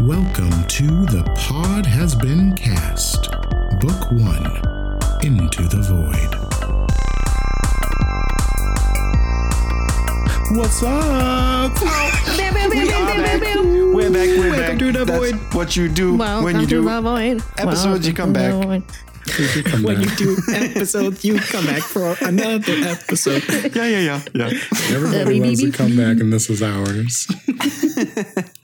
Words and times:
Welcome 0.00 0.64
to 0.68 0.86
The 1.06 1.22
Pod 1.36 1.86
Has 1.86 2.14
Been 2.14 2.54
Cast, 2.54 3.30
Book 3.80 4.10
One 4.12 4.46
Into 5.22 5.62
the 5.64 5.82
Void. 5.82 6.34
What's 10.56 10.82
up? 10.82 11.74
Bam, 12.36 12.54
bam, 12.54 13.40
bam. 13.40 13.92
We're 13.94 14.10
back, 14.10 14.28
we're 14.28 14.50
Welcome 14.50 14.58
back. 14.60 14.78
to 14.78 14.92
the 14.92 15.04
That's 15.04 15.18
void. 15.32 15.54
what 15.54 15.76
you 15.76 15.88
do 15.88 16.16
Welcome 16.16 16.44
when 16.44 16.54
you 16.56 16.62
to 16.62 16.66
do 16.66 16.82
the 16.84 17.00
void. 17.00 17.42
episodes, 17.58 18.06
you 18.06 18.14
come 18.14 18.32
Welcome 18.32 18.60
to 18.62 18.68
back. 18.68 18.86
the 18.86 19.72
void. 19.72 19.82
when 19.84 20.00
you 20.02 20.10
do 20.16 20.36
episodes, 20.52 21.24
you 21.24 21.38
come 21.40 21.66
back 21.66 21.82
for 21.82 22.16
another 22.20 22.72
episode. 22.84 23.42
Yeah, 23.74 23.86
yeah, 23.86 23.98
yeah, 23.98 24.20
yeah. 24.34 24.50
Everybody 24.90 25.40
loves 25.40 25.60
to 25.62 25.72
come 25.72 25.96
back, 25.96 26.20
and 26.20 26.32
this 26.32 26.48
is 26.48 26.62
ours. 26.62 27.26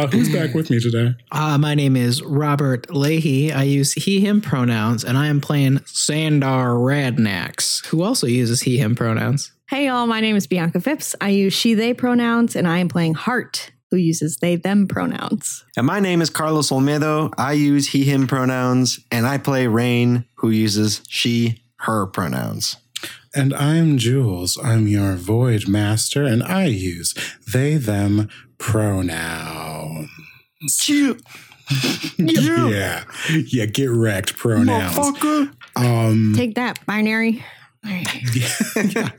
uh, 0.00 0.06
who's 0.06 0.32
back 0.32 0.54
with 0.54 0.70
me 0.70 0.80
today? 0.80 1.14
Uh, 1.30 1.58
my 1.58 1.74
name 1.74 1.94
is 1.94 2.22
Robert 2.22 2.94
Leahy. 2.94 3.52
I 3.52 3.64
use 3.64 3.92
he, 3.92 4.20
him 4.20 4.40
pronouns, 4.40 5.04
and 5.04 5.18
I 5.18 5.26
am 5.26 5.40
playing 5.40 5.78
Xandar 5.80 6.78
Radnax, 6.78 7.84
who 7.86 8.02
also 8.02 8.26
uses 8.26 8.62
he, 8.62 8.78
him 8.78 8.94
pronouns. 8.94 9.52
Hey, 9.68 9.86
y'all. 9.86 10.06
My 10.06 10.20
name 10.20 10.36
is 10.36 10.46
Bianca 10.46 10.80
Phipps. 10.80 11.14
I 11.20 11.28
use 11.28 11.52
she, 11.52 11.74
they 11.74 11.92
pronouns, 11.92 12.56
and 12.56 12.66
I 12.66 12.78
am 12.78 12.88
playing 12.88 13.14
Heart, 13.14 13.72
who 13.90 13.98
uses 13.98 14.38
they, 14.40 14.56
them 14.56 14.88
pronouns. 14.88 15.64
And 15.76 15.86
my 15.86 16.00
name 16.00 16.22
is 16.22 16.30
Carlos 16.30 16.70
Olmedo. 16.70 17.32
I 17.36 17.52
use 17.52 17.88
he, 17.88 18.04
him 18.04 18.26
pronouns, 18.26 19.00
and 19.12 19.26
I 19.26 19.36
play 19.36 19.66
Raine, 19.66 20.24
who 20.36 20.48
uses 20.48 21.02
she, 21.08 21.62
her 21.80 22.06
pronouns. 22.06 22.76
And 23.34 23.54
I'm 23.54 23.96
Jules. 23.96 24.58
I'm 24.62 24.88
your 24.88 25.14
Void 25.14 25.68
Master, 25.68 26.24
and 26.24 26.42
I 26.42 26.64
use 26.64 27.14
they, 27.52 27.76
them 27.76 28.28
pronouns. 28.58 30.08
Chill. 30.78 31.16
Yeah. 32.18 33.04
Yeah, 33.30 33.66
get 33.66 33.90
wrecked 33.90 34.36
pronouns. 34.36 34.98
Um, 35.76 36.32
Take 36.36 36.56
that, 36.56 36.84
binary. 36.84 37.44
yeah. 37.84 38.00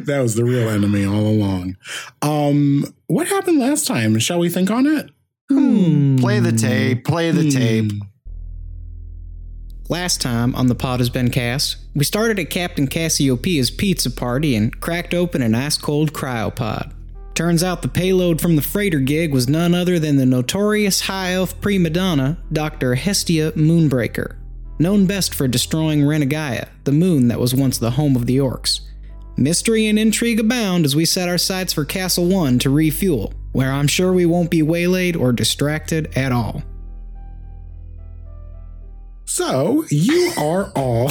that 0.00 0.18
was 0.20 0.34
the 0.34 0.44
real 0.44 0.68
enemy 0.68 1.04
all 1.04 1.24
along. 1.26 1.76
Um, 2.20 2.92
what 3.06 3.28
happened 3.28 3.60
last 3.60 3.86
time? 3.86 4.18
Shall 4.18 4.40
we 4.40 4.48
think 4.48 4.72
on 4.72 4.86
it? 4.86 5.10
Hmm. 5.48 6.16
Play 6.16 6.40
the 6.40 6.50
tape, 6.50 7.04
play 7.04 7.30
the 7.30 7.48
tape. 7.48 7.92
Last 9.90 10.22
time 10.22 10.54
on 10.54 10.68
the 10.68 10.74
pod 10.74 11.00
has 11.00 11.10
been 11.10 11.30
cast, 11.30 11.76
we 11.94 12.04
started 12.04 12.38
at 12.38 12.48
Captain 12.48 12.88
Cassiopeia's 12.88 13.70
pizza 13.70 14.10
party 14.10 14.56
and 14.56 14.80
cracked 14.80 15.12
open 15.12 15.42
an 15.42 15.54
ice 15.54 15.76
cold 15.76 16.14
cryopod. 16.14 16.90
Turns 17.34 17.62
out 17.62 17.82
the 17.82 17.88
payload 17.88 18.40
from 18.40 18.56
the 18.56 18.62
freighter 18.62 19.00
gig 19.00 19.30
was 19.30 19.46
none 19.46 19.74
other 19.74 19.98
than 19.98 20.16
the 20.16 20.24
notorious 20.24 21.02
high 21.02 21.34
elf 21.34 21.60
prima 21.60 21.90
donna, 21.90 22.38
Dr. 22.50 22.94
Hestia 22.94 23.52
Moonbreaker, 23.52 24.36
known 24.78 25.04
best 25.04 25.34
for 25.34 25.46
destroying 25.46 26.00
Renagaia, 26.00 26.68
the 26.84 26.92
moon 26.92 27.28
that 27.28 27.40
was 27.40 27.54
once 27.54 27.76
the 27.76 27.90
home 27.90 28.16
of 28.16 28.24
the 28.24 28.38
orcs. 28.38 28.80
Mystery 29.36 29.86
and 29.86 29.98
intrigue 29.98 30.40
abound 30.40 30.86
as 30.86 30.96
we 30.96 31.04
set 31.04 31.28
our 31.28 31.36
sights 31.36 31.74
for 31.74 31.84
Castle 31.84 32.26
1 32.26 32.58
to 32.60 32.70
refuel, 32.70 33.34
where 33.52 33.70
I'm 33.70 33.88
sure 33.88 34.14
we 34.14 34.24
won't 34.24 34.50
be 34.50 34.62
waylaid 34.62 35.14
or 35.14 35.32
distracted 35.32 36.16
at 36.16 36.32
all. 36.32 36.62
So 39.26 39.84
you 39.90 40.32
are 40.38 40.70
all 40.76 41.10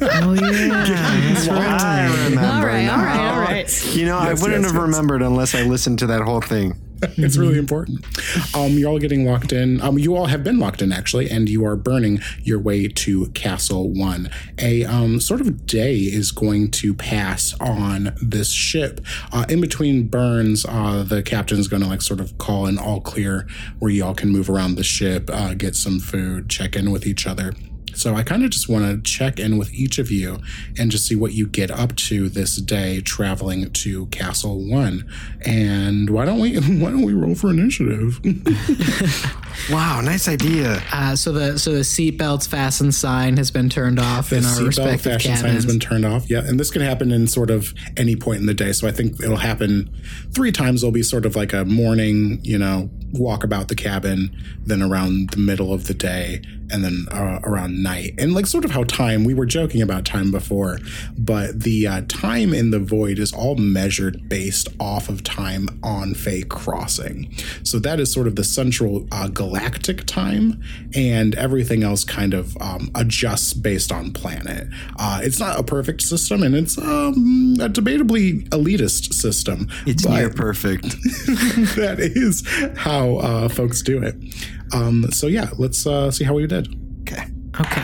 Oh, 0.00 0.34
yeah. 0.34 0.68
that's 1.34 1.48
right. 1.48 1.80
I 1.80 2.24
remember. 2.28 2.40
All 2.40 2.66
right, 2.66 2.88
all 2.88 2.96
now. 2.98 3.04
right, 3.04 3.30
all 3.32 3.40
right. 3.40 3.94
You 3.96 4.06
know, 4.06 4.18
Yes, 4.20 4.40
I 4.40 4.42
wouldn't 4.42 4.62
yes, 4.62 4.72
have 4.72 4.80
yes. 4.80 4.82
remembered 4.82 5.22
unless 5.22 5.54
I 5.54 5.62
listened 5.62 5.98
to 6.00 6.06
that 6.08 6.22
whole 6.22 6.40
thing. 6.40 6.74
it's 7.16 7.36
really 7.36 7.58
important. 7.58 8.04
Um, 8.56 8.72
you're 8.72 8.90
all 8.90 8.98
getting 8.98 9.24
locked 9.24 9.52
in. 9.52 9.80
Um, 9.80 9.98
you 9.98 10.16
all 10.16 10.26
have 10.26 10.42
been 10.42 10.58
locked 10.58 10.82
in 10.82 10.92
actually, 10.92 11.30
and 11.30 11.48
you 11.48 11.64
are 11.64 11.76
burning 11.76 12.20
your 12.42 12.58
way 12.58 12.88
to 12.88 13.26
Castle 13.28 13.88
One. 13.90 14.30
A 14.58 14.84
um, 14.84 15.20
sort 15.20 15.40
of 15.40 15.66
day 15.66 15.96
is 15.96 16.32
going 16.32 16.70
to 16.72 16.94
pass 16.94 17.54
on 17.60 18.14
this 18.20 18.50
ship. 18.50 19.00
Uh, 19.32 19.44
in 19.48 19.60
between 19.60 20.08
burns, 20.08 20.66
uh, 20.68 21.04
the 21.04 21.22
captain's 21.22 21.68
going 21.68 21.82
to 21.82 21.88
like 21.88 22.02
sort 22.02 22.20
of 22.20 22.36
call 22.38 22.66
an 22.66 22.78
all 22.78 23.00
clear 23.00 23.46
where 23.78 23.90
you 23.90 24.04
all 24.04 24.14
can 24.14 24.30
move 24.30 24.50
around 24.50 24.74
the 24.74 24.84
ship, 24.84 25.30
uh, 25.32 25.54
get 25.54 25.76
some 25.76 26.00
food, 26.00 26.48
check 26.48 26.74
in 26.74 26.90
with 26.90 27.06
each 27.06 27.26
other. 27.26 27.52
So 27.98 28.14
I 28.14 28.22
kind 28.22 28.44
of 28.44 28.50
just 28.50 28.68
want 28.68 28.84
to 28.84 29.10
check 29.10 29.40
in 29.40 29.58
with 29.58 29.74
each 29.74 29.98
of 29.98 30.10
you 30.10 30.38
and 30.78 30.90
just 30.90 31.06
see 31.06 31.16
what 31.16 31.32
you 31.32 31.48
get 31.48 31.70
up 31.70 31.96
to 31.96 32.28
this 32.28 32.56
day 32.56 33.00
traveling 33.00 33.70
to 33.72 34.06
Castle 34.06 34.60
One. 34.68 35.10
And 35.44 36.08
why 36.10 36.24
don't 36.24 36.38
we 36.38 36.54
why 36.78 36.90
don't 36.90 37.02
we 37.02 37.12
roll 37.12 37.34
for 37.34 37.50
initiative? 37.50 38.20
Wow, 39.70 40.00
nice 40.00 40.28
idea. 40.28 40.82
Uh, 40.92 41.14
so 41.14 41.32
the 41.32 41.58
so 41.58 41.72
the 41.72 41.80
seatbelts 41.80 42.48
fasten 42.48 42.92
sign 42.92 43.36
has 43.36 43.50
been 43.50 43.68
turned 43.68 43.98
off 43.98 44.32
in 44.32 44.44
our 44.44 44.64
respective 44.64 45.00
fashion 45.00 45.36
sign 45.36 45.54
has 45.54 45.66
been 45.66 45.80
turned 45.80 46.04
off. 46.04 46.30
Yeah, 46.30 46.40
and 46.44 46.58
this 46.58 46.70
can 46.70 46.82
happen 46.82 47.12
in 47.12 47.26
sort 47.26 47.50
of 47.50 47.74
any 47.96 48.16
point 48.16 48.40
in 48.40 48.46
the 48.46 48.54
day. 48.54 48.72
So 48.72 48.88
I 48.88 48.92
think 48.92 49.20
it'll 49.22 49.36
happen 49.36 49.90
three 50.34 50.52
times. 50.52 50.80
There'll 50.80 50.92
be 50.92 51.02
sort 51.02 51.26
of 51.26 51.36
like 51.36 51.52
a 51.52 51.64
morning, 51.64 52.40
you 52.42 52.58
know, 52.58 52.90
walk 53.12 53.44
about 53.44 53.68
the 53.68 53.74
cabin, 53.74 54.36
then 54.64 54.82
around 54.82 55.30
the 55.30 55.38
middle 55.38 55.72
of 55.72 55.86
the 55.86 55.94
day, 55.94 56.42
and 56.70 56.84
then 56.84 57.06
uh, 57.10 57.40
around 57.44 57.82
night. 57.82 58.14
And 58.18 58.34
like 58.34 58.46
sort 58.46 58.64
of 58.64 58.70
how 58.70 58.84
time 58.84 59.24
we 59.24 59.34
were 59.34 59.46
joking 59.46 59.82
about 59.82 60.04
time 60.04 60.30
before, 60.30 60.78
but 61.16 61.60
the 61.62 61.86
uh, 61.86 62.02
time 62.08 62.52
in 62.52 62.70
the 62.70 62.78
void 62.78 63.18
is 63.18 63.32
all 63.32 63.56
measured 63.56 64.28
based 64.28 64.68
off 64.78 65.08
of 65.08 65.24
time 65.24 65.68
on 65.82 66.14
Fey 66.14 66.42
Crossing. 66.42 67.32
So 67.62 67.78
that 67.80 68.00
is 68.00 68.12
sort 68.12 68.26
of 68.26 68.36
the 68.36 68.44
central 68.44 69.06
uh, 69.12 69.28
galactic 69.48 70.04
time, 70.04 70.62
and 70.94 71.34
everything 71.36 71.82
else 71.82 72.04
kind 72.04 72.34
of 72.34 72.56
um, 72.60 72.90
adjusts 72.94 73.54
based 73.54 73.90
on 73.90 74.12
planet. 74.12 74.68
Uh, 74.98 75.20
it's 75.22 75.40
not 75.40 75.58
a 75.58 75.62
perfect 75.62 76.02
system, 76.02 76.42
and 76.42 76.54
it's 76.54 76.76
um, 76.78 77.56
a 77.60 77.68
debatably 77.68 78.46
elitist 78.50 79.14
system. 79.14 79.68
It's 79.86 80.06
near 80.06 80.30
perfect. 80.30 80.82
that 81.76 81.96
is 81.98 82.46
how 82.76 83.16
uh, 83.16 83.48
folks 83.48 83.82
do 83.82 84.02
it. 84.02 84.16
Um, 84.72 85.06
so 85.10 85.26
yeah, 85.26 85.50
let's 85.58 85.86
uh, 85.86 86.10
see 86.10 86.24
how 86.24 86.34
we 86.34 86.46
did. 86.46 86.68
Okay. 87.02 87.24
okay, 87.58 87.82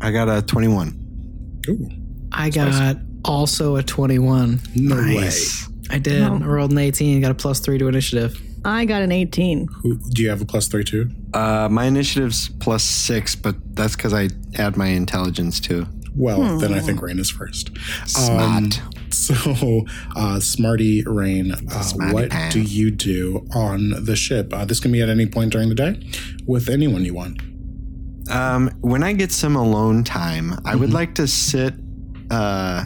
I 0.00 0.10
got 0.10 0.28
a 0.28 0.42
21. 0.42 1.62
Ooh, 1.68 1.88
I 2.32 2.50
got 2.50 2.96
also 3.24 3.76
a 3.76 3.84
twenty-one. 3.84 4.60
no 4.74 4.96
Nice. 4.96 5.68
I 5.90 5.98
did. 5.98 6.22
I 6.22 6.38
rolled 6.38 6.72
an 6.72 6.78
eighteen. 6.78 7.20
Got 7.20 7.30
a 7.30 7.34
plus 7.34 7.60
three 7.60 7.78
to 7.78 7.86
initiative. 7.86 8.40
I 8.64 8.84
got 8.84 9.02
an 9.02 9.12
18. 9.12 9.68
Who, 9.82 9.96
do 9.96 10.22
you 10.22 10.28
have 10.28 10.40
a 10.40 10.44
plus 10.44 10.68
three 10.68 10.84
too? 10.84 11.10
Uh, 11.34 11.68
my 11.70 11.86
initiative's 11.86 12.48
plus 12.48 12.84
six, 12.84 13.34
but 13.34 13.56
that's 13.74 13.96
because 13.96 14.14
I 14.14 14.28
add 14.56 14.76
my 14.76 14.86
intelligence 14.86 15.60
too. 15.60 15.86
Well, 16.14 16.58
then 16.58 16.74
I 16.74 16.80
think 16.80 17.00
Raine 17.00 17.18
is 17.18 17.30
first. 17.30 17.70
Smart. 18.06 18.80
So, 19.10 19.84
uh, 20.16 20.40
Smarty 20.40 21.02
Raine, 21.04 21.52
uh, 21.52 21.82
Smarty 21.82 22.14
what 22.14 22.30
pants. 22.30 22.54
do 22.54 22.62
you 22.62 22.90
do 22.90 23.46
on 23.54 23.90
the 24.04 24.16
ship? 24.16 24.52
Uh, 24.52 24.64
this 24.64 24.80
can 24.80 24.90
be 24.90 25.02
at 25.02 25.08
any 25.08 25.26
point 25.26 25.52
during 25.52 25.68
the 25.68 25.74
day 25.74 26.02
with 26.46 26.68
anyone 26.68 27.04
you 27.04 27.14
want. 27.14 27.40
Um, 28.30 28.70
when 28.80 29.02
I 29.02 29.12
get 29.12 29.32
some 29.32 29.54
alone 29.56 30.02
time, 30.04 30.58
I 30.64 30.76
would 30.76 30.92
like 30.92 31.14
to 31.16 31.26
sit 31.26 31.74
uh, 32.30 32.84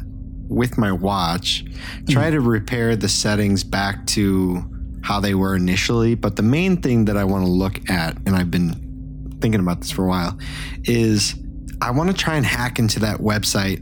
with 0.49 0.79
my 0.79 0.91
watch, 0.93 1.65
try 2.09 2.31
to 2.31 2.41
repair 2.41 2.97
the 2.97 3.09
settings 3.09 3.63
back 3.63 4.07
to 4.09 4.65
how 5.07 5.21
they 5.21 5.35
were 5.35 5.55
initially. 5.55 6.17
But 6.17 6.35
the 6.35 6.43
main 6.43 6.83
thing 6.83 7.05
that 7.05 7.17
I 7.17 7.23
want 7.23 7.45
to 7.45 7.51
look 7.51 7.89
at, 7.89 8.17
and 8.27 8.35
I've 8.35 8.51
been 8.51 9.37
thinking 9.41 9.61
about 9.61 9.81
this 9.81 9.93
for 9.93 10.05
a 10.05 10.09
while, 10.09 10.37
is 10.83 11.37
I 11.81 11.93
want 11.93 12.11
to 12.11 12.17
try 12.17 12.35
and 12.35 12.45
hack 12.45 12.81
into 12.81 12.99
that 13.01 13.19
website 13.19 13.79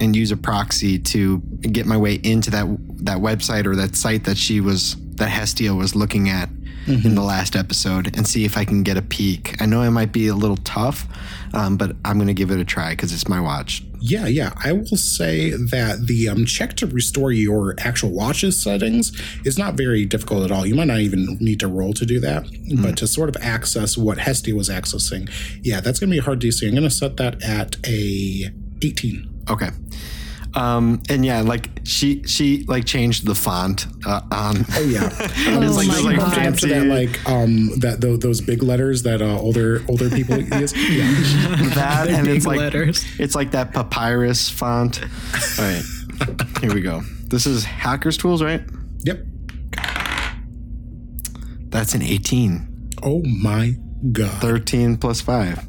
and 0.00 0.14
use 0.14 0.30
a 0.30 0.36
proxy 0.36 0.96
to 0.96 1.38
get 1.60 1.86
my 1.86 1.96
way 1.96 2.20
into 2.22 2.50
that 2.52 2.66
that 3.04 3.18
website 3.18 3.66
or 3.66 3.74
that 3.74 3.96
site 3.96 4.24
that 4.24 4.38
she 4.38 4.60
was 4.60 4.94
that 5.16 5.28
Hestia 5.28 5.74
was 5.74 5.96
looking 5.96 6.28
at 6.28 6.48
in 6.86 7.14
the 7.14 7.22
last 7.22 7.56
episode 7.56 8.16
and 8.16 8.26
see 8.26 8.44
if 8.44 8.56
I 8.56 8.64
can 8.64 8.82
get 8.82 8.96
a 8.96 9.02
peek. 9.02 9.60
I 9.60 9.66
know 9.66 9.82
it 9.82 9.90
might 9.90 10.12
be 10.12 10.28
a 10.28 10.34
little 10.34 10.56
tough, 10.58 11.06
um, 11.54 11.76
but 11.76 11.96
I'm 12.04 12.16
going 12.16 12.28
to 12.28 12.34
give 12.34 12.50
it 12.50 12.58
a 12.58 12.64
try 12.64 12.90
because 12.90 13.12
it's 13.12 13.28
my 13.28 13.40
watch. 13.40 13.82
Yeah, 14.00 14.26
yeah. 14.26 14.52
I 14.64 14.72
will 14.72 14.96
say 14.96 15.50
that 15.50 16.06
the 16.06 16.28
um, 16.28 16.46
check 16.46 16.74
to 16.76 16.86
restore 16.86 17.32
your 17.32 17.74
actual 17.78 18.10
watch's 18.10 18.60
settings 18.60 19.12
is 19.44 19.58
not 19.58 19.74
very 19.74 20.06
difficult 20.06 20.44
at 20.44 20.50
all. 20.50 20.64
You 20.64 20.74
might 20.74 20.86
not 20.86 21.00
even 21.00 21.36
need 21.38 21.60
to 21.60 21.68
roll 21.68 21.92
to 21.92 22.06
do 22.06 22.18
that, 22.20 22.46
but 22.82 22.96
to 22.98 23.06
sort 23.06 23.28
of 23.28 23.36
access 23.42 23.98
what 23.98 24.18
Hestia 24.18 24.54
was 24.54 24.70
accessing, 24.70 25.30
yeah, 25.62 25.80
that's 25.80 26.00
going 26.00 26.08
to 26.08 26.14
be 26.14 26.18
a 26.18 26.22
hard 26.22 26.40
DC. 26.40 26.66
I'm 26.66 26.70
going 26.70 26.82
to 26.84 26.90
set 26.90 27.18
that 27.18 27.42
at 27.42 27.76
a 27.86 28.50
18. 28.82 29.44
Okay. 29.50 29.68
Um, 30.54 31.00
and 31.08 31.24
yeah, 31.24 31.42
like 31.42 31.68
she 31.84 32.22
she 32.24 32.64
like 32.66 32.84
changed 32.84 33.24
the 33.26 33.34
font 33.36 33.86
uh, 34.04 34.20
on. 34.32 34.64
Oh 34.72 34.80
yeah, 34.82 35.04
um, 35.48 35.62
Oh 35.64 35.70
like, 35.76 35.86
my 35.86 35.94
she 35.94 36.02
bumped 36.16 36.18
God. 36.36 36.38
it 36.38 36.46
up 36.48 36.54
to 36.56 36.66
that 36.66 36.86
like 36.86 37.28
um 37.28 37.70
that 37.78 38.00
tho- 38.00 38.16
those 38.16 38.40
big 38.40 38.62
letters 38.62 39.04
that 39.04 39.22
uh, 39.22 39.38
older 39.38 39.84
older 39.88 40.10
people 40.10 40.38
use. 40.60 40.72
Yeah, 40.74 41.04
that 41.74 42.08
and 42.08 42.26
Big 42.26 42.36
it's 42.38 42.46
like 42.46 42.58
letters. 42.58 43.04
it's 43.18 43.34
like 43.36 43.52
that 43.52 43.72
papyrus 43.72 44.50
font. 44.50 45.00
All 45.58 45.64
right, 45.64 45.82
here 46.60 46.74
we 46.74 46.80
go. 46.80 47.02
This 47.28 47.46
is 47.46 47.62
Hackers 47.64 48.16
Tools, 48.16 48.42
right? 48.42 48.62
yep. 49.04 49.24
That's 51.68 51.94
an 51.94 52.02
18. 52.02 52.90
Oh 53.02 53.22
my 53.22 53.74
god. 54.12 54.40
13 54.42 54.96
plus 54.96 55.20
5. 55.20 55.66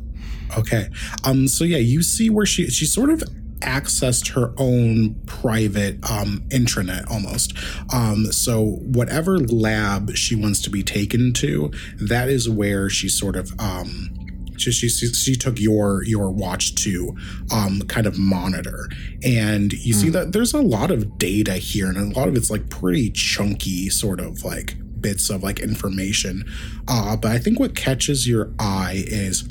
Okay. 0.57 0.87
Um. 1.23 1.47
So 1.47 1.63
yeah, 1.63 1.77
you 1.77 2.01
see 2.03 2.29
where 2.29 2.45
she 2.45 2.67
she 2.69 2.85
sort 2.85 3.09
of 3.09 3.23
accessed 3.61 4.33
her 4.33 4.53
own 4.57 5.15
private 5.25 5.97
um 6.09 6.43
intranet 6.49 7.09
almost. 7.09 7.53
Um. 7.93 8.31
So 8.31 8.77
whatever 8.81 9.39
lab 9.39 10.15
she 10.15 10.35
wants 10.35 10.61
to 10.63 10.69
be 10.69 10.83
taken 10.83 11.33
to, 11.33 11.71
that 11.99 12.29
is 12.29 12.49
where 12.49 12.89
she 12.89 13.09
sort 13.09 13.35
of 13.35 13.51
um. 13.59 14.17
She, 14.57 14.71
she, 14.71 14.89
she 14.89 15.35
took 15.35 15.59
your 15.59 16.03
your 16.03 16.29
watch 16.29 16.75
to 16.83 17.15
um, 17.51 17.81
kind 17.87 18.05
of 18.05 18.19
monitor 18.19 18.89
and 19.23 19.73
you 19.73 19.91
see 19.91 20.09
that 20.09 20.33
there's 20.33 20.53
a 20.53 20.61
lot 20.61 20.91
of 20.91 21.17
data 21.17 21.53
here 21.53 21.87
and 21.87 21.97
a 21.97 22.19
lot 22.19 22.27
of 22.27 22.35
it's 22.35 22.51
like 22.51 22.69
pretty 22.69 23.09
chunky 23.09 23.89
sort 23.89 24.19
of 24.19 24.43
like 24.43 24.75
bits 25.01 25.31
of 25.31 25.41
like 25.41 25.59
information 25.61 26.43
uh, 26.87 27.17
but 27.17 27.31
i 27.31 27.39
think 27.39 27.59
what 27.59 27.75
catches 27.75 28.27
your 28.27 28.53
eye 28.59 29.03
is 29.07 29.47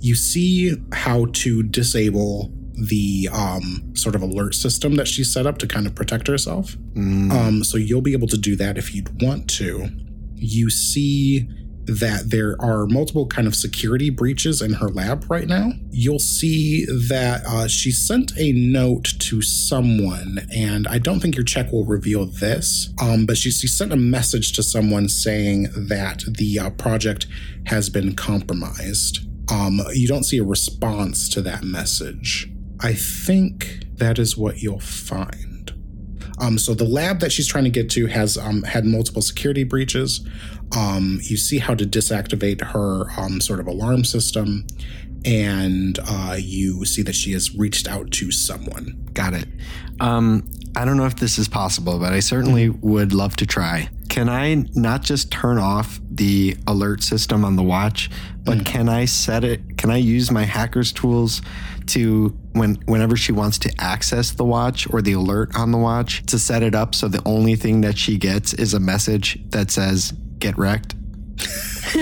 you 0.00 0.14
see 0.14 0.74
how 0.92 1.26
to 1.32 1.62
disable 1.62 2.50
the 2.76 3.28
um, 3.32 3.94
sort 3.94 4.14
of 4.14 4.22
alert 4.22 4.54
system 4.54 4.96
that 4.96 5.08
she 5.08 5.24
set 5.24 5.46
up 5.46 5.58
to 5.58 5.66
kind 5.66 5.86
of 5.86 5.94
protect 5.94 6.26
herself. 6.26 6.76
Um, 7.32 7.64
so 7.64 7.76
you'll 7.76 8.02
be 8.02 8.12
able 8.12 8.28
to 8.28 8.38
do 8.38 8.56
that 8.56 8.78
if 8.78 8.94
you'd 8.94 9.22
want 9.22 9.48
to. 9.50 9.88
You 10.34 10.70
see 10.70 11.48
that 11.86 12.30
there 12.30 12.56
are 12.60 12.86
multiple 12.86 13.26
kind 13.26 13.46
of 13.46 13.54
security 13.54 14.10
breaches 14.10 14.62
in 14.62 14.74
her 14.74 14.88
lab 14.88 15.30
right 15.30 15.46
now. 15.46 15.72
You'll 15.90 16.18
see 16.18 16.86
that 16.86 17.42
uh, 17.46 17.68
she 17.68 17.90
sent 17.90 18.32
a 18.38 18.52
note 18.52 19.14
to 19.18 19.42
someone, 19.42 20.46
and 20.54 20.88
I 20.88 20.98
don't 20.98 21.20
think 21.20 21.36
your 21.36 21.44
check 21.44 21.72
will 21.72 21.84
reveal 21.84 22.26
this, 22.26 22.92
um, 23.00 23.26
but 23.26 23.36
she, 23.36 23.50
she 23.50 23.66
sent 23.66 23.92
a 23.92 23.96
message 23.96 24.52
to 24.54 24.62
someone 24.62 25.08
saying 25.08 25.68
that 25.76 26.24
the 26.26 26.58
uh, 26.58 26.70
project 26.70 27.26
has 27.66 27.90
been 27.90 28.14
compromised. 28.14 29.20
Um, 29.52 29.80
you 29.92 30.08
don't 30.08 30.24
see 30.24 30.38
a 30.38 30.44
response 30.44 31.28
to 31.30 31.42
that 31.42 31.64
message. 31.64 32.50
I 32.84 32.92
think 32.92 33.86
that 33.94 34.18
is 34.18 34.36
what 34.36 34.60
you'll 34.60 34.78
find. 34.78 35.72
Um, 36.38 36.58
so 36.58 36.74
the 36.74 36.84
lab 36.84 37.20
that 37.20 37.32
she's 37.32 37.46
trying 37.46 37.64
to 37.64 37.70
get 37.70 37.88
to 37.92 38.06
has 38.08 38.36
um, 38.36 38.62
had 38.64 38.84
multiple 38.84 39.22
security 39.22 39.64
breaches. 39.64 40.28
Um, 40.76 41.18
you 41.22 41.38
see 41.38 41.58
how 41.58 41.74
to 41.74 41.86
deactivate 41.86 42.60
her 42.60 43.10
um, 43.18 43.40
sort 43.40 43.60
of 43.60 43.68
alarm 43.68 44.04
system, 44.04 44.66
and 45.24 45.98
uh, 46.06 46.36
you 46.38 46.84
see 46.84 47.00
that 47.00 47.14
she 47.14 47.32
has 47.32 47.54
reached 47.54 47.88
out 47.88 48.10
to 48.10 48.30
someone. 48.30 49.08
Got 49.14 49.32
it. 49.32 49.48
Um, 50.00 50.46
I 50.76 50.84
don't 50.84 50.98
know 50.98 51.06
if 51.06 51.16
this 51.16 51.38
is 51.38 51.48
possible, 51.48 51.98
but 51.98 52.12
I 52.12 52.20
certainly 52.20 52.68
would 52.68 53.14
love 53.14 53.34
to 53.36 53.46
try. 53.46 53.88
Can 54.14 54.28
I 54.28 54.54
not 54.76 55.02
just 55.02 55.32
turn 55.32 55.58
off 55.58 55.98
the 56.08 56.56
alert 56.68 57.02
system 57.02 57.44
on 57.44 57.56
the 57.56 57.64
watch, 57.64 58.08
but 58.44 58.58
mm. 58.58 58.64
can 58.64 58.88
I 58.88 59.06
set 59.06 59.42
it? 59.42 59.76
Can 59.76 59.90
I 59.90 59.96
use 59.96 60.30
my 60.30 60.44
hacker's 60.44 60.92
tools 60.92 61.42
to 61.86 62.28
when 62.52 62.76
whenever 62.86 63.16
she 63.16 63.32
wants 63.32 63.58
to 63.58 63.74
access 63.76 64.30
the 64.30 64.44
watch 64.44 64.86
or 64.92 65.02
the 65.02 65.14
alert 65.14 65.56
on 65.56 65.72
the 65.72 65.78
watch 65.78 66.24
to 66.26 66.38
set 66.38 66.62
it 66.62 66.76
up 66.76 66.94
so 66.94 67.08
the 67.08 67.20
only 67.26 67.56
thing 67.56 67.80
that 67.80 67.98
she 67.98 68.16
gets 68.16 68.54
is 68.54 68.72
a 68.72 68.78
message 68.78 69.36
that 69.50 69.72
says 69.72 70.12
"get 70.38 70.56
wrecked"? 70.56 70.94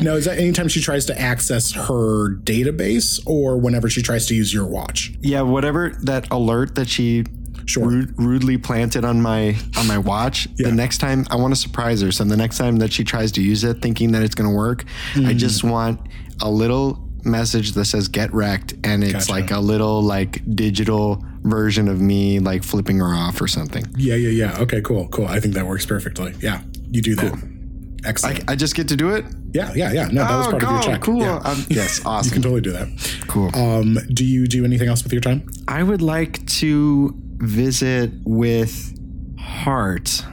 no, 0.00 0.14
is 0.14 0.26
that 0.26 0.36
anytime 0.38 0.68
she 0.68 0.80
tries 0.80 1.06
to 1.06 1.20
access 1.20 1.72
her 1.72 2.36
database 2.36 3.20
or 3.26 3.58
whenever 3.58 3.90
she 3.90 4.00
tries 4.00 4.28
to 4.28 4.36
use 4.36 4.54
your 4.54 4.66
watch? 4.66 5.12
Yeah, 5.20 5.42
whatever 5.42 5.90
that 6.02 6.30
alert 6.30 6.76
that 6.76 6.88
she 6.88 7.24
Sure. 7.70 7.86
rude, 7.88 8.14
rudely 8.18 8.58
planted 8.58 9.04
on 9.04 9.20
my 9.22 9.56
on 9.76 9.86
my 9.86 9.98
watch. 9.98 10.48
Yeah. 10.56 10.68
The 10.68 10.74
next 10.74 10.98
time 10.98 11.26
I 11.30 11.36
want 11.36 11.54
to 11.54 11.60
surprise 11.60 12.00
her, 12.02 12.12
so 12.12 12.24
the 12.24 12.36
next 12.36 12.58
time 12.58 12.76
that 12.78 12.92
she 12.92 13.04
tries 13.04 13.32
to 13.32 13.42
use 13.42 13.64
it, 13.64 13.80
thinking 13.82 14.12
that 14.12 14.22
it's 14.22 14.34
going 14.34 14.48
to 14.50 14.56
work, 14.56 14.84
Hmm. 15.14 15.26
I 15.26 15.34
just 15.34 15.62
want 15.64 16.00
a 16.40 16.50
little 16.50 17.06
message 17.24 17.72
that 17.72 17.84
says 17.84 18.08
"get 18.08 18.32
wrecked," 18.32 18.74
and 18.84 19.04
it's 19.04 19.12
Gotcha. 19.26 19.32
like 19.32 19.50
a 19.50 19.60
little 19.60 20.02
like 20.02 20.42
digital 20.54 21.22
version 21.42 21.88
of 21.88 22.00
me 22.00 22.38
like 22.38 22.62
flipping 22.64 22.98
her 22.98 23.14
off 23.14 23.40
or 23.40 23.46
something. 23.48 23.84
Yeah, 23.96 24.14
yeah, 24.14 24.28
yeah. 24.30 24.58
Okay, 24.60 24.80
cool, 24.80 25.08
cool. 25.08 25.26
I 25.26 25.38
think 25.40 25.54
that 25.54 25.66
works 25.66 25.86
perfectly. 25.86 26.34
Yeah, 26.40 26.62
you 26.90 27.00
do 27.02 27.14
that. 27.16 27.32
I, 27.34 28.08
Excellent. 28.08 28.50
I 28.50 28.56
just 28.56 28.74
get 28.74 28.88
to 28.88 28.96
do 28.96 29.10
it. 29.10 29.26
yeah, 29.52 29.72
yeah, 29.74 29.92
yeah. 29.92 30.06
No, 30.06 30.24
that 30.26 30.36
was 30.38 30.46
Oh, 30.46 30.50
part 30.52 30.62
of 30.64 30.70
your 30.70 30.82
check. 30.82 31.00
cool. 31.02 31.20
Yeah. 31.20 31.36
Um, 31.44 31.66
yes, 31.68 32.00
awesome. 32.06 32.28
You 32.28 32.32
can 32.32 32.42
totally 32.42 32.60
do 32.62 32.72
that. 32.72 32.88
Cool. 33.26 33.54
Um, 33.54 33.98
do 34.14 34.24
you 34.24 34.46
do 34.46 34.64
anything 34.64 34.88
else 34.88 35.02
with 35.04 35.12
your 35.12 35.20
time? 35.20 35.46
I 35.68 35.82
would 35.82 36.00
like 36.00 36.44
to 36.60 37.14
visit 37.40 38.10
with 38.24 38.96
Heart, 39.38 40.24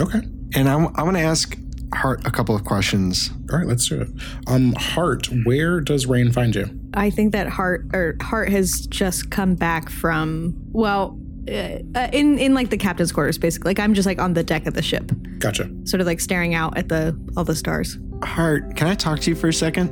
Okay. 0.00 0.20
and 0.54 0.68
I'm, 0.68 0.86
I'm 0.88 1.04
going 1.04 1.14
to 1.14 1.20
ask 1.20 1.56
Heart 1.94 2.26
a 2.26 2.30
couple 2.30 2.54
of 2.56 2.64
questions. 2.64 3.30
All 3.52 3.58
right, 3.58 3.66
let's 3.66 3.88
do 3.88 4.00
it. 4.00 4.08
Um, 4.46 4.72
Heart, 4.78 5.28
where 5.44 5.80
does 5.80 6.06
Raine 6.06 6.32
find 6.32 6.54
you? 6.54 6.66
I 6.94 7.10
think 7.10 7.32
that 7.32 7.48
Hart 7.48 7.86
or 7.92 8.16
Hart 8.22 8.48
has 8.50 8.86
just 8.86 9.30
come 9.30 9.54
back 9.54 9.90
from 9.90 10.54
well, 10.72 11.18
uh, 11.48 11.52
uh, 11.94 12.08
in 12.12 12.38
in 12.38 12.54
like 12.54 12.70
the 12.70 12.76
captain's 12.78 13.12
quarters, 13.12 13.36
basically. 13.38 13.70
Like 13.70 13.80
I'm 13.80 13.94
just 13.94 14.06
like 14.06 14.20
on 14.20 14.32
the 14.34 14.42
deck 14.42 14.66
of 14.66 14.74
the 14.74 14.82
ship, 14.82 15.10
Gotcha. 15.38 15.68
sort 15.84 16.00
of 16.00 16.06
like 16.06 16.20
staring 16.20 16.54
out 16.54 16.78
at 16.78 16.88
the 16.88 17.18
all 17.36 17.44
the 17.44 17.56
stars. 17.56 17.98
Heart, 18.22 18.76
can 18.76 18.86
I 18.88 18.94
talk 18.94 19.20
to 19.20 19.30
you 19.30 19.36
for 19.36 19.48
a 19.48 19.52
second? 19.52 19.90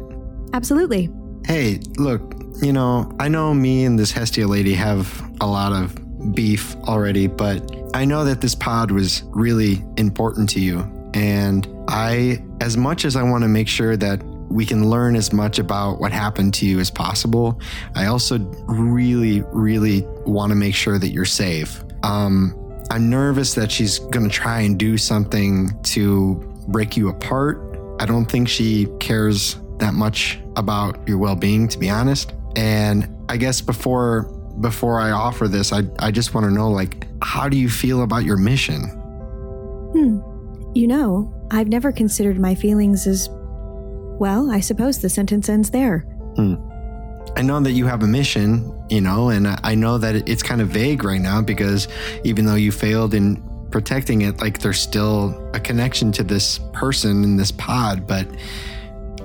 Absolutely. 0.54 1.10
Hey, 1.46 1.80
look, 1.96 2.34
you 2.62 2.72
know, 2.72 3.10
I 3.18 3.28
know 3.28 3.52
me 3.54 3.84
and 3.84 3.98
this 3.98 4.12
Hestia 4.12 4.46
lady 4.46 4.74
have 4.74 5.22
a 5.40 5.46
lot 5.46 5.72
of 5.72 5.94
beef 6.34 6.76
already, 6.84 7.26
but 7.26 7.70
I 7.94 8.04
know 8.04 8.24
that 8.24 8.40
this 8.40 8.54
pod 8.54 8.90
was 8.90 9.22
really 9.28 9.84
important 9.96 10.48
to 10.50 10.60
you. 10.60 10.80
And 11.14 11.66
I, 11.88 12.42
as 12.60 12.76
much 12.76 13.04
as 13.04 13.16
I 13.16 13.22
want 13.22 13.42
to 13.42 13.48
make 13.48 13.68
sure 13.68 13.96
that 13.96 14.22
we 14.48 14.66
can 14.66 14.90
learn 14.90 15.16
as 15.16 15.32
much 15.32 15.58
about 15.58 16.00
what 16.00 16.12
happened 16.12 16.54
to 16.54 16.66
you 16.66 16.80
as 16.80 16.90
possible, 16.90 17.60
I 17.94 18.06
also 18.06 18.38
really, 18.66 19.42
really 19.52 20.02
want 20.26 20.50
to 20.50 20.56
make 20.56 20.74
sure 20.74 20.98
that 20.98 21.08
you're 21.08 21.24
safe. 21.24 21.82
Um, 22.02 22.56
I'm 22.90 23.08
nervous 23.08 23.54
that 23.54 23.70
she's 23.70 23.98
going 23.98 24.28
to 24.28 24.34
try 24.34 24.60
and 24.60 24.78
do 24.78 24.98
something 24.98 25.70
to 25.84 26.34
break 26.68 26.96
you 26.96 27.08
apart. 27.08 27.60
I 28.00 28.06
don't 28.06 28.26
think 28.26 28.48
she 28.48 28.86
cares 28.98 29.56
that 29.78 29.94
much 29.94 30.40
about 30.56 31.06
your 31.08 31.18
well-being 31.18 31.68
to 31.68 31.78
be 31.78 31.88
honest. 31.88 32.34
And 32.56 33.08
I 33.28 33.36
guess 33.36 33.60
before 33.60 34.24
before 34.60 35.00
I 35.00 35.10
offer 35.10 35.48
this, 35.48 35.72
I 35.72 35.82
I 35.98 36.10
just 36.10 36.34
want 36.34 36.44
to 36.46 36.50
know 36.50 36.70
like 36.70 37.06
how 37.22 37.48
do 37.48 37.56
you 37.56 37.68
feel 37.68 38.02
about 38.02 38.24
your 38.24 38.36
mission? 38.36 38.82
Hmm. 39.92 40.20
You 40.74 40.86
know, 40.86 41.32
I've 41.50 41.68
never 41.68 41.92
considered 41.92 42.38
my 42.38 42.54
feelings 42.54 43.06
as 43.06 43.28
well. 43.30 44.50
I 44.50 44.60
suppose 44.60 45.00
the 45.00 45.08
sentence 45.08 45.48
ends 45.48 45.70
there. 45.70 46.00
Hmm. 46.36 46.54
I 47.36 47.42
know 47.42 47.60
that 47.60 47.72
you 47.72 47.86
have 47.86 48.02
a 48.02 48.06
mission, 48.06 48.72
you 48.88 49.00
know, 49.00 49.30
and 49.30 49.46
I 49.62 49.74
know 49.74 49.98
that 49.98 50.28
it's 50.28 50.42
kind 50.42 50.60
of 50.60 50.68
vague 50.68 51.04
right 51.04 51.20
now 51.20 51.40
because 51.40 51.88
even 52.24 52.44
though 52.44 52.54
you 52.54 52.72
failed 52.72 53.14
in 53.14 53.42
protecting 53.70 54.22
it, 54.22 54.40
like 54.40 54.58
there's 54.58 54.80
still 54.80 55.50
a 55.54 55.60
connection 55.60 56.12
to 56.12 56.24
this 56.24 56.60
person 56.72 57.22
in 57.22 57.36
this 57.36 57.52
pod. 57.52 58.06
But 58.06 58.26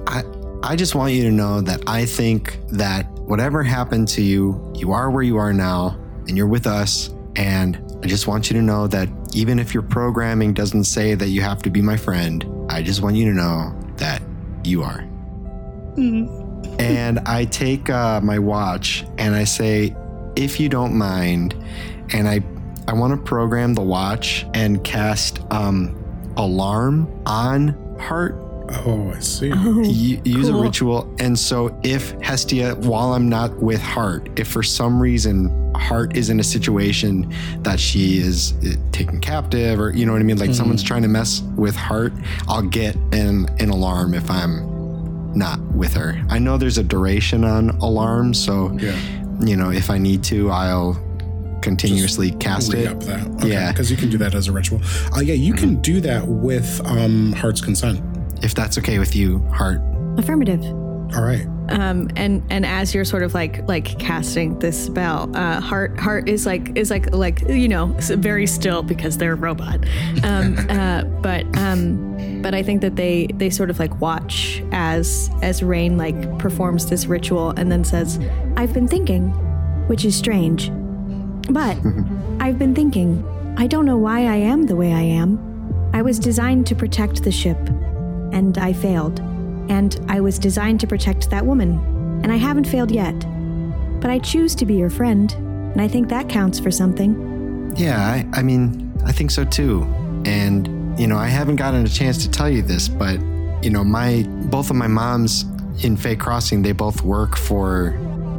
I, 0.08 0.24
I 0.64 0.76
just 0.76 0.96
want 0.96 1.14
you 1.14 1.24
to 1.24 1.32
know 1.32 1.62
that 1.62 1.82
I 1.88 2.06
think 2.06 2.60
that 2.70 3.08
whatever 3.26 3.64
happened 3.64 4.08
to 4.10 4.22
you, 4.22 4.74
you 4.76 4.92
are 4.92 5.10
where 5.12 5.24
you 5.24 5.38
are 5.38 5.54
now, 5.54 5.98
and 6.28 6.38
you're 6.38 6.48
with 6.48 6.68
us. 6.68 7.14
And 7.36 7.78
I 8.02 8.08
just 8.08 8.28
want 8.28 8.50
you 8.50 8.56
to 8.56 8.62
know 8.62 8.88
that 8.88 9.10
even 9.34 9.60
if 9.60 9.74
your 9.74 9.84
programming 9.84 10.54
doesn't 10.54 10.86
say 10.86 11.16
that 11.16 11.28
you 11.28 11.42
have 11.42 11.62
to 11.64 11.70
be 11.70 11.82
my 11.82 11.98
friend, 11.98 12.46
I 12.70 12.82
just 12.82 13.02
want 13.02 13.16
you 13.16 13.26
to 13.26 13.34
know 13.34 13.78
that 13.98 14.22
you 14.64 14.84
are 14.84 15.06
and 16.80 17.20
I 17.20 17.46
take 17.46 17.90
uh, 17.90 18.22
my 18.22 18.40
watch 18.40 19.06
and 19.18 19.36
I 19.36 19.44
say, 19.44 19.96
if 20.36 20.60
you 20.60 20.70
don't 20.70 20.94
mind, 20.94 21.56
and 22.14 22.28
I 22.28 22.42
I 22.88 22.94
want 22.94 23.12
to 23.14 23.18
program 23.18 23.74
the 23.74 23.82
watch 23.82 24.46
and 24.54 24.84
cast 24.84 25.40
um, 25.52 25.96
alarm 26.38 27.10
on 27.26 27.70
Heart. 28.00 28.36
Oh, 28.86 29.12
I 29.16 29.20
see. 29.20 29.52
Y- 29.54 30.22
use 30.26 30.50
a 30.50 30.54
ritual, 30.56 31.14
and 31.20 31.38
so 31.38 31.78
if 31.84 32.12
Hestia, 32.22 32.76
while 32.76 33.14
I'm 33.14 33.30
not 33.30 33.54
with 33.58 33.82
Heart, 33.82 34.40
if 34.40 34.48
for 34.48 34.64
some 34.64 35.00
reason 35.02 35.74
Heart 35.76 36.16
is 36.18 36.30
in 36.30 36.40
a 36.40 36.44
situation 36.44 37.32
that 37.64 37.80
she 37.80 38.18
is 38.18 38.54
uh, 38.66 38.74
taken 38.92 39.20
captive, 39.22 39.80
or 39.80 39.92
you 39.92 40.06
know 40.06 40.14
what 40.14 40.22
I 40.22 40.24
mean, 40.24 40.38
like 40.38 40.54
someone's 40.54 40.84
trying 40.84 41.02
to 41.04 41.08
mess 41.08 41.42
with 41.56 41.76
Heart, 41.76 42.14
I'll 42.48 42.62
get 42.64 42.96
an 43.14 43.48
an 43.60 43.70
alarm 43.70 44.14
if 44.14 44.30
I'm 44.32 44.74
not 45.38 45.60
with 45.74 45.94
her. 45.94 46.24
I 46.30 46.40
know 46.40 46.58
there's 46.58 46.78
a 46.78 46.84
duration 46.84 47.44
on 47.44 47.70
alarms, 47.82 48.44
so 48.44 48.76
Yeah. 48.80 48.98
you 49.42 49.58
know 49.58 49.70
if 49.72 49.90
I 49.90 49.98
need 49.98 50.24
to, 50.26 50.50
I'll 50.50 50.98
continuously 51.62 52.32
cast 52.32 52.74
it. 52.74 52.78
Re-up 52.86 53.00
that. 53.04 53.28
Okay, 53.38 53.50
Yeah. 53.52 53.72
Because 53.72 53.90
you 53.92 53.98
can 53.98 54.10
do 54.10 54.18
that 54.20 54.34
as 54.36 54.48
a 54.48 54.52
ritual. 54.52 54.80
Uh, 55.16 55.20
yeah, 55.22 55.34
you 55.34 55.54
can 55.54 55.82
do 55.82 56.00
that 56.02 56.28
with 56.28 56.80
um, 56.86 57.32
Heart's 57.34 57.60
consent. 57.62 58.00
If 58.46 58.54
that's 58.54 58.78
okay 58.78 59.00
with 59.00 59.16
you, 59.16 59.40
Heart. 59.50 59.82
Affirmative. 60.18 60.64
All 61.16 61.24
right. 61.24 61.48
Um, 61.70 62.10
and 62.16 62.44
and 62.52 62.64
as 62.64 62.94
you're 62.94 63.06
sort 63.06 63.24
of 63.24 63.34
like 63.34 63.68
like 63.68 63.98
casting 63.98 64.60
this 64.60 64.86
spell, 64.86 65.36
uh, 65.36 65.60
heart 65.60 66.00
heart 66.00 66.30
is 66.30 66.46
like 66.46 66.78
is 66.78 66.92
like 66.92 67.12
like 67.12 67.42
you 67.50 67.68
know 67.68 67.88
very 68.00 68.46
still 68.46 68.84
because 68.84 69.18
they're 69.18 69.34
a 69.34 69.36
robot. 69.36 69.84
Um, 70.24 70.58
uh, 70.70 71.06
but 71.22 71.44
um, 71.58 72.42
but 72.44 72.54
I 72.54 72.62
think 72.62 72.82
that 72.82 72.98
they 72.98 73.28
they 73.34 73.50
sort 73.50 73.72
of 73.72 73.80
like 73.80 74.00
watch 74.00 74.64
as 74.72 75.32
as 75.42 75.64
Raine 75.64 75.98
like 75.98 76.38
performs 76.38 76.88
this 76.88 77.08
ritual 77.08 77.50
and 77.52 77.72
then 77.72 77.84
says, 77.84 78.20
"I've 78.58 78.74
been 78.74 78.88
thinking," 78.88 79.30
which 79.88 80.06
is 80.06 80.16
strange. 80.16 80.70
But 81.50 81.78
I've 82.40 82.60
been 82.60 82.76
thinking. 82.76 83.26
I 83.58 83.66
don't 83.66 83.86
know 83.86 83.98
why 83.98 84.26
I 84.26 84.36
am 84.36 84.64
the 84.64 84.76
way 84.76 84.94
I 84.94 85.02
am. 85.02 85.40
I 85.94 86.02
was 86.02 86.20
designed 86.20 86.68
to 86.68 86.76
protect 86.76 87.24
the 87.24 87.32
ship, 87.32 87.58
and 88.32 88.58
I 88.58 88.74
failed. 88.74 89.20
And 89.70 90.00
I 90.08 90.20
was 90.20 90.38
designed 90.38 90.80
to 90.82 90.88
protect 90.88 91.30
that 91.30 91.46
woman, 91.46 91.72
and 92.24 92.32
I 92.32 92.36
haven't 92.36 92.66
failed 92.68 92.92
yet. 92.92 93.18
But 94.00 94.12
I 94.12 94.20
choose 94.20 94.54
to 94.56 94.66
be 94.66 94.76
your 94.76 94.90
friend, 94.90 95.32
and 95.34 95.82
I 95.82 95.88
think 95.88 96.10
that 96.10 96.30
counts 96.30 96.60
for 96.60 96.72
something. 96.72 97.74
Yeah, 97.76 98.00
I, 98.00 98.28
I 98.34 98.44
mean, 98.44 98.94
I 99.06 99.12
think 99.12 99.32
so 99.32 99.44
too. 99.44 99.84
And, 100.26 101.00
you 101.00 101.08
know, 101.08 101.18
I 101.18 101.28
haven't 101.28 101.58
gotten 101.58 101.86
a 101.86 101.90
chance 101.90 102.24
to 102.24 102.30
tell 102.32 102.50
you 102.50 102.62
this, 102.62 102.88
but, 102.88 103.20
you 103.64 103.70
know, 103.70 103.84
my 103.84 104.24
both 104.46 104.70
of 104.70 104.76
my 104.76 104.88
moms 104.88 105.46
in 105.84 105.98
Fay 105.98 106.16
Crossing, 106.16 106.62
they 106.62 106.72
both 106.72 107.02
work 107.02 107.36
for 107.36 107.98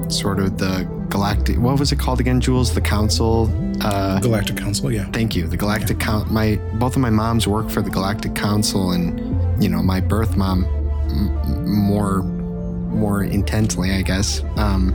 sort 0.09 0.39
of 0.39 0.59
the 0.59 0.89
galactic 1.09 1.57
what 1.59 1.79
was 1.79 1.93
it 1.93 1.99
called 1.99 2.21
again, 2.21 2.41
Jules? 2.41 2.75
The 2.75 2.81
council? 2.81 3.51
Uh 3.81 4.19
Galactic 4.21 4.57
Council, 4.57 4.91
yeah. 4.91 5.05
thank 5.13 5.37
you. 5.37 5.47
The 5.47 5.57
Galactic 5.57 6.01
Council 6.01 6.33
my 6.33 6.57
both 6.75 6.97
of 6.97 7.03
my 7.03 7.11
moms 7.11 7.47
work 7.47 7.71
for 7.71 7.83
the 7.83 7.91
Galactic 7.91 8.35
Council 8.35 8.93
and, 8.93 9.21
you 9.61 9.69
know, 9.69 9.83
my 9.83 10.01
birth 10.01 10.37
mom 10.37 10.65
m- 11.11 11.69
more 11.69 12.23
more 12.23 13.25
intensely, 13.25 13.93
I 13.93 14.03
guess. 14.03 14.43
Um 14.57 14.95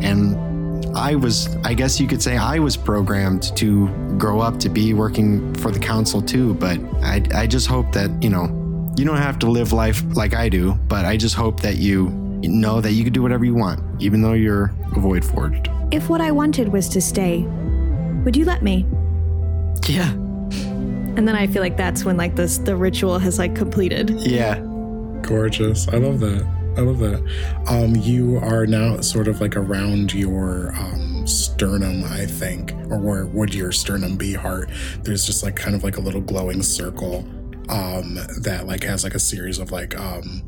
and 0.00 0.36
I 0.96 1.14
was, 1.14 1.54
I 1.64 1.72
guess 1.74 1.98
you 2.00 2.06
could 2.06 2.20
say, 2.22 2.36
I 2.36 2.58
was 2.58 2.76
programmed 2.76 3.56
to 3.56 3.88
grow 4.18 4.40
up 4.40 4.58
to 4.60 4.68
be 4.68 4.92
working 4.92 5.54
for 5.54 5.70
the 5.70 5.78
council 5.78 6.20
too. 6.20 6.52
But 6.54 6.78
I, 7.02 7.22
I 7.34 7.46
just 7.46 7.66
hope 7.66 7.92
that 7.92 8.10
you 8.22 8.28
know, 8.28 8.92
you 8.96 9.04
don't 9.04 9.16
have 9.16 9.38
to 9.40 9.50
live 9.50 9.72
life 9.72 10.02
like 10.14 10.34
I 10.34 10.48
do. 10.48 10.74
But 10.88 11.04
I 11.06 11.16
just 11.16 11.34
hope 11.34 11.60
that 11.60 11.76
you 11.76 12.10
know 12.42 12.80
that 12.80 12.92
you 12.92 13.04
can 13.04 13.12
do 13.12 13.22
whatever 13.22 13.44
you 13.44 13.54
want, 13.54 13.80
even 14.02 14.20
though 14.20 14.32
you're 14.34 14.72
a 14.96 15.00
void 15.00 15.24
forged. 15.24 15.70
If 15.92 16.10
what 16.10 16.20
I 16.20 16.30
wanted 16.30 16.68
was 16.68 16.88
to 16.90 17.00
stay, 17.00 17.42
would 18.24 18.36
you 18.36 18.44
let 18.44 18.62
me? 18.62 18.84
Yeah, 19.86 20.12
And 21.16 21.28
then 21.28 21.36
I 21.36 21.46
feel 21.46 21.62
like 21.62 21.76
that's 21.76 22.04
when 22.04 22.16
like 22.16 22.36
this 22.36 22.58
the 22.58 22.76
ritual 22.76 23.18
has 23.18 23.38
like 23.38 23.54
completed. 23.54 24.10
yeah. 24.10 24.58
Gorgeous. 25.22 25.86
I 25.88 25.98
love 25.98 26.18
that. 26.20 26.44
I 26.76 26.80
love 26.80 26.98
that. 26.98 27.22
Um, 27.68 27.94
you 27.96 28.38
are 28.38 28.66
now 28.66 29.00
sort 29.02 29.28
of 29.28 29.40
like 29.40 29.56
around 29.56 30.14
your 30.14 30.74
um, 30.74 31.26
sternum, 31.26 32.02
I 32.04 32.24
think, 32.24 32.72
or 32.90 32.98
where 32.98 33.26
would 33.26 33.54
your 33.54 33.72
sternum 33.72 34.16
be? 34.16 34.32
Heart. 34.32 34.70
There's 35.02 35.26
just 35.26 35.42
like 35.42 35.54
kind 35.54 35.76
of 35.76 35.84
like 35.84 35.98
a 35.98 36.00
little 36.00 36.22
glowing 36.22 36.62
circle 36.62 37.26
um, 37.68 38.18
that 38.40 38.64
like 38.66 38.84
has 38.84 39.04
like 39.04 39.14
a 39.14 39.18
series 39.18 39.58
of 39.58 39.70
like 39.70 39.98
um, 40.00 40.42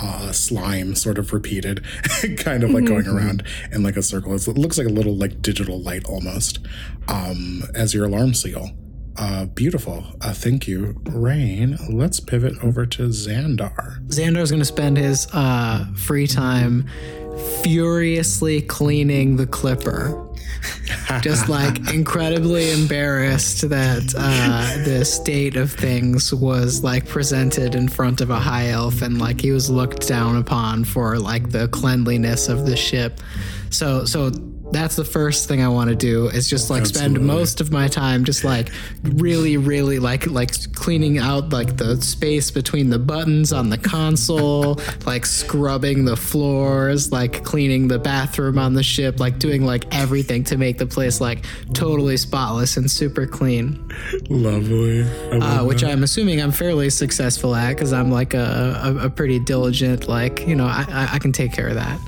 uh, 0.00 0.32
slime 0.32 0.94
sort 0.94 1.18
of 1.18 1.32
repeated, 1.32 1.84
kind 2.36 2.62
of 2.62 2.70
like 2.70 2.84
going 2.84 3.06
around 3.06 3.42
in 3.72 3.82
like 3.82 3.96
a 3.96 4.02
circle. 4.02 4.34
It's, 4.34 4.46
it 4.48 4.58
looks 4.58 4.78
like 4.78 4.86
a 4.86 4.90
little 4.90 5.16
like 5.16 5.40
digital 5.42 5.80
light 5.80 6.04
almost 6.04 6.60
um, 7.08 7.62
as 7.74 7.94
your 7.94 8.04
alarm 8.04 8.34
seal. 8.34 8.70
Uh, 9.20 9.44
beautiful. 9.44 10.02
Uh, 10.22 10.32
thank 10.32 10.66
you, 10.66 10.98
Raine. 11.04 11.76
Let's 11.90 12.20
pivot 12.20 12.54
over 12.64 12.86
to 12.86 13.08
Xandar. 13.08 14.02
Xandar's 14.06 14.50
going 14.50 14.62
to 14.62 14.64
spend 14.64 14.96
his 14.96 15.28
uh, 15.34 15.84
free 15.94 16.26
time 16.26 16.88
furiously 17.62 18.62
cleaning 18.62 19.36
the 19.36 19.46
clipper. 19.46 20.26
Just 21.20 21.50
like 21.50 21.92
incredibly 21.92 22.70
embarrassed 22.70 23.68
that 23.68 24.14
uh, 24.16 24.84
the 24.84 25.04
state 25.04 25.56
of 25.56 25.70
things 25.70 26.32
was 26.32 26.82
like 26.82 27.06
presented 27.06 27.74
in 27.74 27.88
front 27.88 28.22
of 28.22 28.30
a 28.30 28.38
high 28.38 28.68
elf 28.68 29.02
and 29.02 29.18
like 29.18 29.40
he 29.40 29.52
was 29.52 29.68
looked 29.68 30.08
down 30.08 30.36
upon 30.36 30.84
for 30.84 31.18
like 31.18 31.50
the 31.50 31.68
cleanliness 31.68 32.48
of 32.48 32.64
the 32.64 32.76
ship. 32.76 33.20
So, 33.68 34.06
so 34.06 34.30
that's 34.72 34.96
the 34.96 35.04
first 35.04 35.48
thing 35.48 35.62
I 35.62 35.68
want 35.68 35.90
to 35.90 35.96
do 35.96 36.28
is 36.28 36.48
just 36.48 36.70
like 36.70 36.86
spend 36.86 37.20
most 37.20 37.60
of 37.60 37.72
my 37.72 37.88
time 37.88 38.24
just 38.24 38.44
like 38.44 38.70
really, 39.02 39.56
really 39.56 39.98
like 39.98 40.26
like 40.26 40.72
cleaning 40.74 41.18
out 41.18 41.50
like 41.50 41.76
the 41.76 42.00
space 42.00 42.50
between 42.50 42.90
the 42.90 42.98
buttons 42.98 43.52
on 43.52 43.70
the 43.70 43.78
console, 43.78 44.80
like 45.06 45.26
scrubbing 45.26 46.04
the 46.04 46.16
floors, 46.16 47.12
like 47.12 47.44
cleaning 47.44 47.88
the 47.88 47.98
bathroom 47.98 48.58
on 48.58 48.74
the 48.74 48.82
ship, 48.82 49.20
like 49.20 49.38
doing 49.38 49.64
like 49.64 49.84
everything 49.94 50.44
to 50.44 50.56
make 50.56 50.78
the 50.78 50.86
place 50.86 51.20
like 51.20 51.44
totally 51.72 52.16
spotless 52.16 52.76
and 52.76 52.90
super 52.90 53.26
clean. 53.26 53.90
Lovely. 54.28 55.02
Uh, 55.32 55.64
which 55.64 55.82
that. 55.82 55.90
I'm 55.90 56.02
assuming 56.02 56.40
I'm 56.40 56.52
fairly 56.52 56.90
successful 56.90 57.54
at 57.54 57.74
because 57.74 57.92
I'm 57.92 58.10
like 58.10 58.34
a, 58.34 58.80
a, 58.82 59.06
a 59.06 59.10
pretty 59.10 59.38
diligent, 59.38 60.08
like, 60.08 60.46
you 60.46 60.54
know, 60.54 60.66
I, 60.66 60.84
I, 60.88 61.14
I 61.14 61.18
can 61.18 61.32
take 61.32 61.52
care 61.52 61.68
of 61.68 61.74
that. 61.74 61.98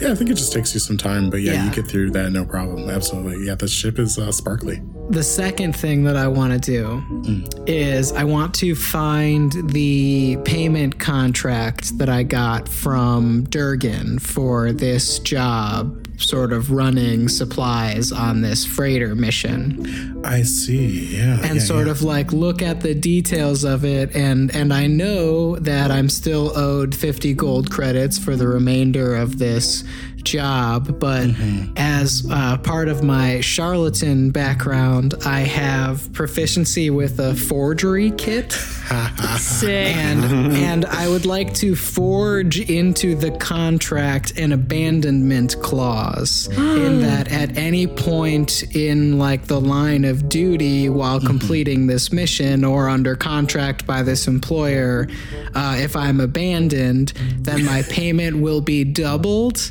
Yeah, 0.00 0.12
I 0.12 0.14
think 0.14 0.30
it 0.30 0.34
just 0.34 0.52
takes 0.52 0.72
you 0.74 0.80
some 0.80 0.96
time, 0.96 1.30
but 1.30 1.40
yeah, 1.42 1.52
Yeah. 1.54 1.64
you 1.66 1.70
get 1.74 1.86
through 1.86 2.10
that 2.12 2.30
no 2.30 2.44
problem. 2.44 2.88
Absolutely. 2.88 3.46
Yeah, 3.46 3.54
the 3.54 3.68
ship 3.68 3.98
is 3.98 4.18
uh, 4.18 4.30
sparkly. 4.32 4.80
The 5.10 5.22
second 5.22 5.74
thing 5.74 6.04
that 6.04 6.16
I 6.16 6.28
want 6.28 6.52
to 6.52 6.58
do 6.58 7.44
is 7.66 8.12
I 8.12 8.24
want 8.24 8.54
to 8.56 8.74
find 8.74 9.52
the 9.72 10.36
payment 10.44 10.98
contract 10.98 11.96
that 11.98 12.08
I 12.10 12.22
got 12.24 12.68
from 12.68 13.44
Durgan 13.44 14.18
for 14.18 14.72
this 14.72 15.18
job, 15.20 15.97
sort 16.18 16.52
of 16.52 16.70
running 16.70 17.28
supplies 17.28 18.12
on 18.12 18.42
this 18.42 18.64
freighter 18.64 19.14
mission. 19.14 20.20
I 20.24 20.42
see. 20.42 21.16
Yeah. 21.16 21.40
and 21.42 21.56
yeah, 21.56 21.60
sort 21.60 21.86
yeah. 21.86 21.92
of 21.92 22.02
like 22.02 22.32
look 22.32 22.62
at 22.62 22.80
the 22.80 22.94
details 22.94 23.64
of 23.64 23.84
it 23.84 24.14
and 24.14 24.54
and 24.54 24.72
I 24.72 24.86
know 24.86 25.56
that 25.56 25.90
I'm 25.90 26.08
still 26.08 26.56
owed 26.56 26.94
50 26.94 27.34
gold 27.34 27.70
credits 27.70 28.18
for 28.18 28.36
the 28.36 28.48
remainder 28.48 29.16
of 29.16 29.38
this 29.38 29.84
job 30.28 30.98
but 30.98 31.28
as 31.76 32.26
uh, 32.30 32.56
part 32.58 32.88
of 32.88 33.02
my 33.02 33.40
charlatan 33.40 34.30
background 34.30 35.14
I 35.24 35.40
have 35.40 36.12
proficiency 36.12 36.90
with 36.90 37.18
a 37.18 37.34
forgery 37.34 38.10
kit. 38.12 38.52
Sick. 39.38 39.94
and 39.96 40.24
and 40.54 40.84
I 40.86 41.08
would 41.08 41.26
like 41.26 41.52
to 41.54 41.74
forge 41.76 42.58
into 42.70 43.14
the 43.14 43.30
contract 43.32 44.38
an 44.38 44.52
abandonment 44.52 45.60
clause 45.62 46.48
in 46.56 47.00
that 47.00 47.30
at 47.30 47.56
any 47.58 47.86
point 47.86 48.74
in 48.74 49.18
like 49.18 49.46
the 49.46 49.60
line 49.60 50.04
of 50.04 50.28
duty 50.28 50.88
while 50.88 51.20
completing 51.20 51.86
this 51.86 52.12
mission 52.12 52.64
or 52.64 52.88
under 52.88 53.14
contract 53.14 53.86
by 53.86 54.02
this 54.02 54.26
employer, 54.26 55.06
uh, 55.54 55.76
if 55.78 55.94
I'm 55.94 56.20
abandoned, 56.20 57.12
then 57.40 57.64
my 57.64 57.82
payment 57.90 58.38
will 58.38 58.60
be 58.60 58.84
doubled, 58.84 59.70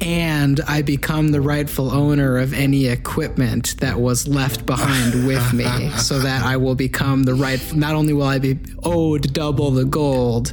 and 0.00 0.60
I 0.66 0.82
become 0.82 1.28
the 1.28 1.40
rightful 1.40 1.90
owner 1.90 2.38
of 2.38 2.52
any 2.52 2.86
equipment 2.86 3.76
that 3.78 3.98
was 3.98 4.28
left 4.28 4.66
behind 4.66 5.26
with 5.26 5.52
me, 5.52 5.90
so 5.96 6.18
that 6.20 6.42
I 6.44 6.56
will 6.56 6.74
become 6.74 7.24
the 7.24 7.34
right. 7.34 7.60
Not 7.74 7.94
only 7.94 8.12
will 8.12 8.24
I 8.24 8.38
be 8.38 8.58
owed 8.82 9.32
double 9.32 9.70
the 9.70 9.84
gold, 9.84 10.52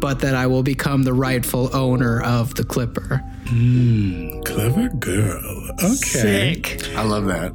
but 0.00 0.20
that 0.20 0.34
I 0.34 0.46
will 0.46 0.62
become 0.62 1.02
the 1.02 1.12
rightful 1.14 1.74
owner 1.76 2.22
of 2.22 2.54
the 2.54 2.64
Clipper. 2.64 3.16
Hmm, 3.46 4.40
clever 4.42 4.88
girl. 4.88 5.70
Okay. 5.82 6.62
Sick. 6.62 6.82
I 6.96 7.02
love 7.02 7.26
that. 7.26 7.52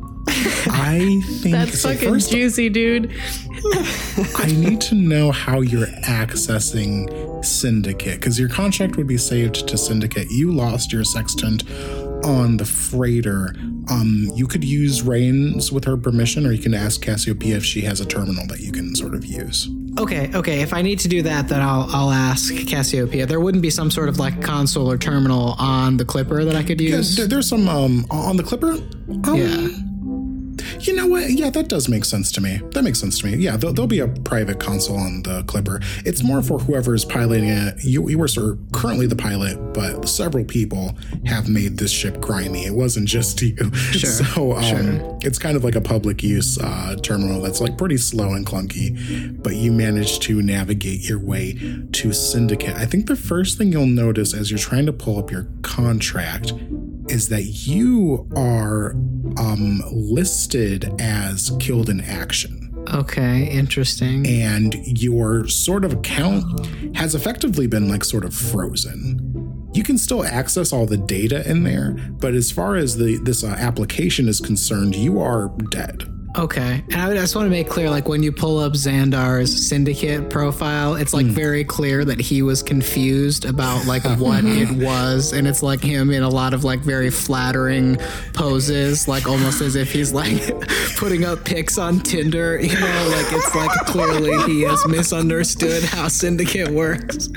I 0.70 1.22
think 1.42 1.54
That's 1.56 1.80
so 1.80 1.94
fucking 1.94 2.10
first, 2.10 2.32
juicy, 2.32 2.70
dude. 2.70 3.12
I 4.36 4.48
need 4.58 4.82
to 4.82 4.96
know 4.96 5.32
how 5.32 5.62
you're 5.62 5.88
accessing 5.88 7.44
Syndicate 7.46 8.16
because 8.20 8.40
your 8.40 8.50
contract 8.50 8.96
would 8.98 9.08
be 9.08 9.18
saved 9.18 9.68
to 9.68 9.78
Syndicate. 9.78 10.30
You 10.32 10.52
lost 10.52 10.92
your 10.94 11.04
sextant 11.04 11.64
on 12.26 12.58
the 12.58 12.66
freighter. 12.66 13.54
Um, 13.90 14.30
you 14.36 14.48
could 14.48 14.64
use 14.64 15.02
Raine's 15.02 15.72
with 15.72 15.84
her 15.84 15.98
permission, 15.98 16.46
or 16.46 16.54
you 16.54 16.62
can 16.62 16.74
ask 16.74 17.02
Cassiopeia 17.02 17.58
if 17.58 17.66
she 17.66 17.82
has 17.82 18.00
a 18.00 18.06
terminal 18.06 18.48
that 18.48 18.62
you 18.62 18.72
can 18.72 18.96
sort 18.96 19.14
of 19.14 19.26
use. 19.26 19.70
Okay, 20.00 20.32
okay. 20.34 20.62
If 20.62 20.74
I 20.74 20.82
need 20.82 21.00
to 21.00 21.08
do 21.10 21.22
that, 21.24 21.50
then 21.50 21.62
I'll 21.62 21.88
I'll 21.92 22.12
ask 22.12 22.54
Cassiopeia. 22.68 23.26
There 23.26 23.42
wouldn't 23.42 23.62
be 23.62 23.70
some 23.70 23.92
sort 23.92 24.08
of 24.10 24.20
like 24.20 24.42
console 24.42 24.90
or 24.90 24.98
terminal 24.98 25.56
on 25.60 25.98
the 25.98 26.06
Clipper 26.06 26.46
that 26.46 26.56
I 26.56 26.64
could 26.64 26.80
use. 26.80 27.16
there- 27.18 27.28
there's 27.28 27.48
some 27.50 27.68
um 27.68 28.06
on 28.10 28.38
the 28.38 28.44
Clipper. 28.44 28.72
Um, 29.26 29.36
Yeah. 29.36 29.68
You 30.84 30.96
know 30.96 31.08
what? 31.08 31.30
Yeah, 31.32 31.50
that 31.50 31.70
does 31.70 31.88
make 31.88 32.06
sense 32.06 32.32
to 32.34 32.42
me. 32.42 32.58
That 32.72 32.84
makes 32.84 33.00
sense 33.00 33.20
to 33.20 33.28
me. 33.28 33.38
Yeah, 33.38 33.56
there'll, 33.58 33.74
there'll 33.74 33.88
be 33.88 34.00
a 34.00 34.08
private 34.08 34.60
console 34.60 34.98
on 34.98 35.24
the 35.24 35.44
Clipper. 35.44 35.80
It's 36.06 36.24
more 36.24 36.42
for 36.42 36.60
whoever 36.60 36.94
is 36.94 37.06
piloting 37.06 37.50
it. 37.50 37.84
You, 37.84 38.10
you 38.10 38.18
were 38.18 38.28
sort 38.28 38.52
of 38.52 38.60
currently 38.74 39.08
the 39.08 39.16
pilot, 39.16 39.74
but 39.74 40.08
several 40.08 40.44
people 40.46 40.98
have 41.26 41.48
made 41.48 41.78
this 41.78 41.92
ship 41.92 42.20
grimy. 42.20 42.66
It 42.66 42.74
wasn't 42.74 43.08
just 43.08 43.42
you. 43.42 43.56
Sure, 43.74 44.10
So 44.10 44.54
um, 44.54 44.64
sure. 44.64 45.18
it's 45.22 45.40
kind 45.40 45.56
of 45.56 45.64
like 45.64 45.76
a 45.76 45.82
public 45.82 46.22
use 46.24 46.58
uh, 46.60 46.96
terminal 47.02 47.42
that's 47.42 47.62
like 47.62 47.78
pretty 47.78 47.98
slow 47.98 48.34
and 48.34 48.46
clunky, 48.46 49.42
but 49.42 49.56
you 49.56 49.72
managed 49.72 50.22
to 50.24 50.42
navigate 50.42 51.08
your 51.08 51.20
way 51.20 51.54
to 51.94 52.12
Syndicate. 52.14 52.76
I 52.76 52.86
think 52.86 53.08
the 53.08 53.16
first 53.16 53.58
thing 53.58 53.72
you'll 53.72 53.86
notice 53.86 54.34
as 54.34 54.50
you're 54.50 54.58
trying 54.60 54.86
to 54.86 54.94
pull 54.94 55.18
up 55.20 55.30
your 55.32 55.48
contract 55.62 56.54
is 57.10 57.30
that 57.30 57.44
you 57.44 58.28
are 58.36 58.94
um, 59.38 59.82
listed 59.92 60.94
as 61.00 61.52
killed 61.60 61.90
in 61.90 62.02
action. 62.02 62.60
Okay, 62.94 63.48
interesting. 63.50 64.28
and 64.28 64.76
your 65.02 65.48
sort 65.48 65.86
of 65.86 65.94
account 65.94 66.44
has 66.96 67.16
effectively 67.16 67.66
been 67.66 67.88
like 67.88 68.04
sort 68.04 68.26
of 68.26 68.36
frozen. 68.36 69.70
You 69.74 69.84
can 69.84 69.98
still 69.98 70.24
access 70.24 70.72
all 70.72 70.86
the 70.86 70.98
data 70.98 71.50
in 71.50 71.64
there, 71.64 71.94
but 72.20 72.36
as 72.36 72.52
far 72.52 72.76
as 72.76 72.98
the 72.98 73.18
this 73.18 73.44
uh, 73.44 73.48
application 73.48 74.28
is 74.28 74.40
concerned, 74.40 74.96
you 74.96 75.20
are 75.20 75.50
dead. 75.70 76.13
Okay. 76.36 76.84
And 76.90 76.96
I 76.96 77.14
just 77.14 77.36
want 77.36 77.46
to 77.46 77.50
make 77.52 77.70
clear 77.70 77.90
like 77.90 78.08
when 78.08 78.24
you 78.24 78.32
pull 78.32 78.58
up 78.58 78.74
Xandar's 78.74 79.68
syndicate 79.68 80.32
profile, 80.32 80.96
it's 80.96 81.14
like 81.14 81.28
hmm. 81.28 81.32
very 81.32 81.64
clear 81.64 82.04
that 82.06 82.20
he 82.20 82.42
was 82.42 82.64
confused 82.64 83.46
about 83.46 83.86
like 83.86 84.04
what 84.20 84.44
it 84.44 84.70
was. 84.72 85.34
And 85.34 85.48
it's 85.48 85.62
like 85.62 85.82
him 85.82 86.10
in 86.10 86.24
a 86.24 86.30
lot 86.30 86.54
of 86.54 86.64
like 86.64 86.80
very 86.80 87.12
flattering 87.12 87.98
poses, 88.34 89.08
like 89.08 89.28
almost 89.28 89.62
as 89.62 89.76
if 89.76 89.92
he's 89.92 90.12
like 90.12 90.42
putting 90.98 91.24
up 91.24 91.46
pics 91.46 91.78
on 91.78 92.00
Tinder, 92.00 92.60
you 92.60 92.80
know, 92.80 93.10
like 93.12 93.32
it's 93.32 93.56
like 93.56 93.72
clearly 93.86 94.36
he 94.52 94.64
has 94.64 94.88
misunderstood 94.88 95.84
how 95.84 96.08
syndicate 96.08 96.70
works. 96.70 97.30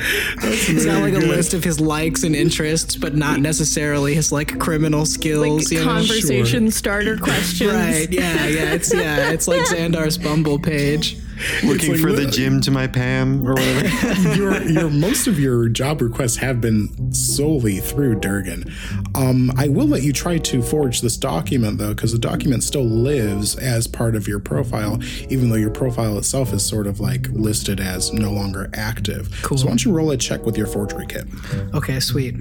It's 0.42 0.84
not 0.86 1.02
like 1.02 1.14
a 1.14 1.18
list 1.18 1.52
of 1.52 1.62
his 1.62 1.80
likes 1.80 2.22
and 2.22 2.34
interests, 2.34 2.96
but 2.96 3.14
not 3.14 3.40
necessarily 3.40 4.14
his 4.14 4.32
like 4.32 4.58
criminal 4.58 5.04
skills, 5.04 5.64
Like 5.64 5.72
you 5.72 5.84
know? 5.84 5.92
conversation 5.92 6.70
starter 6.70 7.18
questions. 7.18 7.72
Right. 7.72 8.10
Yeah. 8.10 8.46
Yeah. 8.46 8.85
It's 8.86 8.94
yeah. 8.94 9.30
It's 9.30 9.48
like 9.48 9.62
Xandar's 9.62 10.18
Bumble 10.18 10.58
page. 10.58 11.18
Looking 11.62 11.92
like 11.92 12.00
for 12.00 12.12
the 12.12 12.26
Jim 12.26 12.62
to 12.62 12.70
my 12.70 12.86
Pam 12.86 13.46
or 13.46 13.52
whatever. 13.54 14.34
your 14.36 14.62
your 14.62 14.90
most 14.90 15.26
of 15.26 15.38
your 15.38 15.68
job 15.68 16.00
requests 16.00 16.36
have 16.36 16.60
been 16.60 17.12
solely 17.12 17.78
through 17.78 18.20
Durgan. 18.20 18.72
Um, 19.14 19.52
I 19.56 19.68
will 19.68 19.86
let 19.86 20.02
you 20.02 20.12
try 20.14 20.38
to 20.38 20.62
forge 20.62 21.02
this 21.02 21.16
document 21.18 21.78
though, 21.78 21.94
because 21.94 22.12
the 22.12 22.18
document 22.18 22.62
still 22.62 22.84
lives 22.84 23.54
as 23.56 23.86
part 23.86 24.16
of 24.16 24.26
your 24.26 24.38
profile, 24.38 24.98
even 25.28 25.50
though 25.50 25.56
your 25.56 25.70
profile 25.70 26.16
itself 26.16 26.52
is 26.54 26.64
sort 26.64 26.86
of 26.86 27.00
like 27.00 27.28
listed 27.30 27.80
as 27.80 28.12
no 28.12 28.30
longer 28.30 28.70
active. 28.72 29.30
Cool. 29.42 29.58
So 29.58 29.64
why 29.66 29.70
don't 29.72 29.84
you 29.84 29.92
roll 29.92 30.10
a 30.12 30.16
check 30.16 30.46
with 30.46 30.56
your 30.56 30.66
forgery 30.66 31.06
kit? 31.06 31.26
Okay. 31.74 32.00
Sweet. 32.00 32.34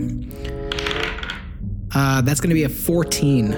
Uh, 1.94 2.22
that's 2.22 2.40
gonna 2.40 2.54
be 2.54 2.64
a 2.64 2.70
fourteen. 2.70 3.58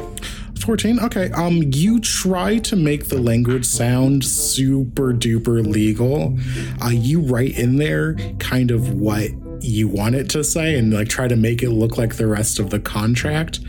14 0.68 1.00
okay 1.00 1.32
um 1.32 1.64
you 1.74 1.98
try 2.02 2.58
to 2.58 2.76
make 2.76 3.08
the 3.08 3.18
language 3.18 3.64
sound 3.66 4.24
super 4.26 5.14
duper 5.14 5.66
legal. 5.66 6.38
Uh 6.84 6.90
you 6.90 7.22
write 7.22 7.58
in 7.58 7.78
there 7.78 8.16
kind 8.40 8.70
of 8.72 8.94
what 8.94 9.30
you 9.62 9.88
want 9.88 10.14
it 10.14 10.30
to 10.30 10.44
say 10.44 10.78
and 10.78 10.94
like 10.94 11.08
try 11.08 11.26
to 11.28 11.38
make 11.38 11.64
it 11.64 11.70
look 11.70 11.98
like 11.98 12.18
the 12.18 12.28
rest 12.28 12.60
of 12.60 12.70
the 12.70 12.80
contract. 12.82 13.62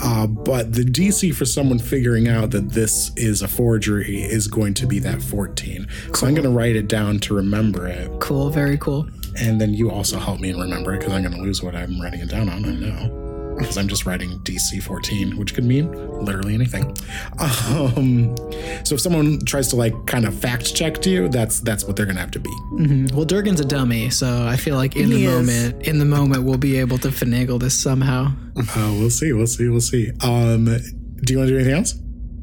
Uh 0.00 0.26
but 0.26 0.72
the 0.72 0.82
dc 0.82 1.34
for 1.34 1.44
someone 1.44 1.78
figuring 1.78 2.26
out 2.26 2.50
that 2.52 2.70
this 2.70 3.12
is 3.16 3.42
a 3.42 3.48
forgery 3.48 4.22
is 4.22 4.48
going 4.48 4.72
to 4.74 4.86
be 4.86 4.98
that 4.98 5.20
14 5.20 5.86
so 6.14 6.26
i'm 6.26 6.32
going 6.34 6.42
to 6.44 6.50
write 6.50 6.74
it 6.74 6.88
down 6.88 7.18
to 7.18 7.34
remember 7.34 7.86
it. 7.86 8.10
Cool. 8.20 8.48
Very 8.48 8.78
cool. 8.78 9.06
and 9.38 9.60
then 9.60 9.74
you 9.74 9.90
also 9.90 10.18
help 10.18 10.40
me 10.40 10.54
remember 10.54 10.94
it 10.94 11.00
because 11.00 11.12
i'm 11.12 11.22
going 11.22 11.34
to 11.36 11.42
lose 11.42 11.62
what 11.62 11.74
i'm 11.74 12.00
writing 12.00 12.20
it 12.20 12.30
down 12.30 12.48
on 12.48 12.64
i 12.64 12.70
know 12.72 13.25
because 13.58 13.76
I'm 13.78 13.88
just 13.88 14.06
writing 14.06 14.38
DC 14.40 14.82
14, 14.82 15.36
which 15.36 15.54
could 15.54 15.64
mean 15.64 15.90
literally 16.24 16.54
anything. 16.54 16.96
Um, 17.38 18.34
so 18.84 18.94
if 18.94 19.00
someone 19.00 19.44
tries 19.44 19.68
to 19.68 19.76
like 19.76 20.06
kind 20.06 20.24
of 20.26 20.34
fact 20.38 20.74
check 20.74 21.00
to 21.02 21.10
you, 21.10 21.28
that's 21.28 21.60
that's 21.60 21.84
what 21.84 21.96
they're 21.96 22.06
gonna 22.06 22.20
have 22.20 22.30
to 22.32 22.40
be. 22.40 22.50
Well, 23.14 23.24
Durgan's 23.24 23.60
a 23.60 23.64
dummy, 23.64 24.10
so 24.10 24.46
I 24.46 24.56
feel 24.56 24.76
like 24.76 24.96
in 24.96 25.10
the 25.10 25.24
is. 25.24 25.32
moment, 25.46 25.86
in 25.86 25.98
the 25.98 26.04
moment, 26.04 26.44
we'll 26.44 26.58
be 26.58 26.78
able 26.78 26.98
to 26.98 27.08
finagle 27.08 27.58
this 27.60 27.74
somehow. 27.74 28.32
Uh, 28.56 28.94
we'll 28.98 29.10
see, 29.10 29.32
we'll 29.32 29.46
see, 29.46 29.68
we'll 29.68 29.80
see. 29.80 30.10
Um, 30.22 30.64
do 30.66 31.32
you 31.32 31.38
want 31.38 31.48
to 31.48 31.52
do 31.52 31.56
anything 31.56 31.74
else? 31.74 31.94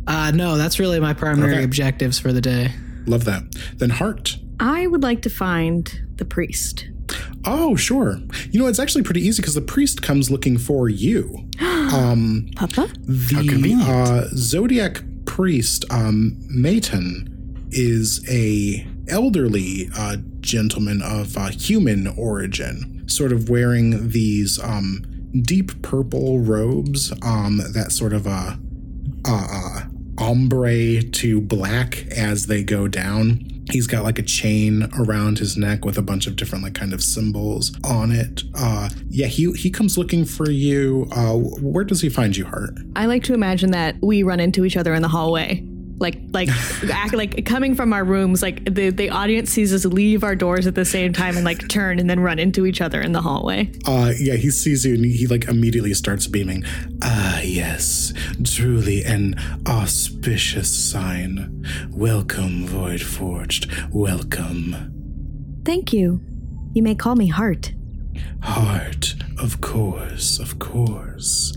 Uh, 0.08 0.32
no, 0.32 0.58
that's 0.58 0.80
really 0.80 1.00
my 1.00 1.14
primary 1.14 1.54
Okay. 1.56 1.64
objectives 1.64 2.20
for 2.20 2.34
the 2.34 2.42
day. 2.42 2.72
Love 3.06 3.26
that. 3.26 3.44
Then 3.78 3.90
Heart. 3.90 4.38
I 4.60 4.88
would 4.88 5.02
like 5.04 5.22
to 5.24 5.30
find 5.30 5.92
the 6.18 6.26
priest. 6.26 6.88
Oh, 7.46 7.76
sure. 7.76 8.20
You 8.52 8.60
know, 8.60 8.68
it's 8.68 8.80
actually 8.80 9.04
pretty 9.04 9.22
easy 9.22 9.42
because 9.42 9.56
the 9.56 9.62
priest 9.62 10.02
comes 10.02 10.32
looking 10.32 10.58
for 10.58 10.90
you. 10.90 11.50
Um, 11.94 12.50
Papa? 12.56 12.88
the 13.02 13.46
convenient. 13.48 13.84
uh, 13.88 14.28
zodiac 14.30 15.04
priest 15.26 15.86
um, 15.92 16.36
Maton 16.50 17.30
is 17.72 18.26
a 18.28 18.88
elderly 19.10 19.90
uh, 19.96 20.18
gentleman 20.40 21.04
of 21.04 21.38
uh, 21.38 21.50
human 21.50 22.08
origin, 22.18 23.08
sort 23.08 23.32
of 23.32 23.48
wearing 23.50 24.10
these 24.10 24.60
um, 24.64 25.04
deep 25.42 25.82
purple 25.84 26.40
robes 26.40 27.12
um, 27.22 27.58
that 27.74 27.92
sort 27.92 28.14
of 28.14 28.26
uh, 28.26 28.56
uh, 29.28 29.48
uh, 29.52 29.82
ombre 30.18 31.02
to 31.02 31.42
black 31.42 32.08
as 32.08 32.48
they 32.48 32.64
go 32.64 32.88
down. 32.88 33.46
He's 33.72 33.88
got 33.88 34.04
like 34.04 34.20
a 34.20 34.24
chain 34.24 34.90
around 34.98 35.40
his 35.40 35.58
neck 35.58 35.86
with 35.86 35.98
a 35.98 36.02
bunch 36.02 36.28
of 36.28 36.36
different 36.36 36.64
like 36.64 36.74
kind 36.74 36.94
of 36.94 37.04
symbols 37.04 37.72
on 37.84 38.12
it. 38.12 38.44
Uh, 38.56 38.90
yeah, 39.10 39.28
he 39.28 39.52
he 39.54 39.70
comes 39.70 39.98
looking 39.98 40.26
for 40.26 40.50
you. 40.50 41.08
Uh, 41.12 41.34
where 41.34 41.84
does 41.84 42.02
he 42.02 42.10
find 42.10 42.36
you, 42.36 42.46
Hart? 42.46 42.76
I 42.96 43.06
like 43.06 43.24
to 43.24 43.34
imagine 43.34 43.72
that 43.72 43.96
we 44.02 44.24
run 44.24 44.40
into 44.40 44.66
each 44.66 44.78
other 44.78 44.94
in 44.94 45.02
the 45.02 45.08
hallway. 45.08 45.66
Like, 45.98 46.20
like, 46.32 46.50
act 46.92 47.14
like 47.14 47.46
coming 47.46 47.76
from 47.76 47.94
our 47.94 48.04
rooms, 48.04 48.42
like 48.42 48.66
the, 48.66 48.90
the 48.90 49.10
audience 49.10 49.52
sees 49.52 49.74
us 49.74 49.86
leave 49.86 50.24
our 50.24 50.36
doors 50.36 50.68
at 50.68 50.76
the 50.76 50.86
same 50.86 51.14
time 51.14 51.38
and 51.38 51.46
like 51.46 51.68
turn 51.70 52.00
and 52.00 52.10
then 52.10 52.20
run 52.20 52.40
into 52.40 52.66
each 52.66 52.82
other 52.82 53.00
in 53.00 53.12
the 53.12 53.22
hallway. 53.22 53.72
Uh, 53.86 54.12
yeah, 54.18 54.34
he 54.34 54.50
sees 54.52 54.86
you 54.86 54.96
and 54.96 55.06
he 55.06 55.28
like 55.28 55.46
immediately 55.48 55.94
starts 55.94 56.28
beaming. 56.28 56.64
Ah, 57.02 57.42
yes, 57.42 58.12
truly 58.44 59.04
an 59.04 59.36
auspicious 59.68 60.74
sign. 60.74 61.64
Welcome, 61.92 62.66
Void 62.68 63.02
Forged. 63.02 63.72
Welcome. 63.92 65.62
Thank 65.64 65.94
you. 65.94 66.22
You 66.74 66.84
may 66.84 66.96
call 66.96 67.16
me 67.16 67.28
Heart. 67.28 67.74
Heart, 68.42 69.16
of 69.40 69.62
course, 69.62 70.40
of 70.40 70.60
course. 70.60 71.56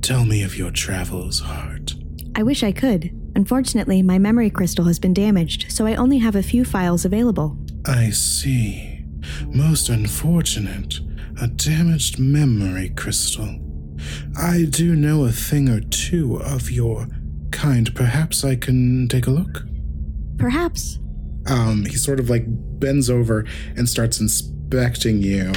Tell 0.00 0.24
me 0.24 0.42
of 0.42 0.56
your 0.56 0.70
travels, 0.70 1.40
Heart. 1.40 1.94
I 2.34 2.42
wish 2.42 2.62
I 2.62 2.72
could. 2.72 3.18
Unfortunately, 3.34 4.02
my 4.02 4.18
memory 4.18 4.50
crystal 4.50 4.84
has 4.84 4.98
been 4.98 5.14
damaged, 5.14 5.70
so 5.70 5.86
I 5.86 5.94
only 5.94 6.18
have 6.18 6.36
a 6.36 6.42
few 6.42 6.64
files 6.64 7.04
available. 7.04 7.56
I 7.86 8.10
see. 8.10 9.04
Most 9.46 9.88
unfortunate. 9.88 11.00
A 11.40 11.46
damaged 11.48 12.18
memory 12.18 12.90
crystal. 12.90 13.58
I 14.36 14.66
do 14.68 14.94
know 14.94 15.24
a 15.24 15.32
thing 15.32 15.68
or 15.68 15.80
two 15.80 16.36
of 16.42 16.70
your 16.70 17.06
kind. 17.52 17.94
Perhaps 17.94 18.44
I 18.44 18.56
can 18.56 19.08
take 19.08 19.26
a 19.26 19.30
look? 19.30 19.64
Perhaps. 20.38 20.98
um, 21.46 21.84
he 21.84 21.96
sort 21.96 22.20
of 22.20 22.28
like 22.30 22.44
bends 22.78 23.08
over 23.10 23.44
and 23.76 23.88
starts 23.88 24.20
inspecting 24.20 25.18
you. 25.22 25.50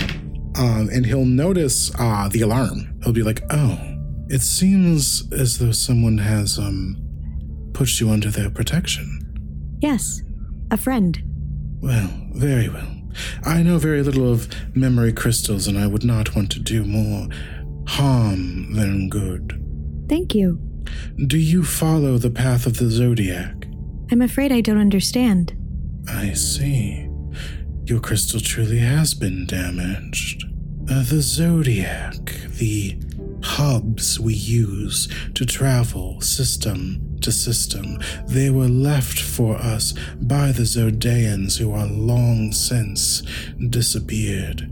Um, 0.58 0.90
and 0.92 1.06
he'll 1.06 1.26
notice 1.26 1.92
uh, 2.00 2.30
the 2.30 2.42
alarm. 2.42 3.00
He'll 3.04 3.14
be 3.14 3.24
like, 3.24 3.42
"Oh, 3.52 3.78
it 4.30 4.42
seems 4.42 5.32
as 5.34 5.58
though 5.58 5.72
someone 5.74 6.18
has 6.20 6.58
um, 6.58 6.96
pushed 7.76 8.00
you 8.00 8.10
under 8.10 8.32
their 8.32 8.50
protection." 8.50 9.08
Yes. 9.82 10.24
A 10.72 10.78
friend. 10.78 11.22
Well, 11.82 12.10
very 12.34 12.70
well. 12.70 12.88
I 13.44 13.62
know 13.62 13.78
very 13.78 14.02
little 14.02 14.32
of 14.32 14.50
memory 14.76 15.14
crystals, 15.14 15.68
and 15.68 15.78
I 15.78 15.88
would 15.88 16.04
not 16.04 16.36
want 16.36 16.52
to 16.54 16.60
do 16.60 16.84
more 16.84 17.28
harm 17.88 18.74
than 18.74 19.10
good. 19.10 19.62
Thank 20.10 20.34
you. 20.34 20.60
Do 21.28 21.38
you 21.38 21.64
follow 21.64 22.18
the 22.18 22.32
path 22.32 22.66
of 22.66 22.78
the 22.78 22.90
zodiac? 22.90 23.68
I'm 24.12 24.22
afraid 24.22 24.52
I 24.52 24.62
don't 24.62 24.80
understand. 24.80 25.56
I 26.08 26.34
see. 26.34 27.08
Your 27.86 28.00
crystal 28.00 28.40
truly 28.40 28.80
has 28.80 29.14
been 29.14 29.46
damaged. 29.46 30.46
Uh, 30.90 31.04
the 31.04 31.22
Zodiac, 31.22 32.26
the 32.60 32.98
hubs 33.44 34.20
we 34.20 34.34
use 34.36 35.08
to 35.34 35.46
travel 35.46 36.22
system 36.22 37.14
to 37.26 37.32
system, 37.32 38.00
they 38.28 38.50
were 38.50 38.68
left 38.68 39.20
for 39.20 39.58
us 39.58 39.94
by 40.22 40.52
the 40.52 40.64
Zodeans 40.64 41.58
who 41.58 41.74
are 41.74 41.88
long 41.88 42.52
since 42.52 43.22
disappeared. 43.70 44.72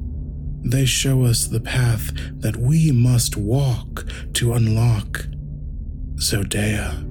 They 0.65 0.85
show 0.85 1.23
us 1.23 1.47
the 1.47 1.59
path 1.59 2.11
that 2.39 2.55
we 2.55 2.91
must 2.91 3.35
walk 3.35 4.05
to 4.33 4.53
unlock 4.53 5.25
Zodea, 6.15 7.03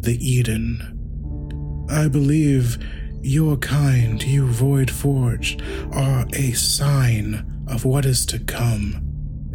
the 0.00 0.16
Eden. 0.26 1.86
I 1.90 2.08
believe 2.08 2.78
your 3.22 3.56
kind, 3.56 4.22
you 4.22 4.46
Void 4.46 4.90
Forged, 4.90 5.62
are 5.92 6.26
a 6.32 6.52
sign 6.52 7.64
of 7.68 7.84
what 7.84 8.06
is 8.06 8.24
to 8.26 8.38
come. 8.38 9.02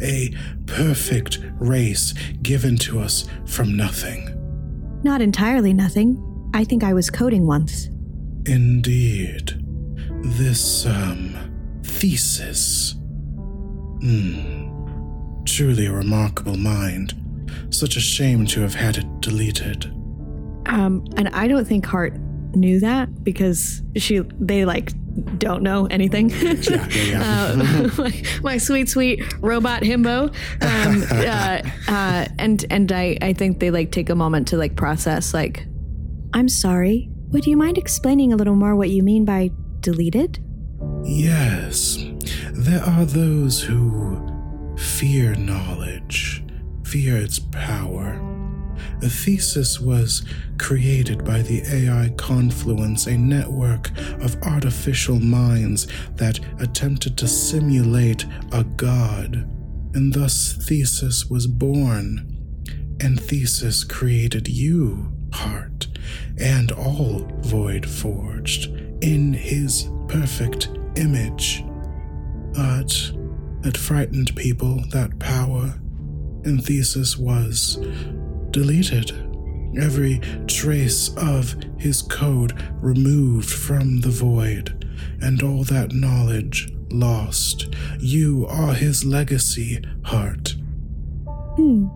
A 0.02 0.32
perfect 0.66 1.38
race 1.58 2.12
given 2.42 2.76
to 2.78 3.00
us 3.00 3.26
from 3.46 3.76
nothing. 3.76 4.41
Not 5.02 5.20
entirely 5.20 5.72
nothing. 5.72 6.50
I 6.54 6.64
think 6.64 6.84
I 6.84 6.92
was 6.92 7.10
coding 7.10 7.46
once. 7.46 7.88
Indeed. 8.46 9.52
This, 10.24 10.86
um, 10.86 11.80
thesis. 11.82 12.94
Hmm. 14.02 15.44
Truly 15.44 15.86
a 15.86 15.92
remarkable 15.92 16.56
mind. 16.56 17.14
Such 17.70 17.96
a 17.96 18.00
shame 18.00 18.46
to 18.46 18.60
have 18.60 18.74
had 18.74 18.98
it 18.98 19.20
deleted. 19.20 19.86
Um, 20.66 21.04
and 21.16 21.28
I 21.30 21.48
don't 21.48 21.66
think 21.66 21.84
Hart 21.86 22.14
knew 22.54 22.80
that 22.80 23.24
because 23.24 23.82
she 23.96 24.20
they 24.38 24.64
like 24.64 24.92
don't 25.38 25.62
know 25.62 25.86
anything. 25.86 26.30
Yeah, 26.30 26.52
yeah, 26.62 26.86
yeah. 26.90 27.22
uh, 27.52 27.90
my, 27.98 28.22
my 28.42 28.58
sweet, 28.58 28.88
sweet 28.88 29.22
robot 29.40 29.82
himbo. 29.82 30.28
Um, 30.62 31.04
uh, 31.10 31.92
uh, 31.92 32.28
and 32.38 32.64
and 32.70 32.92
I, 32.92 33.18
I 33.20 33.32
think 33.32 33.60
they 33.60 33.70
like 33.70 33.92
take 33.92 34.10
a 34.10 34.14
moment 34.14 34.48
to 34.48 34.56
like 34.56 34.76
process 34.76 35.34
like, 35.34 35.66
I'm 36.32 36.48
sorry. 36.48 37.08
Would 37.30 37.46
you 37.46 37.56
mind 37.56 37.78
explaining 37.78 38.32
a 38.32 38.36
little 38.36 38.56
more 38.56 38.76
what 38.76 38.90
you 38.90 39.02
mean 39.02 39.24
by 39.24 39.50
deleted? 39.80 40.38
Yes, 41.04 42.04
there 42.52 42.82
are 42.82 43.04
those 43.04 43.62
who 43.62 44.76
fear 44.76 45.34
knowledge, 45.34 46.44
fear 46.84 47.16
its 47.16 47.38
power. 47.38 48.31
The 49.02 49.10
thesis 49.10 49.80
was 49.80 50.22
created 50.58 51.24
by 51.24 51.42
the 51.42 51.60
AI 51.68 52.10
Confluence, 52.10 53.08
a 53.08 53.18
network 53.18 53.90
of 54.20 54.40
artificial 54.44 55.18
minds 55.18 55.88
that 56.14 56.38
attempted 56.60 57.18
to 57.18 57.26
simulate 57.26 58.24
a 58.52 58.62
god. 58.62 59.34
And 59.94 60.12
thus 60.12 60.52
Thesis 60.52 61.28
was 61.28 61.48
born. 61.48 62.38
And 63.00 63.20
Thesis 63.20 63.82
created 63.82 64.46
you, 64.46 65.12
Heart, 65.32 65.88
and 66.38 66.70
all 66.70 67.28
Void 67.40 67.84
Forged 67.84 68.66
in 69.02 69.32
his 69.32 69.90
perfect 70.06 70.68
image. 70.94 71.64
But 72.52 73.10
it 73.64 73.76
frightened 73.76 74.36
people, 74.36 74.84
that 74.90 75.18
power, 75.18 75.74
and 76.44 76.64
Thesis 76.64 77.18
was 77.18 77.78
deleted. 78.52 79.10
Every 79.80 80.20
trace 80.46 81.14
of 81.16 81.56
his 81.78 82.02
code 82.02 82.52
removed 82.80 83.50
from 83.50 84.00
the 84.00 84.10
void, 84.10 84.86
and 85.20 85.42
all 85.42 85.64
that 85.64 85.92
knowledge 85.92 86.72
lost. 86.90 87.74
You 87.98 88.46
are 88.48 88.74
his 88.74 89.04
legacy, 89.04 89.82
Heart. 90.04 90.56
Hmm. 91.56 91.86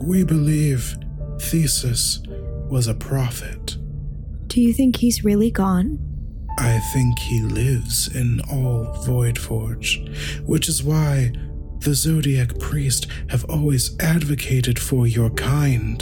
We 0.00 0.24
believe 0.24 0.96
Thesis 1.40 2.22
was 2.68 2.86
a 2.88 2.94
prophet. 2.94 3.76
Do 4.46 4.60
you 4.60 4.72
think 4.72 4.96
he's 4.96 5.24
really 5.24 5.50
gone? 5.50 5.98
I 6.58 6.78
think 6.92 7.18
he 7.18 7.42
lives 7.42 8.14
in 8.14 8.40
all 8.50 8.86
Voidforge, 9.06 10.08
which 10.46 10.68
is 10.68 10.82
why 10.82 11.32
the 11.86 11.94
Zodiac 11.94 12.58
Priest 12.58 13.06
have 13.28 13.44
always 13.44 13.96
advocated 14.00 14.76
for 14.76 15.06
your 15.06 15.30
kind. 15.30 16.00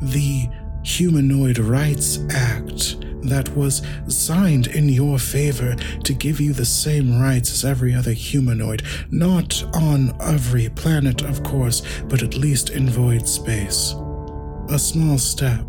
The 0.00 0.48
Humanoid 0.84 1.58
Rights 1.58 2.20
Act 2.30 3.00
that 3.22 3.48
was 3.56 3.82
signed 4.06 4.68
in 4.68 4.88
your 4.88 5.18
favor 5.18 5.74
to 6.04 6.14
give 6.14 6.40
you 6.40 6.52
the 6.52 6.64
same 6.64 7.20
rights 7.20 7.50
as 7.50 7.64
every 7.64 7.92
other 7.92 8.12
humanoid, 8.12 8.84
not 9.10 9.64
on 9.74 10.16
every 10.20 10.68
planet, 10.68 11.22
of 11.22 11.42
course, 11.42 11.82
but 12.04 12.22
at 12.22 12.36
least 12.36 12.70
in 12.70 12.88
void 12.88 13.26
space. 13.26 13.96
A 14.68 14.78
small 14.78 15.18
step, 15.18 15.66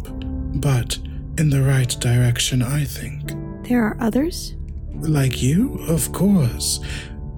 but 0.53 0.99
in 1.39 1.49
the 1.49 1.63
right 1.63 1.89
direction, 1.99 2.61
I 2.61 2.83
think. 2.83 3.33
There 3.67 3.83
are 3.83 3.97
others? 3.99 4.53
Like 4.93 5.41
you, 5.41 5.79
of 5.89 6.11
course. 6.13 6.79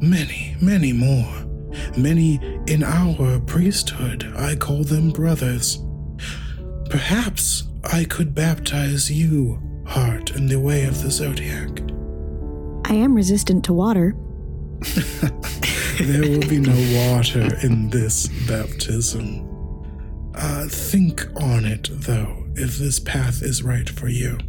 Many, 0.01 0.57
many 0.59 0.91
more. 0.91 1.52
Many 1.97 2.39
in 2.67 2.83
our 2.83 3.39
priesthood. 3.41 4.31
I 4.35 4.55
call 4.55 4.83
them 4.83 5.11
brothers. 5.11 5.79
Perhaps 6.89 7.63
I 7.83 8.05
could 8.05 8.33
baptize 8.35 9.11
you, 9.11 9.61
Heart, 9.85 10.31
in 10.31 10.47
the 10.47 10.59
way 10.59 10.85
of 10.85 11.01
the 11.01 11.11
Zodiac. 11.11 11.81
I 12.85 12.95
am 12.95 13.15
resistant 13.15 13.65
to 13.65 13.73
water. 13.73 14.15
There 15.99 16.23
will 16.23 16.49
be 16.49 16.57
no 16.57 16.73
water 17.13 17.55
in 17.61 17.89
this 17.91 18.27
baptism. 18.47 19.47
Uh, 20.33 20.65
think 20.67 21.27
on 21.35 21.65
it, 21.65 21.87
though, 21.91 22.47
if 22.55 22.77
this 22.77 22.99
path 22.99 23.43
is 23.43 23.61
right 23.61 23.87
for 23.87 24.07
you. 24.07 24.39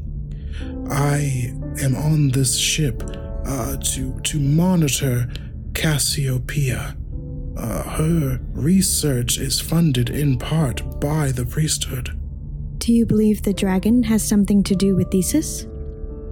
I 0.90 1.52
am 1.82 1.96
on 1.96 2.30
this 2.30 2.56
ship 2.56 3.02
uh, 3.46 3.76
to 3.76 4.18
to 4.20 4.40
monitor 4.40 5.28
Cassiopeia. 5.74 6.96
Uh, 7.56 7.82
her 7.90 8.40
research 8.52 9.38
is 9.38 9.60
funded 9.60 10.10
in 10.10 10.38
part 10.38 11.00
by 11.00 11.30
the 11.30 11.46
priesthood. 11.46 12.18
Do 12.78 12.92
you 12.92 13.06
believe 13.06 13.42
the 13.42 13.54
dragon 13.54 14.02
has 14.02 14.26
something 14.26 14.62
to 14.64 14.74
do 14.74 14.96
with 14.96 15.10
Thesis? 15.10 15.66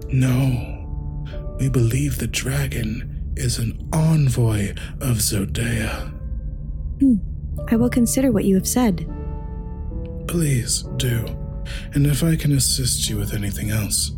No, 0.08 1.56
we 1.58 1.68
believe 1.68 2.18
the 2.18 2.26
dragon 2.26 3.32
is 3.37 3.58
an 3.58 3.88
envoy 3.92 4.70
of 5.00 5.18
Zodea. 5.18 6.12
I 7.70 7.76
will 7.76 7.88
consider 7.88 8.32
what 8.32 8.44
you 8.44 8.54
have 8.56 8.68
said. 8.68 9.06
Please 10.28 10.82
do. 10.96 11.24
And 11.94 12.06
if 12.06 12.22
I 12.22 12.37
can 12.37 12.52
assist 12.52 13.08
you 13.08 13.16
with 13.16 13.32
anything 13.32 13.70
else, 13.70 14.11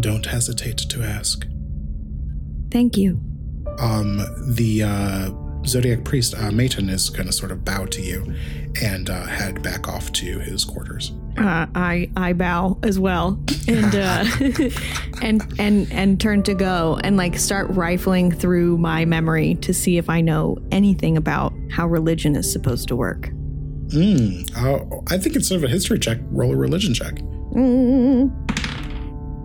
don't 0.00 0.26
hesitate 0.26 0.78
to 0.78 1.02
ask. 1.02 1.46
Thank 2.70 2.96
you. 2.96 3.20
um, 3.78 4.18
the 4.54 4.82
uh, 4.82 5.30
Zodiac 5.66 6.04
priest, 6.04 6.34
uh, 6.34 6.50
Maton, 6.50 6.90
is 6.90 7.08
going 7.10 7.26
to 7.26 7.32
sort 7.32 7.52
of 7.52 7.64
bow 7.64 7.86
to 7.86 8.02
you 8.02 8.34
and 8.80 9.08
uh, 9.08 9.24
head 9.24 9.62
back 9.62 9.88
off 9.88 10.12
to 10.12 10.38
his 10.40 10.64
quarters. 10.64 11.12
Uh, 11.38 11.66
I 11.74 12.10
I 12.16 12.32
bow 12.34 12.78
as 12.82 12.98
well, 12.98 13.40
and 13.66 13.94
uh, 13.94 14.24
and 15.22 15.42
and 15.58 15.90
and 15.90 16.20
turn 16.20 16.42
to 16.42 16.54
go 16.54 16.98
and 17.02 17.16
like 17.16 17.38
start 17.38 17.70
rifling 17.70 18.30
through 18.30 18.76
my 18.78 19.04
memory 19.04 19.54
to 19.56 19.72
see 19.72 19.96
if 19.96 20.10
I 20.10 20.20
know 20.20 20.58
anything 20.70 21.16
about 21.16 21.54
how 21.70 21.86
religion 21.86 22.36
is 22.36 22.50
supposed 22.52 22.88
to 22.88 22.96
work. 22.96 23.30
Mm, 23.88 24.50
uh, 24.56 25.02
I 25.08 25.18
think 25.18 25.36
instead 25.36 25.56
of 25.56 25.64
a 25.64 25.68
history 25.68 25.98
check, 25.98 26.18
roll 26.30 26.52
a 26.52 26.56
religion 26.56 26.92
check. 26.92 27.14
Mm. 27.54 28.30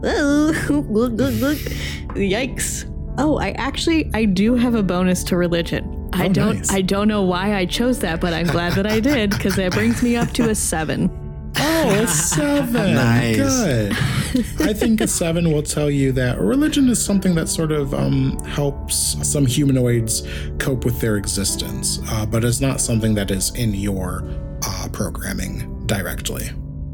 Oh, 0.03 0.85
look, 0.89 1.13
look, 1.13 1.33
look. 1.35 1.57
Yikes. 2.15 2.93
Oh, 3.17 3.37
I 3.37 3.51
actually 3.51 4.11
I 4.13 4.25
do 4.25 4.55
have 4.55 4.75
a 4.75 4.83
bonus 4.83 5.23
to 5.25 5.37
religion. 5.37 5.96
I 6.17 6.25
Oh, 6.27 6.33
don't 6.33 6.55
nice. 6.57 6.71
I 6.71 6.81
don't 6.81 7.07
know 7.07 7.23
why 7.23 7.55
I 7.55 7.65
chose 7.65 7.99
that, 7.99 8.19
but 8.21 8.33
I'm 8.33 8.47
glad 8.47 8.73
that 8.73 8.85
I 8.87 8.99
did 8.99 9.29
because 9.31 9.55
that 9.55 9.71
brings 9.73 10.01
me 10.03 10.15
up 10.15 10.31
to 10.33 10.49
a 10.49 10.55
seven. 10.55 11.09
Oh, 11.59 11.89
a 12.03 12.07
seven. 12.07 12.93
Nice. 12.93 13.37
Good. 13.37 13.91
I 14.61 14.73
think 14.73 15.01
a 15.01 15.07
seven 15.07 15.51
will 15.51 15.63
tell 15.63 15.89
you 15.89 16.11
that 16.11 16.39
religion 16.39 16.87
is 16.87 17.03
something 17.03 17.33
that 17.33 17.47
sort 17.49 17.71
of 17.71 17.95
um, 17.95 18.37
helps 18.45 19.15
some 19.27 19.43
humanoids 19.47 20.21
cope 20.59 20.85
with 20.85 20.99
their 21.01 21.17
existence, 21.17 21.99
uh, 22.11 22.27
but 22.27 22.43
it's 22.43 22.61
not 22.61 22.79
something 22.79 23.15
that 23.15 23.31
is 23.31 23.55
in 23.55 23.73
your 23.73 24.23
uh, 24.63 24.87
programming 24.91 25.83
directly. 25.87 26.49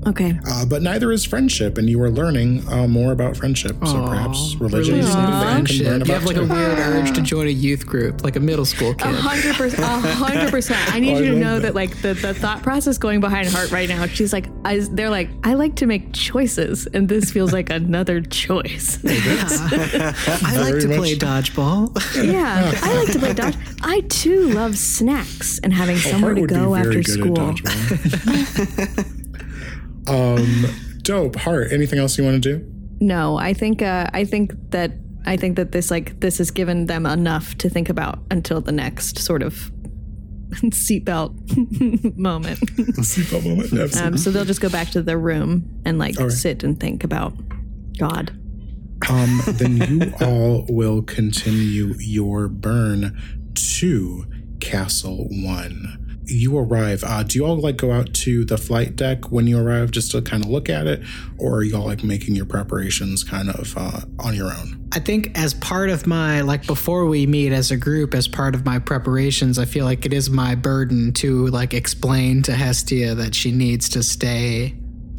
Okay. 0.07 0.37
Uh, 0.47 0.65
but 0.65 0.81
neither 0.81 1.11
is 1.11 1.23
friendship, 1.25 1.77
and 1.77 1.89
you 1.89 2.01
are 2.01 2.09
learning 2.09 2.67
uh, 2.69 2.87
more 2.87 3.11
about 3.11 3.37
friendship. 3.37 3.75
so 3.85 4.05
perhaps 4.07 4.55
religion 4.55 4.99
is 4.99 5.11
something 5.11 5.33
and 5.33 5.41
that 5.65 5.71
you 5.71 5.79
can 5.79 5.85
friendship. 5.85 5.87
learn 5.87 6.05
You 6.05 6.13
have 6.13 6.25
like 6.25 6.35
a 6.37 6.39
too. 6.39 6.53
weird 6.53 6.79
urge 6.79 7.15
to 7.15 7.21
join 7.21 7.47
a 7.47 7.51
youth 7.51 7.85
group, 7.87 8.23
like 8.23 8.35
a 8.35 8.39
middle 8.39 8.65
school 8.65 8.91
A 8.91 8.95
kid. 8.95 9.15
hundred 9.15 9.55
percent. 9.55 9.83
A 9.83 9.85
hundred 10.13 10.49
percent. 10.51 10.93
I 10.93 10.99
need 10.99 11.13
Oh, 11.17 11.19
you 11.19 11.31
to 11.33 11.39
know 11.39 11.55
that. 11.59 11.61
that. 11.73 11.75
like 11.75 12.01
the, 12.01 12.13
the 12.13 12.33
thought 12.33 12.63
process 12.63 12.97
going 12.97 13.19
behind 13.19 13.47
Heart 13.47 13.71
right 13.71 13.87
now. 13.87 14.05
She's 14.07 14.33
like, 14.33 14.47
I, 14.65 14.79
they're 14.91 15.09
like, 15.09 15.29
I 15.43 15.53
like 15.53 15.75
to 15.77 15.85
make 15.85 16.11
choices, 16.13 16.87
and 16.87 17.07
this 17.07 17.31
feels 17.31 17.53
like 17.53 17.69
another 17.69 18.21
choice. 18.21 18.97
I 19.05 20.57
like 20.57 20.79
to 20.81 20.87
much. 20.87 20.97
play 20.97 21.15
dodgeball. 21.15 21.93
yeah, 22.25 22.71
I 22.81 22.95
like 22.97 23.11
to 23.13 23.19
play 23.19 23.33
dodge. 23.33 23.55
I 23.81 24.01
too 24.09 24.49
love 24.49 24.77
snacks 24.77 25.59
and 25.59 25.73
having 25.73 25.97
somewhere 25.97 26.35
Hart 26.35 26.49
to 26.49 26.55
go 26.55 26.75
after 26.75 27.03
school. 27.03 27.53
Um, 30.07 30.65
dope. 31.01 31.35
Heart. 31.35 31.71
Anything 31.71 31.99
else 31.99 32.17
you 32.17 32.23
want 32.23 32.41
to 32.43 32.57
do? 32.57 32.69
No, 32.99 33.37
I 33.37 33.53
think 33.53 33.81
uh, 33.81 34.07
I 34.13 34.25
think 34.25 34.53
that 34.71 34.91
I 35.25 35.37
think 35.37 35.55
that 35.57 35.71
this 35.71 35.91
like 35.91 36.19
this 36.19 36.37
has 36.37 36.51
given 36.51 36.85
them 36.87 37.05
enough 37.05 37.55
to 37.59 37.69
think 37.69 37.89
about 37.89 38.19
until 38.31 38.61
the 38.61 38.71
next 38.71 39.19
sort 39.19 39.43
of 39.43 39.71
seatbelt 40.53 42.17
moment. 42.17 42.59
Seatbelt 42.59 43.43
moment. 43.43 43.73
Absolutely. 43.73 44.01
Um, 44.01 44.17
so 44.17 44.31
they'll 44.31 44.45
just 44.45 44.61
go 44.61 44.69
back 44.69 44.89
to 44.91 45.01
their 45.01 45.17
room 45.17 45.81
and 45.85 45.97
like 45.97 46.19
right. 46.19 46.31
sit 46.31 46.63
and 46.63 46.79
think 46.79 47.03
about 47.03 47.33
God. 47.97 48.31
Um, 49.09 49.41
then 49.47 49.77
you 49.77 50.13
all 50.21 50.65
will 50.69 51.01
continue 51.01 51.95
your 51.97 52.47
burn 52.47 53.19
to 53.55 54.25
Castle 54.59 55.27
One. 55.29 56.02
You 56.25 56.57
arrive. 56.57 57.03
Uh, 57.03 57.23
do 57.23 57.37
you 57.37 57.45
all 57.45 57.57
like 57.57 57.77
go 57.77 57.91
out 57.91 58.13
to 58.15 58.45
the 58.45 58.57
flight 58.57 58.95
deck 58.95 59.31
when 59.31 59.47
you 59.47 59.57
arrive 59.57 59.91
just 59.91 60.11
to 60.11 60.21
kind 60.21 60.43
of 60.43 60.49
look 60.49 60.69
at 60.69 60.87
it, 60.87 61.01
or 61.37 61.57
are 61.57 61.63
y'all 61.63 61.85
like 61.85 62.03
making 62.03 62.35
your 62.35 62.45
preparations 62.45 63.23
kind 63.23 63.49
of 63.49 63.73
uh, 63.77 64.01
on 64.19 64.35
your 64.35 64.47
own? 64.47 64.87
I 64.93 64.99
think 64.99 65.37
as 65.37 65.53
part 65.55 65.89
of 65.89 66.05
my 66.05 66.41
like 66.41 66.67
before 66.67 67.05
we 67.05 67.25
meet 67.25 67.51
as 67.51 67.71
a 67.71 67.77
group, 67.77 68.13
as 68.13 68.27
part 68.27 68.55
of 68.55 68.65
my 68.65 68.79
preparations, 68.79 69.57
I 69.57 69.65
feel 69.65 69.85
like 69.85 70.05
it 70.05 70.13
is 70.13 70.29
my 70.29 70.55
burden 70.55 71.13
to 71.13 71.47
like 71.47 71.73
explain 71.73 72.43
to 72.43 72.53
Hestia 72.53 73.15
that 73.15 73.33
she 73.33 73.51
needs 73.51 73.89
to 73.89 74.03
stay 74.03 74.75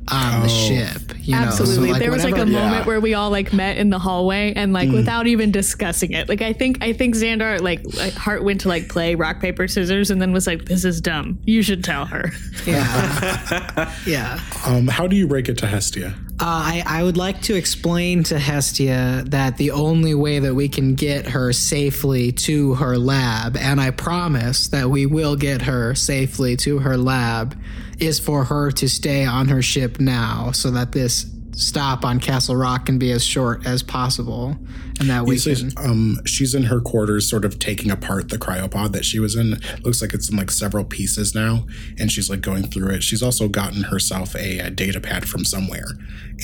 on 0.09 0.43
the 0.43 0.49
ship. 0.49 1.01
You 1.21 1.33
know? 1.33 1.51
So, 1.51 1.63
Absolutely. 1.63 1.93
like, 1.93 2.01
there 2.03 2.11
was 2.11 2.25
like 2.25 2.35
a 2.35 2.41
whatever- 2.45 2.53
moment 2.53 2.87
where 2.87 3.01
we 3.01 3.15
all 3.15 3.31
like 3.31 3.53
met 3.53 3.79
in 3.79 3.91
the 3.91 3.99
hallway 3.99 4.53
and 4.55 4.73
like 4.73 4.91
without 4.91 5.27
even 5.27 5.51
discussing 5.51 6.13
it. 6.13 6.29
Like 6.29 6.43
I 6.43 6.53
think 6.53 6.79
I 6.83 6.93
think 6.93 7.15
Xandar 7.15 7.61
like, 7.61 7.81
like 7.97 8.13
Hart 8.13 8.45
went 8.45 8.61
to 8.63 8.69
like 8.69 8.89
play 8.89 9.15
rock 9.15 9.41
paper 9.41 9.67
scissors 9.69 10.11
and 10.11 10.21
then 10.21 10.33
was 10.33 10.47
like, 10.47 10.67
"This 10.67 10.85
is 10.85 11.01
dumb. 11.01 11.39
You 11.45 11.63
should 11.63 11.83
tell 11.83 12.05
her." 12.07 12.33
Yeah. 12.67 13.95
yeah. 14.07 14.41
Um, 14.67 14.87
how 14.89 15.07
do 15.07 15.15
you 15.15 15.27
break 15.27 15.51
it 15.51 15.59
to 15.59 15.67
Hestia? 15.67 16.15
Uh, 16.41 16.47
I, 16.47 16.83
I 16.85 17.03
would 17.05 17.17
like 17.17 17.43
to 17.43 17.55
explain 17.55 18.25
to 18.25 18.39
Hestia 18.41 19.23
that 19.29 19.57
the 19.57 19.71
only 19.71 20.15
way 20.15 20.41
that 20.41 20.55
we 20.55 20.69
can 20.69 20.97
get 20.97 21.29
her 21.29 21.53
safely 21.53 22.33
to 22.33 22.75
her 22.75 22.99
lab, 22.99 23.57
and 23.57 23.81
I 23.81 23.93
promise 23.93 24.67
that 24.69 24.91
we 24.91 25.07
will 25.07 25.37
get 25.37 25.63
her 25.63 25.95
safely 25.95 26.57
to 26.57 26.81
her 26.81 26.97
lab, 26.97 27.57
is 28.01 28.19
for 28.19 28.45
her 28.45 28.73
to 28.73 28.89
stay 28.89 29.25
on 29.25 29.47
her 29.47 29.63
ship 29.63 30.01
now 30.01 30.51
so 30.51 30.73
that 30.73 30.91
this 30.91 31.25
stop 31.57 32.05
on 32.05 32.21
Castle 32.21 32.57
Rock 32.57 32.87
can 32.87 32.99
be 32.99 33.11
as 33.13 33.25
short 33.25 33.67
as 33.67 33.83
possible. 33.83 34.57
And 35.01 35.11
that 35.11 35.25
we 35.25 35.39
So, 35.39 35.55
can. 35.55 35.73
um, 35.79 36.21
she's 36.25 36.55
in 36.55 36.65
her 36.65 36.81
quarters, 36.81 37.29
sort 37.29 37.45
of 37.45 37.59
taking 37.59 37.91
apart 37.91 38.29
the 38.29 38.39
cryopod 38.39 38.93
that 38.93 39.05
she 39.05 39.19
was 39.19 39.35
in. 39.37 39.59
Looks 39.83 40.01
like 40.01 40.15
it's 40.15 40.29
in 40.31 40.37
like 40.37 40.51
several 40.51 40.85
pieces 40.85 41.35
now, 41.35 41.67
and 41.99 42.11
she's 42.13 42.31
like 42.31 42.41
going 42.41 42.65
through 42.65 42.91
it. 42.91 43.03
She's 43.03 43.23
also 43.23 43.49
gotten 43.49 43.85
herself 43.85 44.35
a, 44.37 44.59
a 44.61 44.71
data 44.71 45.01
pad 45.01 45.29
from 45.29 45.45
somewhere, 45.45 45.89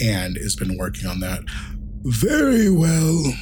and 0.03 0.37
has 0.37 0.57
been 0.57 0.77
working 0.79 1.07
on 1.07 1.20
that. 1.20 1.40
Very 2.03 2.70
well. 2.70 3.33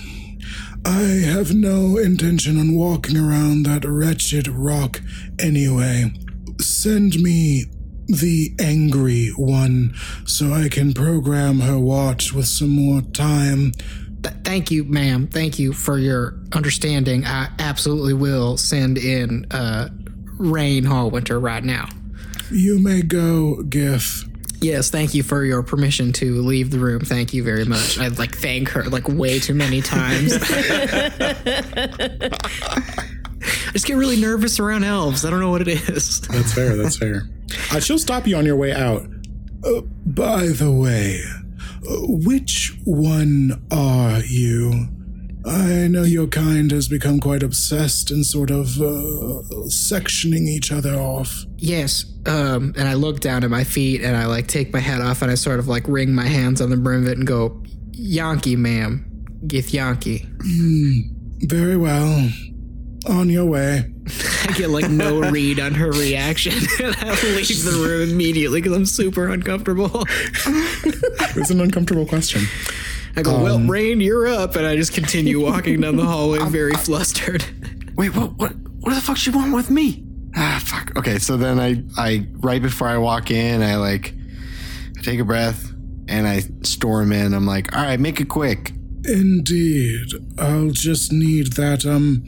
I 0.85 1.01
have 1.25 1.55
no 1.55 1.97
intention 1.99 2.59
on 2.59 2.75
walking 2.75 3.17
around 3.17 3.65
that 3.65 3.85
wretched 3.85 4.47
rock 4.49 5.01
anyway. 5.39 6.13
Send 6.61 7.15
me 7.21 7.65
the 8.09 8.55
angry 8.59 9.29
one 9.37 9.95
so 10.27 10.53
I 10.53 10.69
can 10.69 10.95
program 10.95 11.61
her 11.61 11.79
watch 11.79 12.33
with 12.33 12.47
some 12.47 12.71
more 12.71 13.03
time. 13.03 13.73
Th- 14.23 14.35
thank 14.45 14.71
you, 14.71 14.85
ma'am. 14.85 15.27
Thank 15.27 15.59
you 15.59 15.73
for 15.73 15.99
your 15.99 16.35
understanding. 16.53 17.27
I 17.27 17.49
absolutely 17.59 18.15
will 18.15 18.57
send 18.57 18.99
in 18.99 19.47
uh, 19.51 19.89
Raine 20.39 20.85
Hallwinter 20.85 21.41
right 21.41 21.63
now. 21.63 21.89
You 22.51 22.79
may 22.79 23.03
go, 23.03 23.63
Gith. 23.65 24.25
Yes, 24.61 24.91
thank 24.91 25.15
you 25.15 25.23
for 25.23 25.45
your 25.45 25.63
permission 25.63 26.13
to 26.15 26.43
leave 26.43 26.73
the 26.73 26.81
room. 26.81 27.03
Thank 27.03 27.33
you 27.33 27.45
very 27.45 27.65
much. 27.65 27.97
I'd 27.99 28.19
like 28.19 28.37
thank 28.37 28.71
her 28.71 28.83
like 28.85 29.07
way 29.07 29.39
too 29.39 29.55
many 29.55 29.83
times. 29.83 30.33
I 33.69 33.73
just 33.73 33.87
get 33.87 33.97
really 33.97 34.21
nervous 34.21 34.61
around 34.61 34.85
elves. 34.85 35.25
I 35.25 35.31
don't 35.31 35.41
know 35.41 35.51
what 35.51 35.63
it 35.63 35.69
is. 35.69 36.21
That's 36.23 36.53
fair. 36.53 36.77
That's 36.77 36.97
fair. 36.97 37.29
Uh, 37.73 37.81
she'll 37.81 37.99
stop 37.99 38.27
you 38.27 38.37
on 38.37 38.45
your 38.45 38.57
way 38.57 38.73
out. 38.75 39.07
Uh, 39.65 39.81
by 40.05 40.49
the 40.49 40.71
way, 40.71 41.23
uh, 41.89 41.97
which 42.07 42.77
one 42.85 43.63
are 43.71 44.21
you? 44.21 44.89
I 45.47 45.89
know 45.89 46.03
your 46.03 46.27
kind 46.27 46.71
has 46.73 46.89
become 46.89 47.21
quite 47.21 47.43
obsessed 47.43 48.11
in 48.11 48.23
sort 48.23 48.51
of 48.51 48.77
uh, 48.83 49.41
sectioning 49.69 50.47
each 50.47 50.71
other 50.71 50.95
off. 50.95 51.47
Yes, 51.57 52.05
um, 52.27 52.75
and 52.77 52.87
I 52.87 52.93
look 52.95 53.21
down 53.21 53.45
at 53.45 53.51
my 53.51 53.65
feet 53.65 54.03
and 54.03 54.15
I 54.15 54.27
like 54.27 54.47
take 54.47 54.71
my 54.73 54.81
hat 54.81 55.01
off 55.01 55.23
and 55.23 55.31
I 55.31 55.35
sort 55.35 55.59
of 55.59 55.69
like 55.69 55.89
wring 55.89 56.15
my 56.15 56.27
hands 56.27 56.61
on 56.61 56.69
the 56.69 56.77
brim 56.77 57.05
of 57.05 57.09
it 57.09 57.17
and 57.17 57.27
go, 57.27 57.63
Yankee, 57.93 58.57
ma'am. 58.57 59.07
Githyanki. 59.47 60.27
Very 61.49 61.77
well. 61.79 62.31
On 63.09 63.31
your 63.31 63.47
way. 63.47 63.91
I 64.43 64.53
get 64.53 64.69
like 64.71 64.91
no 64.91 65.21
read 65.31 65.61
on 65.61 65.73
her 65.75 65.91
reaction 65.93 66.53
and 66.83 66.95
I 66.97 67.11
leave 67.23 67.65
the 67.65 67.83
room 67.83 68.11
immediately 68.11 68.61
because 68.61 68.77
I'm 68.77 68.87
super 68.87 69.29
uncomfortable. 69.29 70.05
It's 71.37 71.51
an 71.51 71.61
uncomfortable 71.61 72.07
question. 72.07 72.43
I 73.17 73.23
go, 73.23 73.43
well, 73.43 73.59
Raine, 73.61 74.01
you're 74.01 74.29
up. 74.29 74.57
And 74.57 74.67
I 74.67 74.77
just 74.77 74.93
continue 74.93 75.41
walking 75.41 75.81
down 75.81 75.97
the 75.97 76.05
hallway 76.05 76.39
very 76.51 76.75
flustered. 76.75 77.45
Wait, 77.97 78.15
what? 78.15 78.33
What? 78.35 78.53
What 78.81 78.95
the 78.95 79.01
fuck 79.01 79.17
she 79.17 79.31
want 79.31 79.55
with 79.55 79.71
me? 79.71 80.05
Ah, 80.37 80.63
fuck. 80.65 80.97
Okay, 80.97 81.19
so 81.19 81.37
then 81.37 81.59
I, 81.59 81.83
I 81.97 82.27
right 82.35 82.63
before 82.63 82.89
I 82.89 82.97
walk 82.99 83.31
in, 83.31 83.61
I 83.63 83.77
like, 83.77 84.15
I 84.97 85.03
take 85.03 85.19
a 85.19 85.25
breath 85.25 85.73
and 86.07 86.27
I 86.27 86.43
storm 86.63 87.13
in. 87.13 87.35
I'm 87.35 87.47
like, 87.47 87.75
all 87.77 87.83
right, 87.83 87.99
make 87.99 88.21
it 88.21 88.29
quick. 88.29 88.73
Indeed. 89.05 90.13
I'll 90.39 90.71
just 90.71 91.13
need 91.13 91.55
that, 91.55 91.85
um, 91.85 92.25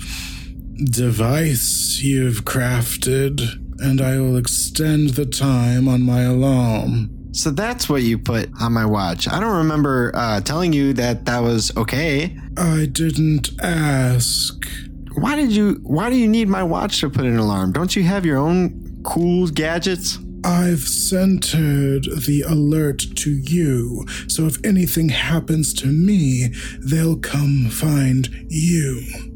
device 0.84 2.00
you've 2.02 2.44
crafted, 2.44 3.40
and 3.80 4.00
I 4.00 4.18
will 4.18 4.36
extend 4.36 5.10
the 5.10 5.26
time 5.26 5.88
on 5.88 6.02
my 6.02 6.22
alarm. 6.22 7.10
So 7.32 7.50
that's 7.50 7.88
what 7.88 8.02
you 8.02 8.18
put 8.18 8.50
on 8.60 8.72
my 8.72 8.84
watch. 8.84 9.28
I 9.28 9.38
don't 9.38 9.56
remember 9.58 10.10
uh, 10.14 10.40
telling 10.40 10.72
you 10.72 10.92
that 10.94 11.26
that 11.26 11.40
was 11.40 11.74
okay. 11.76 12.36
I 12.56 12.86
didn't 12.86 13.50
ask. 13.62 14.66
Why 15.14 15.36
did 15.36 15.52
you? 15.52 15.80
Why 15.82 16.10
do 16.10 16.16
you 16.16 16.28
need 16.28 16.48
my 16.48 16.62
watch 16.62 17.00
to 17.00 17.10
put 17.10 17.24
an 17.24 17.36
alarm? 17.36 17.72
Don't 17.72 17.94
you 17.94 18.02
have 18.02 18.26
your 18.26 18.38
own 18.38 19.02
cool 19.04 19.46
gadgets? 19.48 20.18
I've 20.42 20.80
centered 20.80 22.04
the 22.04 22.44
alert 22.48 23.04
to 23.16 23.30
you, 23.30 24.06
so 24.26 24.46
if 24.46 24.56
anything 24.64 25.10
happens 25.10 25.74
to 25.74 25.86
me, 25.86 26.54
they'll 26.78 27.18
come 27.18 27.68
find 27.68 28.28
you. 28.48 29.29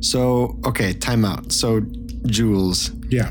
So 0.00 0.58
okay, 0.64 0.92
time 0.92 1.24
out. 1.24 1.52
So 1.52 1.80
Jules, 2.26 2.90
Yeah. 3.08 3.30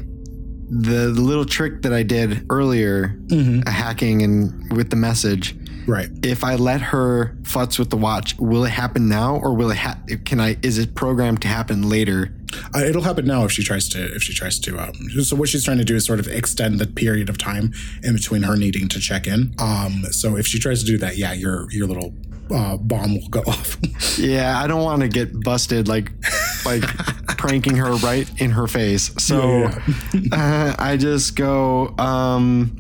the, 0.69 1.11
the 1.13 1.21
little 1.21 1.45
trick 1.45 1.81
that 1.83 1.93
I 1.93 2.03
did 2.03 2.45
earlier, 2.49 3.17
uh, 3.31 3.69
hacking 3.69 4.21
and 4.21 4.71
with 4.75 4.89
the 4.89 4.95
message. 4.95 5.55
Right. 5.87 6.09
If 6.23 6.43
I 6.43 6.55
let 6.55 6.81
her 6.81 7.37
futz 7.43 7.79
with 7.79 7.89
the 7.91 7.97
watch, 7.97 8.37
will 8.39 8.65
it 8.65 8.71
happen 8.71 9.07
now, 9.07 9.37
or 9.37 9.53
will 9.53 9.71
it? 9.71 9.77
Ha- 9.77 9.97
can 10.25 10.41
I? 10.41 10.57
Is 10.61 10.77
it 10.77 10.95
programmed 10.95 11.41
to 11.43 11.47
happen 11.47 11.87
later? 11.87 12.33
Uh, 12.75 12.79
it'll 12.79 13.03
happen 13.03 13.25
now 13.25 13.45
if 13.45 13.51
she 13.53 13.63
tries 13.63 13.87
to 13.89 14.03
if 14.15 14.21
she 14.23 14.33
tries 14.33 14.57
to 14.59 14.77
um 14.79 14.93
so 15.21 15.35
what 15.35 15.47
she's 15.49 15.63
trying 15.65 15.77
to 15.77 15.83
do 15.85 15.95
is 15.95 16.05
sort 16.05 16.19
of 16.19 16.27
extend 16.27 16.79
the 16.79 16.87
period 16.87 17.29
of 17.29 17.37
time 17.37 17.71
in 18.03 18.13
between 18.13 18.41
her 18.43 18.55
needing 18.55 18.87
to 18.87 18.99
check 18.99 19.27
in 19.27 19.53
um 19.59 20.03
so 20.11 20.37
if 20.37 20.47
she 20.47 20.57
tries 20.57 20.79
to 20.81 20.85
do 20.87 20.97
that 20.97 21.17
yeah 21.17 21.33
your 21.33 21.69
your 21.71 21.85
little 21.87 22.13
uh, 22.51 22.77
bomb 22.77 23.15
will 23.15 23.27
go 23.29 23.41
off 23.47 23.77
Yeah, 24.19 24.59
I 24.59 24.67
don't 24.67 24.83
want 24.83 25.01
to 25.01 25.07
get 25.07 25.43
busted 25.43 25.87
like 25.87 26.11
like 26.65 26.83
pranking 27.37 27.75
her 27.77 27.91
right 27.97 28.29
in 28.41 28.51
her 28.51 28.67
face. 28.67 29.11
So 29.17 29.63
uh, 30.31 30.75
I 30.77 30.97
just 30.97 31.35
go, 31.35 31.93
um, 31.97 32.77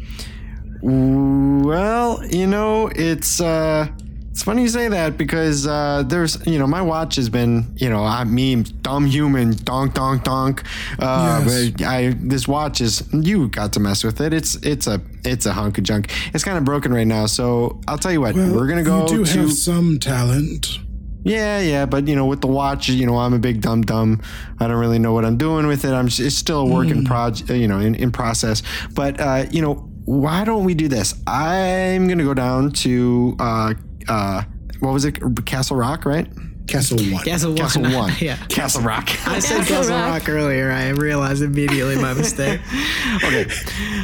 well, 0.81 2.25
you 2.25 2.47
know, 2.47 2.89
it's 2.95 3.39
uh, 3.39 3.87
it's 4.37 4.43
funny 4.43 4.61
you 4.61 4.67
say 4.67 4.87
that 4.87 5.17
because 5.17 5.65
uh, 5.65 6.03
there's 6.05 6.45
you 6.45 6.59
know 6.59 6.67
my 6.67 6.79
watch 6.79 7.15
has 7.15 7.27
been 7.27 7.73
you 7.75 7.89
know 7.89 8.03
I 8.03 8.23
me 8.23 8.61
dumb 8.61 9.07
human 9.07 9.55
donk 9.63 9.95
donk 9.95 10.23
donk. 10.23 10.63
Uh, 10.99 11.43
Yes. 11.43 11.71
but 11.71 11.81
I 11.83 12.13
this 12.19 12.47
watch 12.47 12.79
is 12.79 13.01
you 13.11 13.47
got 13.47 13.73
to 13.73 13.79
mess 13.79 14.03
with 14.03 14.21
it. 14.21 14.33
It's 14.33 14.53
it's 14.57 14.85
a 14.85 15.01
it's 15.25 15.47
a 15.47 15.53
hunk 15.53 15.79
of 15.79 15.85
junk. 15.85 16.13
It's 16.35 16.43
kind 16.43 16.55
of 16.55 16.63
broken 16.65 16.93
right 16.93 17.07
now. 17.07 17.25
So 17.25 17.81
I'll 17.87 17.97
tell 17.97 18.11
you 18.11 18.21
what, 18.21 18.35
we're 18.35 18.67
gonna 18.67 18.83
go 18.83 19.07
you 19.07 19.25
do 19.25 19.25
to 19.25 19.39
have 19.39 19.53
some 19.53 19.97
talent 19.97 20.81
yeah, 21.23 21.59
yeah, 21.59 21.85
but 21.87 22.07
you 22.07 22.15
know, 22.15 22.25
with 22.25 22.39
the 22.41 22.47
watch, 22.47 22.87
you 22.89 23.05
know, 23.07 23.17
I'm 23.17 23.33
a 23.33 23.39
big 23.39 23.59
dumb 23.59 23.81
dumb. 23.81 24.21
I 24.59 24.67
don't 24.67 24.77
really 24.77 24.99
know 24.99 25.13
what 25.13 25.25
I'm 25.25 25.37
doing 25.37 25.65
with 25.65 25.83
it. 25.83 25.91
I'm 25.91 26.05
it's 26.07 26.35
still 26.35 26.59
a 26.59 26.65
work 26.65 26.87
in 26.87 27.03
project, 27.03 27.49
you 27.49 27.67
know, 27.67 27.79
in, 27.79 27.95
in 27.95 28.11
process. 28.11 28.61
But 28.93 29.19
uh, 29.19 29.45
you 29.51 29.61
know, 29.63 29.89
why 30.05 30.45
don't 30.45 30.63
we 30.63 30.73
do 30.73 30.87
this? 30.87 31.15
I'm 31.27 32.07
gonna 32.07 32.23
go 32.23 32.33
down 32.33 32.71
to 32.83 33.35
uh, 33.39 33.73
uh, 34.07 34.43
what 34.79 34.93
was 34.93 35.05
it, 35.05 35.19
Castle 35.45 35.77
Rock, 35.77 36.05
right? 36.05 36.27
castle 36.67 36.97
one 36.97 37.23
Castle 37.23 37.51
One. 37.51 37.57
Castle 37.57 37.83
One. 37.83 38.13
yeah. 38.19 38.35
Castle 38.47 38.81
Rock. 38.83 39.09
I 39.27 39.39
said 39.39 39.59
Castle 39.59 39.75
Castle 39.75 39.95
Rock. 39.95 40.11
Rock 40.11 40.29
earlier. 40.29 40.71
I 40.71 40.89
realized 40.89 41.41
immediately 41.41 41.95
my 41.95 42.13
mistake. 42.13 42.59
okay, 43.23 43.47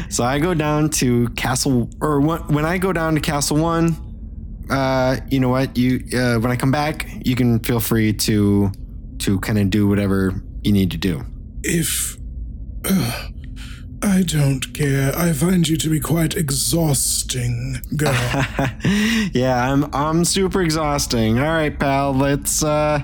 so 0.10 0.24
I 0.24 0.40
go 0.40 0.54
down 0.54 0.90
to 0.92 1.30
Castle, 1.30 1.90
or 2.02 2.20
when, 2.22 2.40
when 2.48 2.66
I 2.66 2.78
go 2.78 2.94
down 2.94 3.16
to 3.16 3.22
Castle 3.22 3.58
One, 3.58 3.96
uh, 4.70 5.18
you 5.30 5.40
know 5.40 5.50
what? 5.50 5.78
You 5.78 6.04
uh, 6.18 6.40
when 6.40 6.52
I 6.52 6.56
come 6.56 6.72
back, 6.72 7.08
you 7.26 7.36
can 7.36 7.60
feel 7.60 7.80
free 7.80 8.14
to 8.14 8.72
to 9.20 9.40
kind 9.42 9.60
of 9.60 9.70
do 9.70 9.88
whatever 9.88 10.42
you 10.64 10.72
need 10.72 10.92
to 10.92 10.98
do. 10.98 11.24
if 11.64 12.18
uh, 12.86 13.28
I 14.04 14.22
don't 14.24 14.74
care. 14.74 15.16
I 15.16 15.32
find 15.32 15.66
you 15.68 15.78
to 15.78 15.90
be 15.90 16.00
quite 16.00 16.36
exhausting, 16.36 17.82
girl. 17.96 18.12
yeah, 19.34 19.72
I'm 19.72 19.86
I'm 19.96 20.26
super 20.26 20.62
exhausting. 20.62 21.40
All 21.40 21.46
right, 21.46 21.78
pal, 21.78 22.14
let's 22.14 22.64
uh 22.64 23.00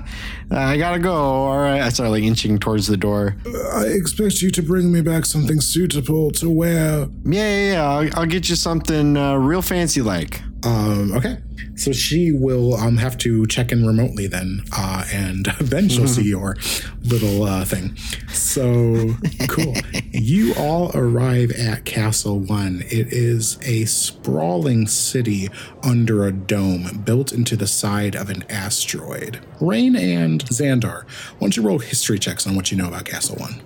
I 0.50 0.76
gotta 0.76 0.98
go. 0.98 1.14
All 1.14 1.58
right. 1.58 1.80
I 1.80 1.88
start 1.88 2.10
like 2.10 2.22
inching 2.22 2.58
towards 2.58 2.86
the 2.86 2.96
door. 2.96 3.36
I 3.74 3.84
expect 3.84 4.42
you 4.42 4.50
to 4.50 4.62
bring 4.62 4.92
me 4.92 5.00
back 5.00 5.24
something 5.24 5.60
suitable 5.60 6.32
to 6.32 6.50
wear. 6.50 7.06
Yeah, 7.24 7.56
yeah, 7.56 7.72
yeah. 7.72 7.88
I'll, 7.88 8.20
I'll 8.20 8.26
get 8.26 8.48
you 8.48 8.56
something 8.56 9.16
uh, 9.16 9.36
real 9.36 9.62
fancy 9.62 10.02
like. 10.02 10.42
Um, 10.62 11.12
okay, 11.12 11.38
so 11.74 11.92
she 11.92 12.32
will 12.32 12.74
um, 12.74 12.98
have 12.98 13.16
to 13.18 13.46
check 13.46 13.72
in 13.72 13.86
remotely 13.86 14.26
then, 14.26 14.62
uh, 14.72 15.04
and 15.12 15.46
then 15.60 15.88
she'll 15.88 16.08
see 16.08 16.22
your 16.28 16.56
little 17.02 17.44
uh, 17.44 17.64
thing. 17.64 17.96
So 18.28 19.14
cool. 19.48 19.74
you 20.12 20.54
all 20.58 20.90
arrive 20.94 21.50
at 21.52 21.84
Castle 21.86 22.38
One. 22.38 22.82
It 22.86 23.12
is 23.12 23.58
a 23.62 23.86
sprawling 23.86 24.86
city 24.86 25.48
under 25.82 26.26
a 26.26 26.32
dome 26.32 27.02
built 27.04 27.32
into 27.32 27.56
the 27.56 27.66
side 27.66 28.14
of 28.14 28.28
an 28.28 28.44
asteroid. 28.50 29.40
Raine 29.60 29.96
and 29.96 30.44
Xandar, 30.46 31.04
why 31.04 31.40
don't 31.40 31.56
you 31.56 31.62
roll 31.62 31.78
history 31.78 32.18
checks 32.18 32.46
on 32.46 32.54
what 32.54 32.70
you 32.70 32.76
know 32.76 32.88
about 32.88 33.06
Castle 33.06 33.36
One? 33.36 33.62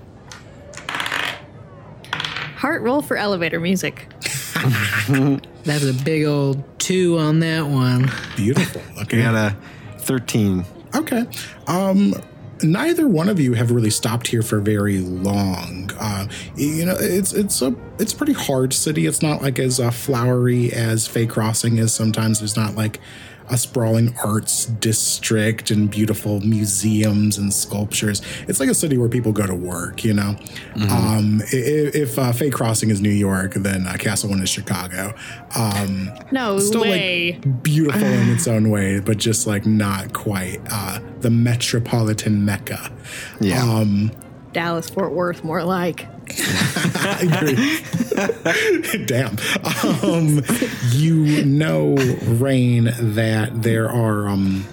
Heart 2.56 2.82
roll 2.82 3.02
for 3.02 3.16
elevator 3.16 3.60
music. 3.60 4.08
That's 5.64 5.84
a 5.84 5.94
big 6.04 6.24
old 6.24 6.62
two 6.78 7.18
on 7.18 7.40
that 7.40 7.66
one. 7.66 8.10
Beautiful. 8.36 8.82
Okay. 9.02 9.20
I 9.20 9.32
got 9.32 9.52
a 9.52 9.56
13. 9.98 10.64
Okay. 10.94 11.24
Um, 11.66 12.14
neither 12.62 13.06
one 13.08 13.28
of 13.28 13.38
you 13.40 13.54
have 13.54 13.70
really 13.70 13.90
stopped 13.90 14.28
here 14.28 14.42
for 14.42 14.60
very 14.60 15.00
long. 15.00 15.90
Uh, 15.98 16.26
you 16.56 16.86
know, 16.86 16.96
it's 16.98 17.32
it's 17.32 17.60
a 17.60 17.74
it's 17.98 18.12
a 18.12 18.16
pretty 18.16 18.32
hard 18.32 18.72
city. 18.72 19.06
It's 19.06 19.20
not 19.20 19.42
like 19.42 19.58
as 19.58 19.80
uh, 19.80 19.90
flowery 19.90 20.72
as 20.72 21.06
Fay 21.06 21.26
Crossing 21.26 21.78
is. 21.78 21.92
Sometimes 21.94 22.38
there's 22.38 22.56
not 22.56 22.74
like 22.76 23.00
a 23.50 23.58
sprawling 23.58 24.14
arts 24.24 24.66
district 24.66 25.70
and 25.70 25.90
beautiful 25.90 26.40
museums 26.40 27.36
and 27.38 27.52
sculptures. 27.52 28.22
It's 28.48 28.58
like 28.60 28.68
a 28.70 28.74
city 28.74 28.96
where 28.98 29.08
people 29.08 29.32
go 29.32 29.46
to 29.46 29.54
work. 29.54 30.02
You 30.04 30.14
know, 30.14 30.36
um, 30.90 31.42
i- 31.52 31.56
i- 31.56 31.92
if 31.94 32.18
uh, 32.18 32.32
Fay 32.32 32.50
Crossing 32.50 32.90
is 32.90 33.00
New 33.00 33.10
York, 33.10 33.54
then 33.54 33.86
uh, 33.86 33.94
Castle 33.98 34.30
One 34.30 34.40
is 34.42 34.48
Chicago. 34.48 35.14
Um, 35.56 36.10
No 36.32 36.58
still 36.58 36.82
way. 36.82 37.32
like 37.42 37.62
beautiful 37.62 38.02
in 38.02 38.28
its 38.34 38.48
own 38.48 38.70
way, 38.70 39.00
but 39.00 39.18
just 39.18 39.46
like 39.46 39.66
not 39.66 40.12
quite 40.12 40.60
uh, 40.70 41.00
the 41.20 41.30
metropolitan 41.30 42.44
mecca. 42.44 42.90
Yeah. 43.40 43.62
Um, 43.62 44.10
Dallas 44.52 44.88
Fort 44.88 45.12
Worth, 45.12 45.42
more 45.44 45.62
like. 45.64 46.06
Damn. 49.06 49.36
Um, 50.02 50.42
you 50.90 51.44
know, 51.44 51.94
Raine, 52.24 52.90
that 53.14 53.62
there 53.62 53.90
are 53.90 54.28
um, 54.28 54.64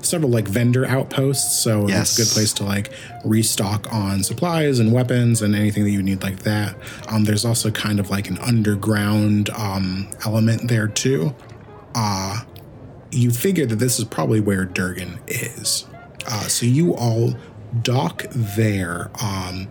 several 0.00 0.30
like 0.30 0.46
vendor 0.46 0.86
outposts, 0.86 1.58
so 1.60 1.88
Yes. 1.88 2.10
it's 2.10 2.18
a 2.18 2.22
good 2.22 2.34
place 2.34 2.52
to 2.54 2.64
like 2.64 2.92
restock 3.24 3.92
on 3.92 4.22
supplies 4.22 4.78
and 4.78 4.92
weapons 4.92 5.42
and 5.42 5.54
anything 5.54 5.84
that 5.84 5.90
you 5.90 6.02
need 6.02 6.22
like 6.22 6.40
that. 6.40 6.76
Um, 7.08 7.24
there's 7.24 7.44
also 7.44 7.70
kind 7.70 7.98
of 7.98 8.10
like 8.10 8.28
an 8.28 8.38
underground 8.38 9.50
um, 9.50 10.08
element 10.24 10.68
there 10.68 10.88
too. 10.88 11.34
Uh, 11.94 12.42
you 13.10 13.30
figure 13.30 13.66
that 13.66 13.76
this 13.76 13.98
is 13.98 14.04
probably 14.04 14.40
where 14.40 14.64
Durgan 14.64 15.20
is. 15.28 15.86
Uh, 16.26 16.42
so 16.48 16.66
you 16.66 16.94
all 16.94 17.34
dock 17.82 18.24
there. 18.30 19.10
Um, 19.22 19.68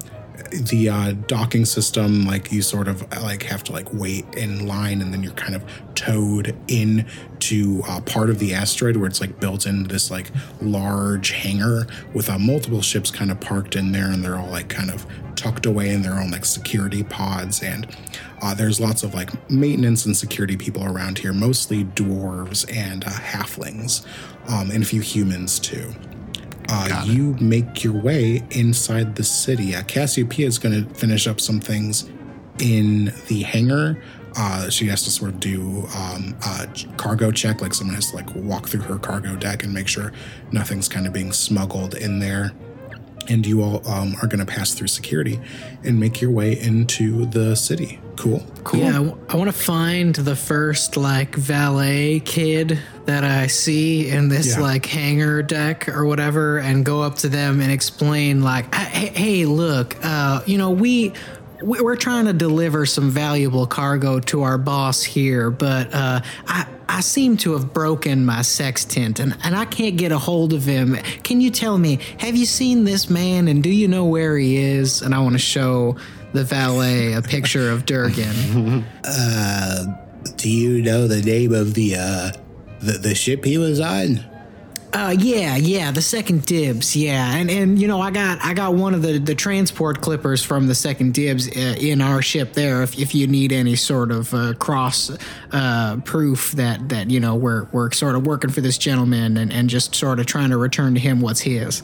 the 0.51 0.89
uh, 0.89 1.11
docking 1.27 1.65
system, 1.65 2.25
like 2.25 2.51
you 2.51 2.61
sort 2.61 2.87
of 2.87 3.01
like 3.21 3.43
have 3.43 3.63
to 3.65 3.71
like 3.71 3.91
wait 3.93 4.25
in 4.35 4.67
line, 4.67 5.01
and 5.01 5.13
then 5.13 5.23
you're 5.23 5.33
kind 5.33 5.55
of 5.55 5.63
towed 5.95 6.55
in 6.67 7.05
to 7.39 7.81
uh, 7.87 8.01
part 8.01 8.29
of 8.29 8.39
the 8.39 8.53
asteroid 8.53 8.97
where 8.97 9.07
it's 9.07 9.21
like 9.21 9.39
built 9.39 9.65
into 9.65 9.91
this 9.91 10.09
like 10.11 10.31
large 10.61 11.31
hangar 11.31 11.87
with 12.13 12.29
uh, 12.29 12.37
multiple 12.37 12.81
ships 12.81 13.11
kind 13.11 13.31
of 13.31 13.39
parked 13.39 13.75
in 13.75 13.91
there, 13.91 14.09
and 14.09 14.23
they're 14.23 14.37
all 14.37 14.49
like 14.49 14.69
kind 14.69 14.89
of 14.89 15.05
tucked 15.35 15.65
away 15.65 15.89
in 15.89 16.01
their 16.01 16.19
own 16.19 16.31
like 16.31 16.45
security 16.45 17.03
pods 17.03 17.63
and 17.63 17.87
uh, 18.41 18.53
there's 18.53 18.79
lots 18.79 19.03
of 19.03 19.13
like 19.13 19.49
maintenance 19.49 20.05
and 20.05 20.15
security 20.15 20.55
people 20.55 20.83
around 20.85 21.17
here 21.17 21.33
mostly 21.33 21.83
dwarves 21.83 22.71
and 22.73 23.03
uh, 23.03 23.09
halflings 23.09 24.05
um, 24.47 24.69
and 24.71 24.83
a 24.83 24.85
few 24.85 25.01
humans 25.01 25.59
too 25.59 25.93
uh, 26.69 27.03
you 27.05 27.35
make 27.39 27.83
your 27.83 27.93
way 27.93 28.43
inside 28.51 29.15
the 29.15 29.23
city. 29.23 29.75
Uh, 29.75 29.83
Cassiopeia 29.83 30.47
is 30.47 30.57
going 30.57 30.83
to 30.83 30.93
finish 30.95 31.27
up 31.27 31.39
some 31.39 31.59
things 31.59 32.09
in 32.59 33.13
the 33.27 33.43
hangar. 33.43 34.01
Uh, 34.35 34.69
she 34.69 34.87
has 34.87 35.03
to 35.03 35.11
sort 35.11 35.31
of 35.31 35.39
do 35.39 35.87
um, 35.95 36.35
a 36.45 36.67
cargo 36.97 37.31
check, 37.31 37.61
like 37.61 37.73
someone 37.73 37.95
has 37.95 38.09
to 38.09 38.15
like 38.15 38.33
walk 38.35 38.67
through 38.67 38.81
her 38.81 38.97
cargo 38.97 39.35
deck 39.35 39.63
and 39.63 39.73
make 39.73 39.87
sure 39.87 40.11
nothing's 40.51 40.87
kind 40.87 41.05
of 41.05 41.13
being 41.13 41.31
smuggled 41.31 41.93
in 41.93 42.19
there. 42.19 42.51
And 43.29 43.45
you 43.45 43.61
all 43.63 43.87
um, 43.87 44.15
are 44.21 44.27
going 44.27 44.45
to 44.45 44.45
pass 44.45 44.73
through 44.73 44.87
security 44.87 45.39
and 45.83 45.99
make 45.99 46.21
your 46.21 46.31
way 46.31 46.59
into 46.59 47.25
the 47.25 47.55
city. 47.55 47.99
Cool. 48.15 48.45
Cool. 48.63 48.79
Yeah, 48.81 49.11
I 49.29 49.35
want 49.37 49.49
to 49.49 49.57
find 49.57 50.13
the 50.13 50.35
first 50.35 50.97
like 50.97 51.35
valet 51.35 52.19
kid 52.19 52.79
that 53.05 53.23
I 53.23 53.47
see 53.47 54.09
in 54.09 54.29
this 54.29 54.55
Yeah. 54.55 54.61
like 54.61 54.85
hangar 54.85 55.41
deck 55.41 55.89
or 55.89 56.05
whatever, 56.05 56.59
and 56.59 56.85
go 56.85 57.01
up 57.01 57.15
to 57.19 57.29
them 57.29 57.59
and 57.59 57.71
explain 57.71 58.43
like, 58.43 58.73
hey, 58.73 59.07
hey 59.07 59.45
look, 59.45 59.95
uh, 60.03 60.41
you 60.45 60.57
know, 60.57 60.69
we 60.71 61.13
we- 61.63 61.79
we're 61.79 61.95
trying 61.95 62.25
to 62.25 62.33
deliver 62.33 62.85
some 62.85 63.09
valuable 63.09 63.65
cargo 63.65 64.19
to 64.19 64.41
our 64.43 64.57
boss 64.57 65.01
here, 65.01 65.49
but 65.49 65.93
uh, 65.93 66.19
I 66.45 66.65
I 66.89 67.01
seem 67.01 67.37
to 67.37 67.53
have 67.53 67.73
broken 67.73 68.25
my 68.25 68.41
sextant 68.41 69.19
and, 69.19 69.35
and 69.43 69.55
I 69.55 69.65
can't 69.65 69.97
get 69.97 70.11
a 70.11 70.17
hold 70.17 70.53
of 70.53 70.65
him. 70.65 70.95
Can 71.23 71.41
you 71.41 71.49
tell 71.49 71.77
me, 71.77 71.99
have 72.19 72.35
you 72.35 72.45
seen 72.45 72.83
this 72.83 73.09
man 73.09 73.47
and 73.47 73.63
do 73.63 73.69
you 73.69 73.87
know 73.87 74.05
where 74.05 74.37
he 74.37 74.57
is? 74.57 75.01
And 75.01 75.13
I 75.13 75.19
want 75.19 75.33
to 75.33 75.39
show 75.39 75.95
the 76.33 76.43
valet 76.43 77.13
a 77.13 77.21
picture 77.21 77.69
of 77.69 77.85
Durgan. 77.85 78.85
Do 80.37 80.49
you 80.49 80.81
know 80.81 81.07
the 81.07 81.21
name 81.21 81.53
of 81.53 81.73
the 81.73 81.95
uh 81.95 82.31
the, 82.79 82.93
the 82.93 83.15
ship 83.15 83.45
he 83.45 83.57
was 83.57 83.79
on? 83.79 84.23
Uh, 84.93 85.15
yeah, 85.17 85.55
yeah, 85.55 85.89
the 85.89 86.03
second 86.03 86.45
dibs, 86.45 86.95
yeah, 86.95 87.35
and 87.35 87.49
and 87.49 87.81
you 87.81 87.87
know 87.87 87.99
I 87.99 88.11
got 88.11 88.37
I 88.43 88.53
got 88.53 88.75
one 88.75 88.93
of 88.93 89.01
the 89.01 89.17
the 89.17 89.33
transport 89.33 90.01
clippers 90.01 90.43
from 90.43 90.67
the 90.67 90.75
second 90.75 91.15
dibs 91.15 91.47
uh, 91.47 91.75
in 91.79 91.99
our 91.99 92.21
ship 92.21 92.53
there. 92.53 92.83
If, 92.83 92.99
if 92.99 93.15
you 93.15 93.25
need 93.25 93.51
any 93.51 93.75
sort 93.75 94.11
of 94.11 94.31
uh, 94.35 94.53
cross 94.53 95.09
uh, 95.51 95.97
proof 96.05 96.51
that 96.51 96.89
that 96.89 97.09
you 97.09 97.19
know 97.19 97.33
we're 97.35 97.63
we're 97.71 97.91
sort 97.91 98.15
of 98.15 98.27
working 98.27 98.51
for 98.51 98.61
this 98.61 98.77
gentleman 98.77 99.35
and 99.37 99.51
and 99.51 99.67
just 99.67 99.95
sort 99.95 100.19
of 100.19 100.27
trying 100.27 100.51
to 100.51 100.57
return 100.57 100.93
to 100.93 100.99
him 100.99 101.21
what's 101.21 101.41
his. 101.41 101.81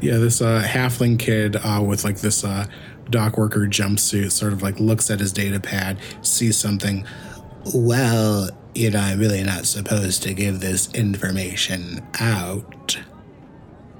Yeah, 0.00 0.16
this 0.16 0.42
uh, 0.42 0.64
halfling 0.66 1.20
kid 1.20 1.54
uh, 1.54 1.80
with 1.86 2.02
like 2.02 2.18
this 2.18 2.42
uh, 2.42 2.66
dock 3.08 3.38
worker 3.38 3.60
jumpsuit 3.60 4.32
sort 4.32 4.52
of 4.52 4.62
like 4.62 4.80
looks 4.80 5.12
at 5.12 5.20
his 5.20 5.32
data 5.32 5.60
pad, 5.60 5.96
sees 6.22 6.56
something. 6.56 7.06
Well, 7.72 8.50
you 8.74 8.90
know, 8.90 9.00
I'm 9.00 9.18
really 9.18 9.42
not 9.42 9.66
supposed 9.66 10.22
to 10.24 10.34
give 10.34 10.60
this 10.60 10.92
information 10.94 12.06
out. 12.20 12.98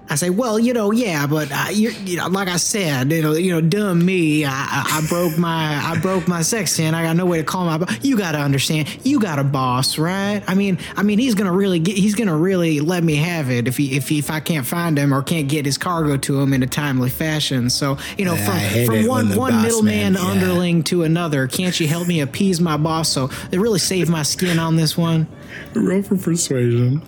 I 0.08 0.16
say, 0.16 0.30
well, 0.30 0.58
you 0.58 0.74
know, 0.74 0.90
yeah, 0.90 1.26
but 1.26 1.50
uh, 1.50 1.66
you, 1.72 1.90
you 2.04 2.18
know, 2.18 2.26
like 2.28 2.48
I 2.48 2.56
said, 2.56 3.10
you 3.10 3.22
know, 3.22 3.32
you 3.32 3.50
know, 3.52 3.60
dumb 3.60 4.04
me. 4.04 4.44
I, 4.44 4.50
I, 4.50 4.98
I 4.98 5.06
broke 5.08 5.38
my, 5.38 5.80
I 5.82 5.98
broke 6.00 6.28
my 6.28 6.42
sextant. 6.42 6.94
I 6.94 7.02
got 7.02 7.16
no 7.16 7.24
way 7.24 7.38
to 7.38 7.44
call 7.44 7.64
my. 7.64 7.78
bo- 7.78 7.92
You 8.02 8.18
got 8.18 8.32
to 8.32 8.38
understand. 8.38 8.88
You 9.06 9.20
got 9.20 9.38
a 9.38 9.44
boss, 9.44 9.96
right? 9.98 10.42
I 10.46 10.54
mean, 10.54 10.78
I 10.96 11.02
mean, 11.02 11.18
he's 11.18 11.34
gonna 11.34 11.52
really 11.52 11.78
get. 11.78 11.96
He's 11.96 12.14
gonna 12.14 12.36
really 12.36 12.80
let 12.80 13.02
me 13.02 13.14
have 13.16 13.50
it 13.50 13.68
if 13.68 13.76
he, 13.76 13.96
if 13.96 14.08
he, 14.08 14.18
if 14.18 14.30
I 14.30 14.40
can't 14.40 14.66
find 14.66 14.98
him 14.98 15.14
or 15.14 15.22
can't 15.22 15.48
get 15.48 15.64
his 15.64 15.78
cargo 15.78 16.16
to 16.18 16.40
him 16.40 16.52
in 16.52 16.62
a 16.62 16.66
timely 16.66 17.08
fashion. 17.08 17.70
So, 17.70 17.96
you 18.18 18.24
know, 18.24 18.34
I 18.34 18.36
hate 18.36 18.86
from 18.86 19.02
from 19.02 19.06
one 19.08 19.36
one 19.36 19.62
middleman 19.62 20.14
yeah. 20.14 20.20
underling 20.20 20.82
to 20.84 21.04
another, 21.04 21.46
can't 21.46 21.78
you 21.78 21.86
help 21.86 22.06
me 22.06 22.20
appease 22.20 22.60
my 22.60 22.76
boss? 22.76 23.08
So 23.08 23.28
they 23.50 23.58
really 23.58 23.78
saved 23.78 24.10
my 24.10 24.24
skin 24.24 24.58
on 24.58 24.76
this 24.76 24.96
one. 24.96 25.26
Roll 25.74 26.02
for 26.02 26.16
persuasion. 26.16 27.02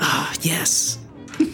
Ah, 0.00 0.32
yes. 0.40 0.98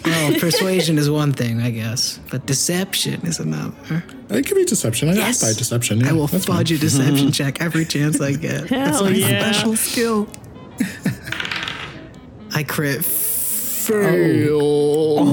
Well, 0.05 0.33
persuasion 0.39 0.97
is 0.97 1.09
one 1.09 1.31
thing, 1.33 1.61
I 1.61 1.69
guess, 1.71 2.19
but 2.29 2.45
deception 2.45 3.25
is 3.25 3.39
another. 3.39 3.73
It 4.29 4.45
could 4.47 4.55
be 4.55 4.65
deception. 4.65 5.09
I 5.09 5.13
Yes. 5.13 5.41
by 5.41 5.53
deception. 5.57 5.99
Yeah, 6.01 6.09
I 6.09 6.13
will 6.13 6.27
that's 6.27 6.45
fudge 6.45 6.69
fine. 6.69 6.77
a 6.77 6.79
deception 6.79 7.31
check 7.39 7.61
every 7.61 7.85
chance 7.85 8.19
I 8.21 8.33
get. 8.33 8.69
That's 8.69 8.97
Hell 8.99 9.03
my 9.05 9.09
yeah. 9.11 9.51
special 9.51 9.75
skill. 9.75 10.27
I 12.55 12.63
crit 12.63 13.03
failed. 13.03 14.61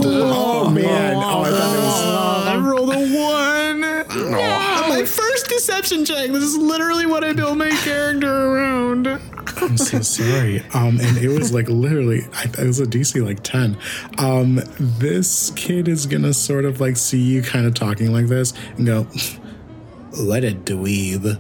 Oh, 0.07 0.65
oh 0.67 0.71
man! 0.71 1.15
Oh, 1.17 1.43
I 1.43 1.51
thought 1.51 1.77
it 1.77 1.81
was. 1.81 2.03
Oh. 2.05 2.45
I 2.49 2.57
rolled 2.57 2.95
a 2.95 2.99
one. 3.17 3.70
On 5.61 5.67
deception 5.67 6.07
check. 6.07 6.31
This 6.31 6.43
is 6.43 6.57
literally 6.57 7.05
what 7.05 7.23
I 7.23 7.35
built 7.35 7.59
my 7.59 7.69
character 7.69 8.33
around. 8.33 9.07
I'm 9.59 9.77
so 9.77 10.01
sorry. 10.01 10.61
Um, 10.73 10.99
and 10.99 11.19
it 11.19 11.29
was 11.29 11.53
like 11.53 11.69
literally, 11.69 12.23
I, 12.33 12.45
it 12.45 12.67
was 12.67 12.81
a 12.81 12.87
DC 12.87 13.23
like 13.23 13.43
10. 13.43 13.77
Um, 14.17 14.63
this 14.79 15.51
kid 15.57 15.87
is 15.87 16.07
gonna 16.07 16.33
sort 16.33 16.65
of 16.65 16.81
like 16.81 16.97
see 16.97 17.21
you 17.21 17.43
kind 17.43 17.67
of 17.67 17.75
talking 17.75 18.11
like 18.11 18.29
this 18.29 18.55
and 18.79 18.87
go, 18.87 19.03
What 20.15 20.45
a 20.45 20.53
dweeb. 20.53 21.39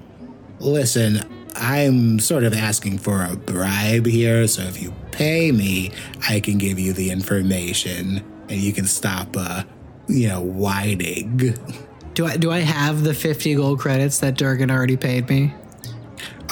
Listen, 0.58 1.24
I'm 1.56 2.18
sort 2.18 2.44
of 2.44 2.52
asking 2.52 2.98
for 2.98 3.24
a 3.24 3.36
bribe 3.36 4.04
here, 4.04 4.46
so 4.48 4.60
if 4.64 4.82
you 4.82 4.92
pay 5.12 5.50
me, 5.50 5.92
I 6.28 6.40
can 6.40 6.58
give 6.58 6.78
you 6.78 6.92
the 6.92 7.10
information 7.10 8.22
and 8.50 8.60
you 8.60 8.74
can 8.74 8.84
stop 8.84 9.34
uh 9.34 9.62
you 10.08 10.28
know, 10.28 10.42
whining. 10.42 11.54
Do 12.20 12.26
I 12.26 12.36
do 12.36 12.50
I 12.50 12.58
have 12.58 13.02
the 13.02 13.14
50 13.14 13.54
gold 13.54 13.78
credits 13.80 14.18
that 14.18 14.36
Durgan 14.36 14.70
already 14.70 14.98
paid 14.98 15.26
me? 15.30 15.54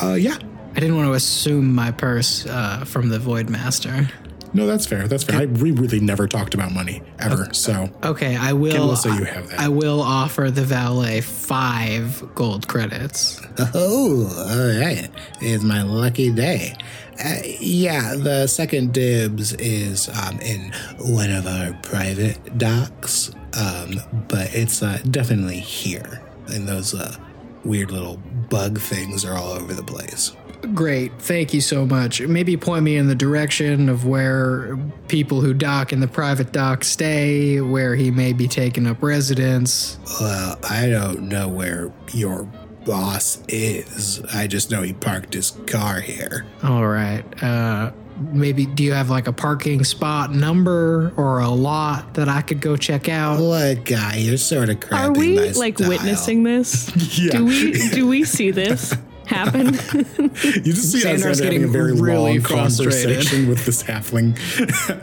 uh, 0.02 0.14
yeah. 0.14 0.38
I 0.74 0.80
didn't 0.80 0.96
want 0.96 1.08
to 1.08 1.12
assume 1.12 1.74
my 1.74 1.90
purse 1.90 2.46
uh, 2.46 2.84
from 2.86 3.10
the 3.10 3.18
Void 3.18 3.50
Master. 3.50 4.08
No, 4.54 4.66
that's 4.66 4.86
fair. 4.86 5.06
That's 5.06 5.24
fair. 5.24 5.40
I, 5.42 5.44
we 5.44 5.72
really 5.72 6.00
never 6.00 6.26
talked 6.26 6.54
about 6.54 6.72
money 6.72 7.02
ever. 7.18 7.52
So 7.52 7.90
Okay, 8.02 8.34
I 8.34 8.54
will. 8.54 8.86
we'll 8.86 8.96
say 8.96 9.14
you 9.14 9.24
have 9.26 9.50
that. 9.50 9.60
I 9.60 9.68
will 9.68 10.00
offer 10.00 10.50
the 10.50 10.62
valet 10.62 11.20
five 11.20 12.24
gold 12.34 12.66
credits. 12.66 13.38
Oh, 13.74 14.24
all 14.48 14.80
right. 14.80 15.10
It's 15.42 15.62
my 15.62 15.82
lucky 15.82 16.32
day. 16.32 16.76
Uh, 17.22 17.34
yeah, 17.60 18.14
the 18.16 18.46
second 18.46 18.94
dibs 18.94 19.52
is 19.52 20.08
um, 20.08 20.40
in 20.40 20.72
one 20.98 21.30
of 21.30 21.46
our 21.46 21.74
private 21.82 22.56
docks, 22.56 23.32
um, 23.56 24.00
but 24.28 24.54
it's 24.54 24.82
uh, 24.82 24.98
definitely 25.10 25.60
here. 25.60 26.22
And 26.48 26.66
those 26.66 26.94
uh, 26.94 27.16
weird 27.64 27.90
little 27.90 28.16
bug 28.48 28.78
things 28.78 29.24
are 29.24 29.34
all 29.34 29.52
over 29.52 29.74
the 29.74 29.82
place. 29.82 30.32
Great, 30.74 31.12
thank 31.20 31.54
you 31.54 31.60
so 31.60 31.86
much. 31.86 32.20
Maybe 32.20 32.56
point 32.56 32.82
me 32.82 32.96
in 32.96 33.06
the 33.06 33.14
direction 33.14 33.88
of 33.88 34.04
where 34.04 34.76
people 35.06 35.40
who 35.40 35.54
dock 35.54 35.92
in 35.92 36.00
the 36.00 36.08
private 36.08 36.52
dock 36.52 36.82
stay, 36.82 37.60
where 37.60 37.94
he 37.94 38.10
may 38.10 38.32
be 38.32 38.48
taking 38.48 38.86
up 38.86 39.00
residence. 39.00 39.98
Well, 40.20 40.58
I 40.68 40.88
don't 40.88 41.28
know 41.28 41.46
where 41.46 41.92
your 42.12 42.50
boss 42.84 43.40
is. 43.48 44.20
I 44.34 44.48
just 44.48 44.70
know 44.70 44.82
he 44.82 44.94
parked 44.94 45.34
his 45.34 45.52
car 45.66 46.00
here. 46.00 46.44
All 46.64 46.88
right. 46.88 47.24
Uh, 47.42 47.92
maybe 48.20 48.66
do 48.66 48.82
you 48.82 48.92
have 48.92 49.10
like 49.10 49.26
a 49.28 49.32
parking 49.32 49.84
spot 49.84 50.32
number 50.32 51.12
or 51.16 51.40
a 51.40 51.48
lot 51.48 52.14
that 52.14 52.28
I 52.28 52.42
could 52.42 52.60
go 52.60 52.76
check 52.76 53.08
out? 53.08 53.40
Look, 53.40 53.84
guy, 53.84 54.16
you're 54.16 54.36
sort 54.36 54.68
of 54.68 54.82
Are 54.92 55.12
we 55.12 55.36
my 55.36 55.48
like 55.52 55.78
style. 55.78 55.88
witnessing 55.88 56.42
this? 56.42 56.90
Yeah. 57.18 57.30
Do 57.32 57.44
we 57.46 57.72
do 57.90 58.06
we 58.06 58.24
see 58.24 58.50
this 58.50 58.94
happen? 59.28 59.66
you 59.94 60.72
just 60.72 60.92
see 60.92 61.00
Xandar's 61.00 61.24
Alexander 61.24 61.44
having 61.44 61.62
a 61.62 61.66
getting 61.66 61.72
very 61.72 61.92
really 61.92 62.38
long 62.38 62.42
conversation 62.42 63.48
with 63.48 63.64
this 63.64 63.82
halfling. 63.82 64.36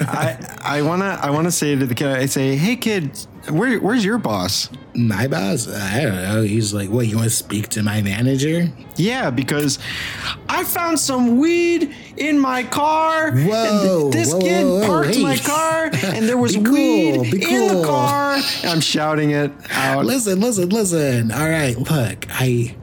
I 0.08 0.78
I 0.78 0.82
wanna 0.82 1.20
I 1.22 1.30
wanna 1.30 1.52
say 1.52 1.76
to 1.76 1.86
the 1.86 1.96
kid, 1.96 2.08
I 2.08 2.26
say, 2.26 2.56
hey 2.56 2.76
kid, 2.76 3.18
where 3.50 3.80
where's 3.80 4.04
your 4.04 4.18
boss? 4.18 4.70
My 4.94 5.28
boss? 5.28 5.68
I 5.68 6.02
don't 6.02 6.16
know. 6.16 6.42
He's 6.42 6.74
like, 6.74 6.90
what, 6.90 7.06
you 7.08 7.18
want 7.18 7.30
to 7.30 7.36
speak 7.36 7.68
to 7.70 7.84
my 7.84 8.02
manager? 8.02 8.72
Yeah, 8.96 9.30
because 9.30 9.78
I 10.48 10.64
found 10.64 11.00
some 11.00 11.38
weed 11.38 11.94
in 12.18 12.40
my 12.40 12.64
car. 12.64 13.28
and 13.28 13.50
Whoa, 13.50 14.10
this 14.10 14.34
whoa, 14.34 14.40
kid 14.40 14.64
whoa, 14.64 14.80
whoa, 14.80 14.88
parked 14.88 15.16
hey. 15.16 15.24
my 15.24 15.38
car, 15.38 15.90
and 15.94 16.30
there 16.30 16.38
was 16.38 16.56
cool, 16.66 16.72
weed 16.72 17.32
be 17.32 17.44
in 17.44 17.68
the 17.68 17.84
car. 17.86 18.36
And 18.36 18.70
I'm 18.70 18.80
shouting 18.80 19.32
it 19.32 19.52
out. 19.72 20.06
Listen, 20.06 20.40
listen, 20.40 20.70
listen. 20.70 21.32
All 21.32 21.50
right, 21.50 21.78
look, 21.78 22.26
I, 22.30 22.76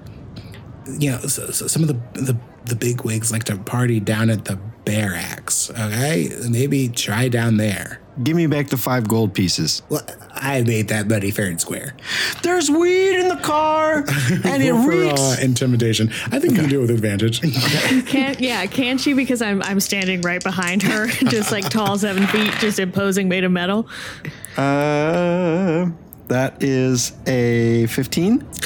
you 0.99 1.11
know, 1.11 1.18
so, 1.20 1.51
so 1.51 1.66
some 1.66 1.82
of 1.82 1.88
the, 1.88 1.95
the 2.20 2.36
the 2.64 2.76
big 2.76 3.03
wigs 3.03 3.32
like 3.32 3.45
to 3.45 3.57
party 3.57 4.01
down 4.01 4.30
at 4.30 4.45
the 4.45 4.59
Barracks. 4.84 5.70
Okay, 5.70 6.30
maybe 6.49 6.88
try 6.88 7.28
down 7.28 7.57
there. 7.57 8.01
Give 8.22 8.36
me 8.36 8.47
back 8.47 8.68
the 8.68 8.76
five 8.76 9.09
gold 9.09 9.32
pieces. 9.32 9.80
Well, 9.88 10.03
I 10.32 10.62
made 10.62 10.88
that 10.88 11.09
money 11.09 11.30
fair 11.30 11.47
and 11.47 11.61
square. 11.61 11.95
There's 12.43 12.68
weed 12.70 13.18
in 13.20 13.28
the 13.28 13.36
car, 13.36 13.99
and 14.45 14.62
it 14.62 14.72
Roll 14.72 14.82
for 14.82 14.90
reeks. 14.90 15.20
uh, 15.20 15.36
intimidation. 15.40 16.11
I 16.30 16.38
think 16.40 16.55
you 16.55 16.61
can 16.61 16.68
do 16.68 16.78
it 16.80 16.82
with 16.82 16.90
advantage. 16.90 17.40
Can't 18.07 18.40
yeah, 18.40 18.66
can't 18.66 19.01
she? 19.01 19.12
Because 19.14 19.40
I'm 19.40 19.62
I'm 19.62 19.80
standing 19.80 20.20
right 20.22 20.43
behind 20.43 20.82
her, 20.82 21.07
just 21.30 21.53
like 21.53 21.68
tall 21.70 21.97
seven 21.97 22.26
feet, 22.26 22.53
just 22.61 22.78
imposing 22.78 23.28
made 23.28 23.45
of 23.45 23.53
metal. 23.53 23.88
Uh, 24.57 25.86
that 26.33 26.62
is 26.62 27.12
a 27.26 27.87
15. 27.87 28.49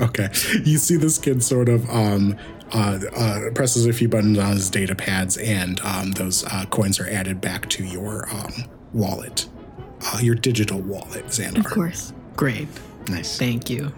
Okay. 0.00 0.28
You 0.64 0.78
see 0.78 0.96
this 0.96 1.18
kid 1.18 1.40
sort 1.42 1.68
of 1.68 1.88
um 1.88 2.36
uh, 2.72 2.98
uh, 3.16 3.40
presses 3.54 3.86
a 3.86 3.92
few 3.92 4.08
buttons 4.08 4.36
on 4.38 4.56
his 4.56 4.68
data 4.68 4.96
pads, 4.96 5.36
and 5.36 5.78
um, 5.82 6.10
those 6.12 6.44
uh, 6.46 6.64
coins 6.66 6.98
are 6.98 7.08
added 7.08 7.40
back 7.40 7.68
to 7.70 7.84
your 7.84 8.28
um, 8.34 8.52
wallet, 8.92 9.48
uh, 10.06 10.18
your 10.20 10.34
digital 10.34 10.80
wallet, 10.80 11.24
Xandar. 11.26 11.58
Of 11.58 11.66
course. 11.66 12.12
Great, 12.34 12.66
Nice. 13.08 13.38
thank 13.38 13.70
you. 13.70 13.92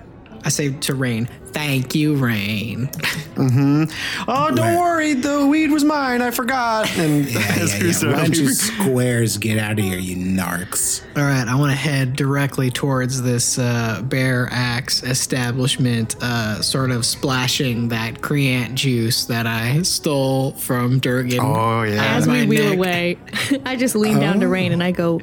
I 0.45 0.49
say 0.49 0.73
to 0.73 0.95
Raine, 0.95 1.27
thank 1.47 1.95
you, 1.95 2.17
Raine. 2.17 2.89
Mm-hmm. 3.37 4.31
Oh, 4.31 4.51
don't 4.51 4.79
worry. 4.79 5.13
The 5.13 5.47
weed 5.47 5.71
was 5.71 5.85
mine. 5.85 6.23
I 6.23 6.31
forgot. 6.31 6.89
And 6.97 7.29
Yeah, 7.29 7.39
as 7.59 7.75
yeah, 7.79 7.85
he's 7.85 8.03
yeah. 8.03 8.13
Why 8.13 8.23
don't 8.23 8.35
you 8.35 8.49
squares 8.55 9.37
get 9.37 9.59
out 9.59 9.73
of 9.79 9.85
here, 9.85 9.99
you 9.99 10.17
narcs? 10.17 11.03
All 11.19 11.23
right, 11.23 11.47
I 11.47 11.55
want 11.55 11.71
to 11.71 11.77
head 11.77 12.17
directly 12.17 12.71
towards 12.71 13.21
this 13.21 13.59
uh, 13.59 14.01
Bear 14.05 14.49
Axe 14.51 15.03
establishment, 15.03 16.17
uh, 16.23 16.63
sort 16.63 16.91
of 16.91 17.05
splashing 17.05 17.89
that 17.89 18.23
Creant 18.23 18.75
juice 18.75 19.27
that 19.27 19.47
I 19.47 19.83
stole 19.83 20.53
from 20.53 20.99
Durgan. 20.99 21.41
Oh, 21.41 21.83
yeah. 21.83 22.17
As 22.17 22.27
my 22.27 22.41
we 22.41 22.47
wheel 22.47 22.71
neck. 22.71 22.79
away, 22.79 23.19
I 23.67 23.77
just 23.77 23.95
lean 23.95 24.19
down 24.19 24.41
to 24.41 24.49
Raine 24.49 24.73
and 24.73 24.83
I 24.83 24.93
go, 24.93 25.19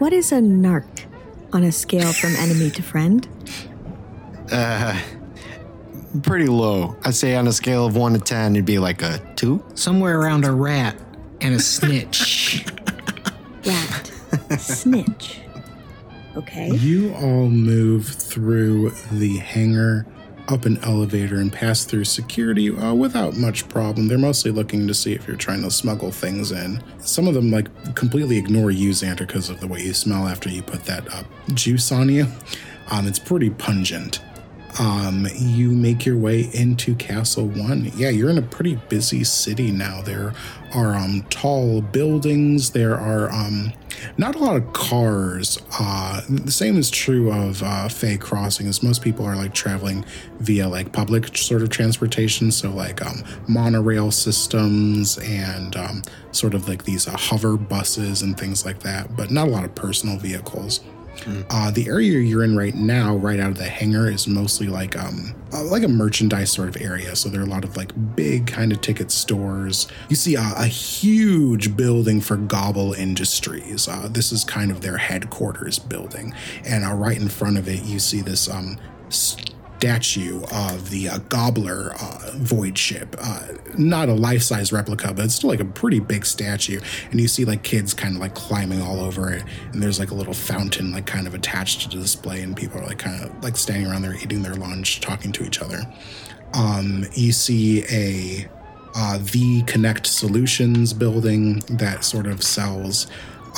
"What 0.00 0.12
is 0.12 0.32
a 0.32 0.40
narc 0.40 1.06
on 1.54 1.62
a 1.62 1.72
scale 1.72 2.12
from 2.12 2.36
enemy 2.36 2.68
to 2.72 2.82
friend?" 2.82 3.26
Pretty 6.22 6.46
low. 6.46 6.96
I'd 7.04 7.14
say 7.14 7.34
on 7.34 7.48
a 7.48 7.52
scale 7.52 7.86
of 7.86 7.96
one 7.96 8.12
to 8.12 8.20
10, 8.20 8.54
it'd 8.54 8.64
be 8.64 8.78
like 8.78 9.02
a 9.02 9.20
two. 9.34 9.64
Somewhere 9.74 10.20
around 10.20 10.44
a 10.44 10.52
rat 10.52 10.96
and 11.40 11.54
a 11.54 11.60
snitch. 11.60 12.64
Rat, 13.66 14.12
snitch. 14.58 15.40
Okay. 16.36 16.70
You 16.76 17.14
all 17.14 17.48
move 17.48 18.06
through 18.06 18.90
the 19.10 19.38
hangar, 19.38 20.06
up 20.48 20.66
an 20.66 20.78
elevator, 20.84 21.36
and 21.36 21.52
pass 21.52 21.84
through 21.84 22.04
security 22.04 22.70
uh, 22.70 22.92
without 22.94 23.36
much 23.36 23.68
problem. 23.68 24.08
They're 24.08 24.18
mostly 24.18 24.50
looking 24.50 24.86
to 24.86 24.94
see 24.94 25.14
if 25.14 25.26
you're 25.26 25.36
trying 25.36 25.62
to 25.62 25.70
smuggle 25.70 26.10
things 26.10 26.52
in. 26.52 26.82
Some 26.98 27.26
of 27.26 27.34
them 27.34 27.50
like 27.50 27.94
completely 27.94 28.36
ignore 28.36 28.70
you, 28.70 28.90
Xandar, 28.90 29.26
because 29.26 29.48
of 29.48 29.60
the 29.60 29.66
way 29.66 29.80
you 29.80 29.94
smell 29.94 30.28
after 30.28 30.48
you 30.48 30.62
put 30.62 30.84
that 30.84 31.12
uh, 31.12 31.22
juice 31.54 31.90
on 31.90 32.08
you. 32.08 32.26
Um, 32.90 33.06
it's 33.08 33.18
pretty 33.18 33.50
pungent. 33.50 34.20
Um, 34.78 35.28
you 35.36 35.70
make 35.70 36.04
your 36.04 36.16
way 36.16 36.50
into 36.52 36.94
Castle 36.96 37.46
One. 37.46 37.92
Yeah, 37.94 38.08
you're 38.08 38.30
in 38.30 38.38
a 38.38 38.42
pretty 38.42 38.74
busy 38.88 39.22
city 39.22 39.70
now. 39.70 40.02
There 40.02 40.32
are 40.74 40.96
um, 40.96 41.24
tall 41.30 41.80
buildings. 41.80 42.70
There 42.70 42.98
are 42.98 43.30
um, 43.30 43.72
not 44.18 44.34
a 44.34 44.38
lot 44.38 44.56
of 44.56 44.72
cars. 44.72 45.58
Uh, 45.78 46.22
the 46.28 46.50
same 46.50 46.76
is 46.76 46.90
true 46.90 47.30
of 47.32 47.62
uh, 47.62 47.88
Fay 47.88 48.16
Crossing, 48.16 48.66
as 48.66 48.82
most 48.82 49.02
people 49.02 49.24
are 49.24 49.36
like 49.36 49.54
traveling 49.54 50.04
via 50.40 50.68
like 50.68 50.92
public 50.92 51.36
sort 51.36 51.62
of 51.62 51.68
transportation. 51.68 52.50
So 52.50 52.70
like 52.70 53.04
um, 53.04 53.22
monorail 53.46 54.10
systems 54.10 55.18
and 55.18 55.76
um, 55.76 56.02
sort 56.32 56.54
of 56.54 56.68
like 56.68 56.84
these 56.84 57.06
uh, 57.06 57.16
hover 57.16 57.56
buses 57.56 58.22
and 58.22 58.36
things 58.36 58.64
like 58.64 58.80
that. 58.80 59.16
But 59.16 59.30
not 59.30 59.46
a 59.46 59.50
lot 59.50 59.64
of 59.64 59.74
personal 59.76 60.18
vehicles. 60.18 60.80
Uh, 61.50 61.70
the 61.70 61.88
area 61.88 62.18
you're 62.18 62.44
in 62.44 62.56
right 62.56 62.74
now, 62.74 63.16
right 63.16 63.40
out 63.40 63.50
of 63.50 63.58
the 63.58 63.64
hangar, 63.64 64.08
is 64.08 64.26
mostly 64.26 64.66
like 64.66 64.96
um 64.96 65.34
uh, 65.52 65.62
like 65.64 65.82
a 65.82 65.88
merchandise 65.88 66.50
sort 66.50 66.68
of 66.68 66.80
area. 66.80 67.14
So 67.16 67.28
there 67.28 67.40
are 67.40 67.44
a 67.44 67.48
lot 67.48 67.64
of 67.64 67.76
like 67.76 67.92
big 68.16 68.46
kind 68.46 68.72
of 68.72 68.80
ticket 68.80 69.10
stores. 69.10 69.86
You 70.08 70.16
see 70.16 70.34
a, 70.34 70.52
a 70.56 70.66
huge 70.66 71.76
building 71.76 72.20
for 72.20 72.36
Gobble 72.36 72.92
Industries. 72.92 73.88
Uh, 73.88 74.08
this 74.10 74.32
is 74.32 74.44
kind 74.44 74.70
of 74.70 74.80
their 74.80 74.96
headquarters 74.96 75.78
building, 75.78 76.34
and 76.64 76.84
uh, 76.84 76.92
right 76.94 77.18
in 77.18 77.28
front 77.28 77.58
of 77.58 77.68
it, 77.68 77.82
you 77.84 77.98
see 77.98 78.20
this 78.20 78.48
um. 78.48 78.78
Statue 79.84 80.42
of 80.50 80.88
the 80.88 81.10
uh, 81.10 81.18
Gobbler 81.28 81.94
uh, 82.00 82.30
void 82.36 82.78
ship. 82.78 83.14
Uh, 83.18 83.48
not 83.76 84.08
a 84.08 84.14
life 84.14 84.40
size 84.40 84.72
replica, 84.72 85.12
but 85.12 85.26
it's 85.26 85.34
still 85.34 85.50
like 85.50 85.60
a 85.60 85.66
pretty 85.66 86.00
big 86.00 86.24
statue. 86.24 86.80
And 87.10 87.20
you 87.20 87.28
see 87.28 87.44
like 87.44 87.62
kids 87.64 87.92
kind 87.92 88.14
of 88.14 88.20
like 88.22 88.34
climbing 88.34 88.80
all 88.80 88.98
over 88.98 89.30
it. 89.30 89.44
And 89.72 89.82
there's 89.82 89.98
like 89.98 90.10
a 90.10 90.14
little 90.14 90.32
fountain 90.32 90.90
like 90.90 91.04
kind 91.04 91.26
of 91.26 91.34
attached 91.34 91.82
to 91.82 91.88
the 91.90 92.02
display. 92.02 92.40
And 92.40 92.56
people 92.56 92.80
are 92.80 92.86
like 92.86 92.98
kind 92.98 93.24
of 93.24 93.44
like 93.44 93.58
standing 93.58 93.86
around 93.86 94.00
there 94.00 94.14
eating 94.14 94.40
their 94.40 94.54
lunch, 94.54 95.00
talking 95.00 95.32
to 95.32 95.44
each 95.44 95.60
other. 95.60 95.82
Um, 96.54 97.04
you 97.12 97.32
see 97.32 97.84
a 97.90 98.48
uh, 98.94 99.18
Connect 99.66 100.06
Solutions 100.06 100.94
building 100.94 101.58
that 101.68 102.04
sort 102.04 102.26
of 102.26 102.42
sells 102.42 103.06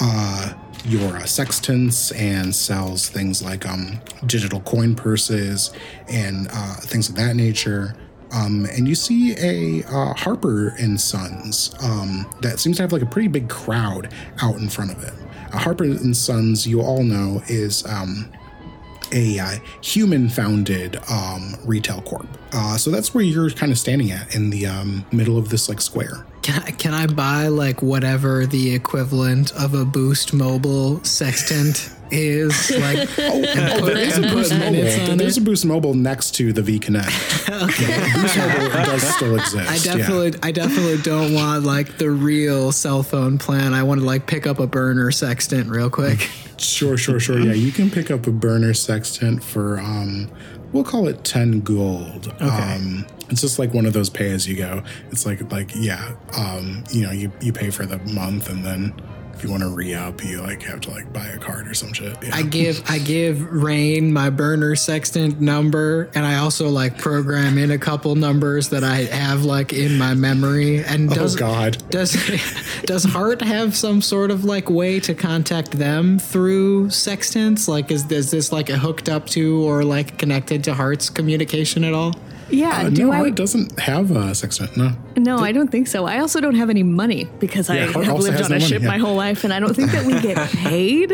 uh, 0.00 0.52
your 0.84 1.16
uh, 1.16 1.24
sextants 1.24 2.12
and 2.12 2.54
sells 2.54 3.08
things 3.08 3.42
like 3.42 3.66
um, 3.66 4.00
digital 4.26 4.60
coin 4.60 4.94
purses 4.94 5.72
and 6.08 6.48
uh, 6.52 6.74
things 6.74 7.08
of 7.08 7.16
that 7.16 7.36
nature. 7.36 7.96
Um, 8.32 8.66
and 8.66 8.88
you 8.88 8.94
see 8.94 9.36
a 9.38 9.84
uh, 9.86 10.12
Harper 10.14 10.68
and 10.78 11.00
Sons 11.00 11.74
um, 11.82 12.30
that 12.40 12.58
seems 12.58 12.76
to 12.76 12.82
have 12.82 12.92
like 12.92 13.02
a 13.02 13.06
pretty 13.06 13.28
big 13.28 13.48
crowd 13.48 14.12
out 14.42 14.56
in 14.56 14.68
front 14.68 14.92
of 14.92 15.02
it. 15.02 15.14
Uh, 15.52 15.58
Harper 15.58 15.84
and 15.84 16.16
Sons, 16.16 16.66
you 16.66 16.80
all 16.80 17.02
know, 17.02 17.42
is 17.48 17.86
um, 17.86 18.30
a 19.12 19.38
uh, 19.38 19.50
human-founded 19.80 20.98
um, 21.10 21.54
retail 21.64 22.02
corp. 22.02 22.26
Uh, 22.52 22.76
so 22.76 22.90
that's 22.90 23.14
where 23.14 23.24
you're 23.24 23.50
kind 23.50 23.72
of 23.72 23.78
standing 23.78 24.10
at 24.10 24.34
in 24.34 24.50
the 24.50 24.66
um, 24.66 25.04
middle 25.12 25.38
of 25.38 25.48
this 25.48 25.68
like 25.68 25.80
square. 25.80 26.24
Can 26.42 26.62
I, 26.62 26.70
can 26.70 26.94
I 26.94 27.06
buy 27.06 27.48
like 27.48 27.82
whatever 27.82 28.46
the 28.46 28.74
equivalent 28.74 29.52
of 29.52 29.74
a 29.74 29.84
Boost 29.84 30.32
Mobile 30.32 31.02
sextant 31.02 31.90
is 32.10 32.70
like 32.70 32.98
and 33.18 33.80
put, 33.80 33.86
There 33.86 33.98
is 33.98 34.18
a 34.18 34.22
Boost 34.22 34.52
Mobile. 34.52 35.16
There's 35.16 35.36
a 35.36 35.40
Boost 35.40 35.64
Mobile 35.64 35.94
next 35.94 36.32
to 36.36 36.52
the 36.52 36.62
V 36.62 36.78
Connect. 36.78 37.08
Boost 37.46 38.36
Mobile 38.38 38.68
does 38.84 39.14
still 39.14 39.36
exist. 39.36 39.70
I 39.70 39.76
yeah. 39.76 39.96
definitely, 39.96 40.38
I 40.42 40.52
definitely 40.52 40.98
don't 41.02 41.34
want 41.34 41.64
like 41.64 41.98
the 41.98 42.10
real 42.10 42.72
cell 42.72 43.02
phone 43.02 43.38
plan. 43.38 43.74
I 43.74 43.82
want 43.82 44.00
to 44.00 44.06
like 44.06 44.26
pick 44.26 44.46
up 44.46 44.58
a 44.58 44.66
burner 44.66 45.10
sextant 45.10 45.68
real 45.68 45.90
quick. 45.90 46.28
Sure, 46.58 46.96
sure, 46.96 47.20
sure. 47.20 47.38
Yeah, 47.38 47.52
you 47.52 47.70
can 47.70 47.90
pick 47.90 48.10
up 48.10 48.26
a 48.26 48.32
burner 48.32 48.74
sextant 48.74 49.42
for 49.42 49.78
um 49.78 50.30
we'll 50.72 50.84
call 50.84 51.06
it 51.08 51.24
10 51.24 51.60
gold. 51.60 52.32
Um 52.40 53.06
it's 53.28 53.40
just 53.40 53.58
like 53.58 53.74
one 53.74 53.86
of 53.86 53.92
those 53.92 54.08
pay 54.08 54.30
as 54.30 54.48
you 54.48 54.56
go. 54.56 54.82
It's 55.10 55.26
like 55.26 55.50
like 55.52 55.72
yeah, 55.74 56.14
um 56.36 56.84
you 56.90 57.04
know, 57.04 57.12
you 57.12 57.30
you 57.40 57.52
pay 57.52 57.70
for 57.70 57.84
the 57.84 57.98
month 58.12 58.48
and 58.48 58.64
then 58.64 58.94
if 59.36 59.44
you 59.44 59.50
want 59.50 59.62
to 59.62 59.68
re-up, 59.68 60.24
you 60.24 60.40
like 60.40 60.62
have 60.62 60.80
to 60.80 60.90
like 60.90 61.12
buy 61.12 61.26
a 61.26 61.38
card 61.38 61.68
or 61.68 61.74
some 61.74 61.92
shit. 61.92 62.16
Yeah. 62.22 62.34
I 62.34 62.42
give, 62.42 62.82
I 62.88 62.98
give 62.98 63.42
Raine 63.52 64.10
my 64.10 64.30
burner 64.30 64.74
sextant 64.76 65.42
number, 65.42 66.10
and 66.14 66.24
I 66.24 66.36
also 66.36 66.70
like 66.70 66.96
program 66.96 67.58
in 67.58 67.70
a 67.70 67.78
couple 67.78 68.14
numbers 68.14 68.70
that 68.70 68.82
I 68.82 69.04
have 69.04 69.44
like 69.44 69.74
in 69.74 69.98
my 69.98 70.14
memory. 70.14 70.82
And 70.82 71.10
oh, 71.12 71.14
does 71.14 71.36
oh 71.36 71.38
god. 71.38 71.90
does 71.90 72.16
does 72.84 73.04
Hart 73.04 73.42
have 73.42 73.76
some 73.76 74.00
sort 74.00 74.30
of 74.30 74.44
like 74.44 74.70
way 74.70 75.00
to 75.00 75.14
contact 75.14 75.72
them 75.72 76.18
through 76.18 76.88
sextants? 76.88 77.68
Like, 77.68 77.90
is 77.90 78.10
is 78.10 78.30
this 78.30 78.52
like 78.52 78.70
a 78.70 78.78
hooked 78.78 79.10
up 79.10 79.26
to 79.28 79.62
or 79.62 79.84
like 79.84 80.16
connected 80.16 80.64
to 80.64 80.74
Hart's 80.74 81.10
communication 81.10 81.84
at 81.84 81.92
all? 81.92 82.14
Yeah, 82.48 82.82
Uh, 82.86 82.90
do 82.90 83.06
no, 83.06 83.12
I? 83.12 83.16
Hart 83.16 83.34
doesn't 83.34 83.78
have 83.80 84.10
a 84.12 84.32
sextant. 84.34 84.76
No. 84.76 84.92
No, 85.16 85.38
I 85.38 85.50
don't 85.50 85.68
think 85.70 85.88
so. 85.88 86.06
I 86.06 86.20
also 86.20 86.40
don't 86.40 86.54
have 86.54 86.70
any 86.70 86.84
money 86.84 87.24
because 87.40 87.68
I 87.68 87.78
Yeah, 87.78 87.86
Hart 87.92 88.04
have 88.06 88.18
lived 88.20 88.36
on 88.36 88.42
no 88.42 88.46
a 88.46 88.50
money, 88.50 88.64
ship 88.64 88.82
yeah. 88.82 88.88
my 88.88 88.98
whole 88.98 89.16
life, 89.16 89.42
and 89.42 89.52
I 89.52 89.58
don't 89.58 89.74
think 89.74 89.90
that 89.90 90.06
we 90.06 90.12
get 90.20 90.36
paid. 90.50 91.10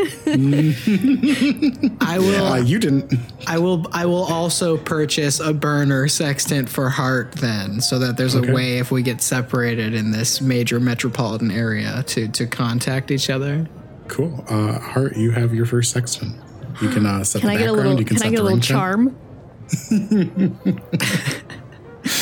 I 2.01 2.18
will. 2.18 2.47
Uh, 2.47 2.57
you 2.59 2.78
didn't. 2.78 3.14
I 3.47 3.59
will 3.59 3.87
I 3.93 4.07
will 4.07 4.24
also 4.24 4.76
purchase 4.76 5.41
a 5.41 5.53
burner 5.55 6.09
sextant 6.09 6.68
for 6.68 6.89
Hart 6.91 7.33
then, 7.33 7.80
so 7.80 7.99
that 7.99 8.16
there's 8.16 8.35
Okay. 8.37 8.51
a 8.51 8.55
way 8.55 8.78
if 8.78 8.91
we 8.91 9.03
get 9.03 9.22
separated 9.22 9.95
in 9.95 10.11
this 10.11 10.41
major 10.41 10.80
metropolitan 10.80 11.51
area 11.51 12.03
to 12.09 12.28
to 12.28 12.47
contact 12.47 13.11
each 13.11 13.30
other. 13.30 13.68
Cool. 14.09 14.45
Uh, 14.49 14.78
Hart, 14.78 15.16
you 15.16 15.30
have 15.30 15.55
your 15.55 15.64
first 15.66 15.93
sextant. 15.93 16.35
You 16.80 16.89
can 16.89 17.07
uh, 17.07 17.22
set 17.24 17.41
Can 17.41 17.49
the 17.49 17.55
I 17.55 17.59
get 17.59 17.68
a 17.68 17.72
background. 17.72 17.76
little? 17.89 17.99
you 18.01 18.05
can, 18.05 18.16
Can, 18.16 18.22
I 18.22 18.26
set 18.26 18.30
get 18.30 18.41
a 18.41 18.43
the 18.43 18.45
little 18.45 18.59
ringtone. 18.59 18.62
charm? 18.62 19.16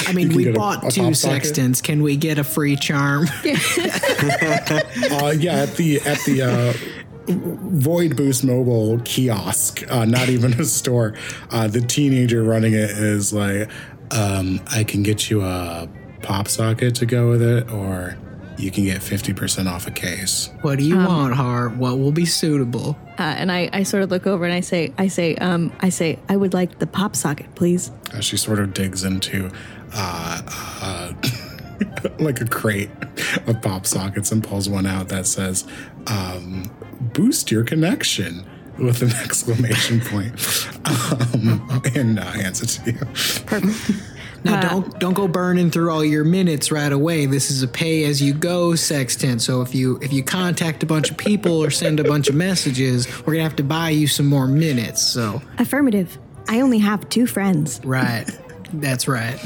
I 0.07 0.13
mean, 0.13 0.29
we 0.35 0.45
get 0.45 0.55
a- 0.55 0.59
bought 0.59 0.85
a 0.87 0.91
two 0.91 1.03
pop 1.03 1.15
socket. 1.15 1.45
sextants. 1.45 1.81
Can 1.81 2.03
we 2.03 2.17
get 2.17 2.39
a 2.39 2.45
free 2.45 2.77
charm? 2.77 3.27
Uh, 5.13 5.35
yeah, 5.37 5.63
at 5.63 5.75
the 5.77 5.97
at 6.05 6.19
the 6.27 6.43
uh, 6.43 6.73
Void 7.29 8.17
Boost 8.17 8.45
Mobile 8.45 9.01
kiosk, 9.05 9.83
uh, 9.91 10.05
not 10.05 10.29
even 10.29 10.53
a 10.61 10.65
store. 10.65 11.15
Uh, 11.51 11.67
the 11.69 11.81
teenager 11.81 12.43
running 12.43 12.75
it 12.75 12.91
is 12.91 13.33
like, 13.33 13.71
um, 14.13 14.61
I 14.71 14.85
can 14.85 15.03
get 15.03 15.31
you 15.31 15.43
a 15.43 15.89
pop 16.23 16.49
socket 16.49 16.95
to 16.97 17.07
go 17.07 17.31
with 17.31 17.43
it, 17.43 17.71
or 17.73 18.17
you 18.61 18.71
can 18.71 18.85
get 18.85 19.03
fifty 19.03 19.33
percent 19.33 19.69
off 19.69 19.87
a 19.87 19.91
case. 19.91 20.51
what 20.63 20.79
do 20.79 20.85
you 20.85 20.97
want, 20.97 21.35
Hart? 21.35 21.77
What 21.77 21.99
will 21.99 22.13
be 22.13 22.27
suitable? 22.27 22.97
Uh, 23.19 23.23
and 23.23 23.53
I, 23.53 23.69
I 23.73 23.83
sort 23.83 24.03
of 24.03 24.11
look 24.11 24.27
over 24.27 24.45
and 24.45 24.55
I 24.55 24.61
say, 24.61 24.93
I 24.97 25.09
say, 25.09 25.35
um, 25.37 25.73
I 25.81 25.91
say, 25.91 26.19
I 26.29 26.37
would 26.37 26.55
like 26.55 26.79
the 26.79 26.87
pop 26.87 27.15
socket, 27.15 27.55
please. 27.55 27.91
As 28.15 28.25
she 28.25 28.37
sort 28.37 28.59
of 28.59 28.73
digs 28.73 29.05
into. 29.05 29.51
Uh, 29.93 30.43
uh, 30.83 31.13
like 32.19 32.41
a 32.41 32.45
crate 32.47 32.91
of 33.47 33.61
pop 33.63 33.87
sockets 33.87 34.31
and 34.33 34.45
pulls 34.45 34.69
one 34.69 34.87
out 34.87 35.09
that 35.09 35.27
says 35.27 35.67
um, 36.07 36.71
boost 37.15 37.51
your 37.51 37.65
connection 37.65 38.45
with 38.79 39.03
an 39.03 39.11
exclamation 39.25 40.01
point 40.01 40.33
um, 40.85 41.83
and 41.95 42.19
uh, 42.19 42.25
hands 42.25 42.63
it 42.63 42.69
to 42.69 42.93
you 42.93 44.01
Now 44.45 44.61
don't 44.61 45.01
don't 45.01 45.15
go 45.15 45.29
burning 45.29 45.71
through 45.71 45.91
all 45.91 46.05
your 46.05 46.25
minutes 46.25 46.73
right 46.73 46.93
away. 46.93 47.27
This 47.27 47.51
is 47.51 47.63
a 47.63 47.69
pay 47.69 48.05
as 48.05 48.23
you 48.23 48.33
go 48.33 48.75
sextant. 48.75 49.43
So 49.43 49.61
if 49.63 49.75
you 49.75 49.99
if 50.01 50.13
you 50.13 50.23
contact 50.23 50.83
a 50.83 50.87
bunch 50.87 51.11
of 51.11 51.17
people 51.17 51.63
or 51.63 51.71
send 51.71 52.01
a 52.01 52.05
bunch 52.05 52.29
of 52.29 52.35
messages, 52.35 53.07
we're 53.27 53.35
gonna 53.35 53.45
have 53.45 53.57
to 53.57 53.65
buy 53.65 53.91
you 53.91 54.07
some 54.07 54.27
more 54.27 54.47
minutes. 54.47 55.03
So 55.03 55.43
Affirmative. 55.59 56.19
I 56.49 56.61
only 56.63 56.79
have 56.79 57.09
two 57.09 57.27
friends. 57.27 57.81
right, 57.85 58.29
that's 58.73 59.07
right. 59.07 59.39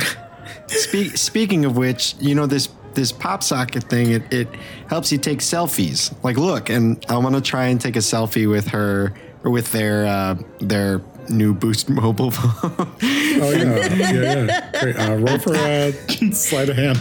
Speak, 0.66 1.16
speaking 1.16 1.64
of 1.64 1.76
which, 1.76 2.14
you 2.20 2.34
know 2.34 2.46
this 2.46 2.68
this 2.94 3.12
pop 3.12 3.42
socket 3.42 3.84
thing. 3.84 4.12
It, 4.12 4.32
it 4.32 4.48
helps 4.88 5.12
you 5.12 5.18
take 5.18 5.40
selfies. 5.40 6.14
Like, 6.22 6.36
look, 6.36 6.70
and 6.70 7.04
I 7.08 7.18
want 7.18 7.34
to 7.34 7.40
try 7.40 7.66
and 7.66 7.80
take 7.80 7.96
a 7.96 8.00
selfie 8.00 8.48
with 8.48 8.68
her 8.68 9.12
or 9.42 9.50
with 9.50 9.72
their 9.72 10.06
uh, 10.06 10.36
their 10.60 11.00
new 11.30 11.54
Boost 11.54 11.88
mobile 11.88 12.30
phone. 12.30 12.70
oh 12.76 13.50
yeah 13.50 13.94
yeah 13.94 14.12
yeah 14.12 14.80
Great. 14.80 14.96
Uh, 14.96 15.16
roll 15.16 15.38
for 15.38 15.54
a 15.54 15.92
sleight 16.32 16.68
of 16.68 16.76
hand 16.76 16.98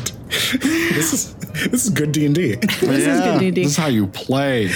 this 0.61 1.13
is 1.13 1.33
this 1.35 1.85
is 1.85 1.89
good 1.89 2.11
d&d 2.11 2.55
This 2.55 2.81
is 2.81 3.19
good, 3.21 3.39
D&D. 3.39 3.63
This 3.63 3.71
is 3.71 3.77
how 3.77 3.87
you 3.87 4.07
play. 4.07 4.69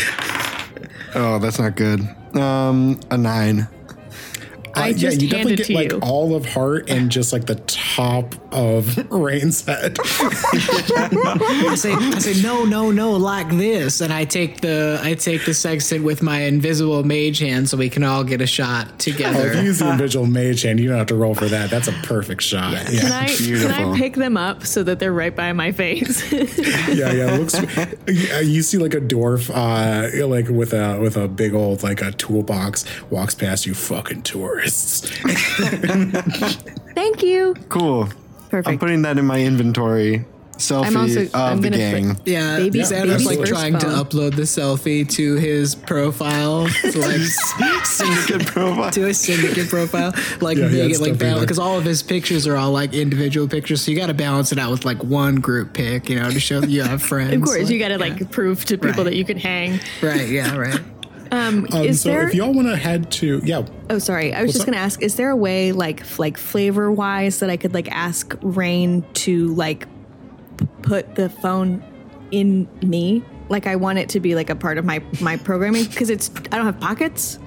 Oh, 1.16 1.39
that's 1.39 1.58
not 1.58 1.76
good. 1.76 2.02
Um, 2.36 3.00
a 3.10 3.18
nine. 3.18 3.68
I 4.78 4.94
just 4.94 5.18
Uh, 5.18 5.22
you 5.26 5.30
hand 5.30 5.48
definitely 5.50 5.54
it 5.54 5.58
get 5.58 5.66
to 5.68 5.74
like 5.74 5.92
you. 5.94 6.00
all 6.00 6.36
of 6.36 6.46
Hart 6.46 6.90
and 6.90 7.10
just 7.12 7.34
like 7.34 7.46
the 7.46 7.56
top 7.56 8.36
of 8.54 8.98
Raine's 9.12 9.66
head. 9.66 9.98
I 10.00 11.76
say 11.78 11.94
I 11.94 12.20
say 12.20 12.42
no 12.42 12.66
no 12.66 12.92
no 12.92 13.12
like 13.14 13.50
this, 13.50 14.02
and 14.02 14.12
I 14.14 14.26
take 14.26 14.62
the 14.62 15.00
I 15.04 15.14
take 15.16 15.46
the 15.46 15.54
sextant 15.54 16.04
with 16.04 16.22
my 16.22 16.42
invisible 16.42 17.04
mage 17.04 17.40
hand 17.40 17.70
so 17.70 17.78
we 17.78 17.90
can 17.90 18.04
all 18.04 18.24
get 18.24 18.42
a 18.42 18.48
shot 18.48 18.88
Oh, 18.90 18.96
together. 18.98 19.48
if 19.52 19.56
you 19.58 19.62
use 19.64 19.80
the 19.80 19.90
invisible 19.92 20.26
mage 20.28 20.62
hand, 20.62 20.80
you 20.80 20.90
don't 20.90 20.98
have 20.98 21.08
to 21.08 21.16
roll 21.16 21.34
for 21.36 21.46
that. 21.46 21.70
That's 21.70 21.88
a 21.88 21.94
perfect 22.04 22.42
shot. 22.42 22.74
Yeah, 22.74 22.84
Can 22.86 22.94
yeah, 22.94 23.20
I 23.20 23.28
can. 23.74 23.94
I 23.94 23.98
pick 23.98 24.16
them 24.16 24.38
up 24.38 24.66
so 24.66 24.84
that 24.84 25.00
they're 25.00 25.14
right 25.14 25.36
by 25.36 25.54
my 25.54 25.72
face? 25.72 26.32
yeah. 26.32 27.12
yeah. 27.12 27.34
It 27.36 27.40
looks. 27.40 27.56
yeah, 28.08 28.40
You 28.40 28.62
see 28.62 28.78
like 28.78 28.94
a 28.94 29.02
dwarf, 29.02 29.50
uh, 29.54 30.28
like 30.28 30.48
with 30.50 30.74
a 30.74 31.00
with 31.00 31.18
a 31.18 31.28
big 31.28 31.54
old 31.54 31.84
like 31.84 32.02
a 32.02 32.12
toolbox 32.12 32.86
walks 33.10 33.36
past 33.36 33.66
you, 33.66 33.74
fucking 33.74 34.24
tourists. 34.68 35.09
Thank 36.95 37.24
you. 37.24 37.55
Cool. 37.70 38.09
Perfect. 38.49 38.68
I'm 38.68 38.80
putting 38.80 39.01
that 39.03 39.18
in 39.18 39.26
my 39.26 39.39
inventory. 39.41 40.26
Selfie 40.57 40.86
I'm 40.88 40.97
also- 40.97 41.22
of 41.22 41.36
I'm 41.36 41.61
the 41.61 41.70
gonna 41.70 41.78
gang. 41.78 42.15
put- 42.15 42.28
Yeah, 42.28 42.57
Baby- 42.57 42.80
Xandar's 42.80 43.26
like 43.28 43.38
baby's 43.38 43.49
trying 43.51 43.78
to 43.78 43.86
upload 43.86 44.36
the 44.36 44.41
selfie 44.41 45.07
to 45.11 45.36
his 45.36 45.76
profile, 45.76 46.68
to 46.82 46.97
like 46.99 47.22
Syndicate 47.86 48.47
profile. 48.47 48.89
to 48.89 49.01
his 49.05 49.20
syndicate 49.20 49.70
profile, 49.70 50.13
like 50.41 50.57
Yeah, 50.57 50.68
he 50.70 50.82
make 50.82 50.93
it 50.95 50.99
like 50.99 51.20
balance 51.20 51.41
because 51.41 51.59
all 51.59 51.78
of 51.78 51.84
his 51.84 52.01
pictures 52.01 52.47
are 52.47 52.55
all 52.57 52.72
like 52.72 52.95
individual 52.95 53.47
pictures, 53.47 53.84
so 53.84 53.91
you 53.91 53.97
got 53.97 54.07
to 54.07 54.15
balance 54.15 54.51
it 54.51 54.57
out 54.57 54.72
with 54.72 54.84
like 54.84 55.03
one 55.03 55.36
group 55.36 55.74
pic, 55.74 56.09
you 56.09 56.15
know, 56.20 56.32
to 56.32 56.39
show 56.39 56.59
that 56.59 56.72
you 56.72 56.82
have 56.82 57.03
friends. 57.03 57.34
Of 57.36 57.43
course, 57.43 57.59
like, 57.61 57.70
you 57.70 57.78
got 57.78 57.89
to 57.89 57.99
like 57.99 58.32
prove 58.32 58.65
to 58.65 58.80
people 58.80 59.03
Right. 59.03 59.11
that 59.11 59.15
you 59.15 59.26
can 59.26 59.38
hang. 59.38 59.80
right, 60.01 60.28
yeah, 60.28 60.55
right. 60.55 60.80
Um, 61.32 61.68
Um, 61.72 61.84
is 61.86 62.02
so 62.02 62.10
there? 62.10 62.28
if 62.28 62.34
y'all 62.36 62.54
want 62.54 62.68
to 62.68 62.76
head 62.78 63.12
to 63.14 63.42
yeah, 63.44 63.64
oh, 63.90 64.00
sorry. 64.00 64.34
I 64.34 64.42
was 64.44 64.54
just 64.54 64.66
gonna 64.66 64.78
ask. 64.78 65.02
Is 65.02 65.16
there 65.16 65.30
a 65.30 65.36
way, 65.36 65.72
like, 65.72 66.02
f- 66.02 66.20
like 66.20 66.38
flavor 66.38 66.92
wise, 66.92 67.40
that 67.40 67.50
I 67.50 67.58
could 67.58 67.74
like 67.74 67.90
ask 67.92 68.36
Raine 68.42 69.04
to 69.26 69.54
like 69.56 69.88
p- 70.58 70.68
put 70.82 71.16
the 71.16 71.30
phone 71.30 71.84
in 72.32 72.68
me? 72.82 73.24
Like, 73.50 73.66
I 73.66 73.78
want 73.78 73.98
it 74.00 74.10
to 74.10 74.20
be 74.20 74.36
like 74.36 74.50
a 74.50 74.56
part 74.56 74.78
of 74.78 74.84
my 74.86 75.02
my 75.22 75.38
programming 75.38 75.86
because 75.86 76.10
it's 76.10 76.30
I 76.52 76.58
don't 76.58 76.66
have 76.66 76.80
pockets, 76.82 77.40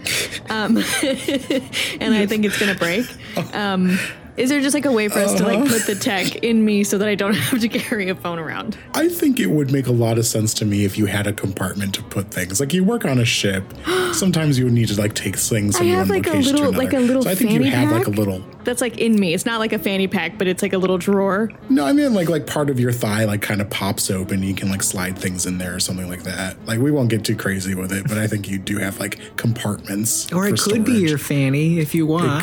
um, 0.48 0.78
and 1.02 2.14
I 2.14 2.24
think 2.26 2.44
it's 2.46 2.58
gonna 2.58 2.74
break. 2.74 3.06
Um, 3.52 3.98
is 4.40 4.48
there 4.48 4.60
just 4.60 4.72
like 4.72 4.86
a 4.86 4.92
way 4.92 5.08
for 5.08 5.18
us 5.18 5.34
to 5.34 5.44
like 5.44 5.60
put 5.68 5.84
the 5.84 5.92
uh-huh. 5.92 6.00
tech 6.00 6.36
in 6.36 6.64
me 6.64 6.82
so 6.82 6.96
that 6.96 7.06
I 7.06 7.14
don't 7.14 7.34
have 7.50 7.60
to 7.60 7.68
carry 7.68 8.08
a 8.08 8.14
phone 8.14 8.38
around? 8.38 8.78
I 8.94 9.08
think 9.08 9.38
it 9.38 9.48
would 9.48 9.70
make 9.70 9.86
a 9.86 9.92
lot 9.92 10.16
of 10.16 10.24
sense 10.24 10.54
to 10.54 10.64
me 10.64 10.86
if 10.86 10.96
you 10.96 11.06
had 11.06 11.26
a 11.26 11.32
compartment 11.32 11.94
to 11.96 12.02
put 12.02 12.30
things. 12.30 12.58
Like 12.58 12.72
you 12.72 12.82
work 12.82 13.04
on 13.04 13.18
a 13.18 13.24
ship, 13.26 13.64
sometimes 14.12 14.58
you 14.58 14.64
would 14.64 14.72
need 14.72 14.88
to 14.88 14.98
like 14.98 15.12
take 15.14 15.36
things 15.36 15.76
from 15.76 15.86
I 15.86 15.90
have, 15.90 16.08
one 16.08 16.18
like, 16.18 16.26
a 16.26 16.30
location 16.30 16.56
little- 16.56 16.72
to 16.72 16.78
like 16.78 16.92
another. 16.92 17.04
a 17.04 17.06
little 17.06 17.22
so 17.22 17.30
I 17.30 17.34
think 17.34 17.50
you 17.50 17.60
fanny 17.60 17.70
have 17.70 17.92
like 17.92 18.06
a 18.06 18.10
little. 18.10 18.42
That's 18.64 18.80
like 18.80 18.98
in 18.98 19.18
me. 19.18 19.34
It's 19.34 19.46
not 19.46 19.58
like 19.58 19.72
a 19.72 19.78
fanny 19.78 20.06
pack, 20.06 20.38
but 20.38 20.46
it's 20.46 20.62
like 20.62 20.72
a 20.72 20.78
little 20.78 20.98
drawer. 20.98 21.50
No, 21.68 21.84
I 21.84 21.92
mean 21.92 22.14
like 22.14 22.28
like 22.28 22.46
part 22.46 22.70
of 22.70 22.80
your 22.80 22.92
thigh 22.92 23.24
like 23.24 23.42
kind 23.42 23.60
of 23.60 23.68
pops 23.68 24.10
open. 24.10 24.42
You 24.42 24.54
can 24.54 24.70
like 24.70 24.82
slide 24.82 25.18
things 25.18 25.44
in 25.44 25.58
there 25.58 25.74
or 25.74 25.80
something 25.80 26.08
like 26.08 26.22
that. 26.22 26.56
Like 26.66 26.78
we 26.78 26.90
won't 26.90 27.10
get 27.10 27.24
too 27.24 27.36
crazy 27.36 27.74
with 27.74 27.92
it, 27.92 28.08
but 28.08 28.16
I 28.16 28.26
think 28.26 28.48
you 28.48 28.58
do 28.58 28.78
have 28.78 28.98
like 29.00 29.36
compartments. 29.36 30.32
Or 30.32 30.46
it 30.46 30.58
for 30.58 30.70
could 30.70 30.84
be 30.84 31.00
your 31.00 31.18
fanny 31.18 31.78
if 31.78 31.94
you 31.94 32.06
want. 32.06 32.42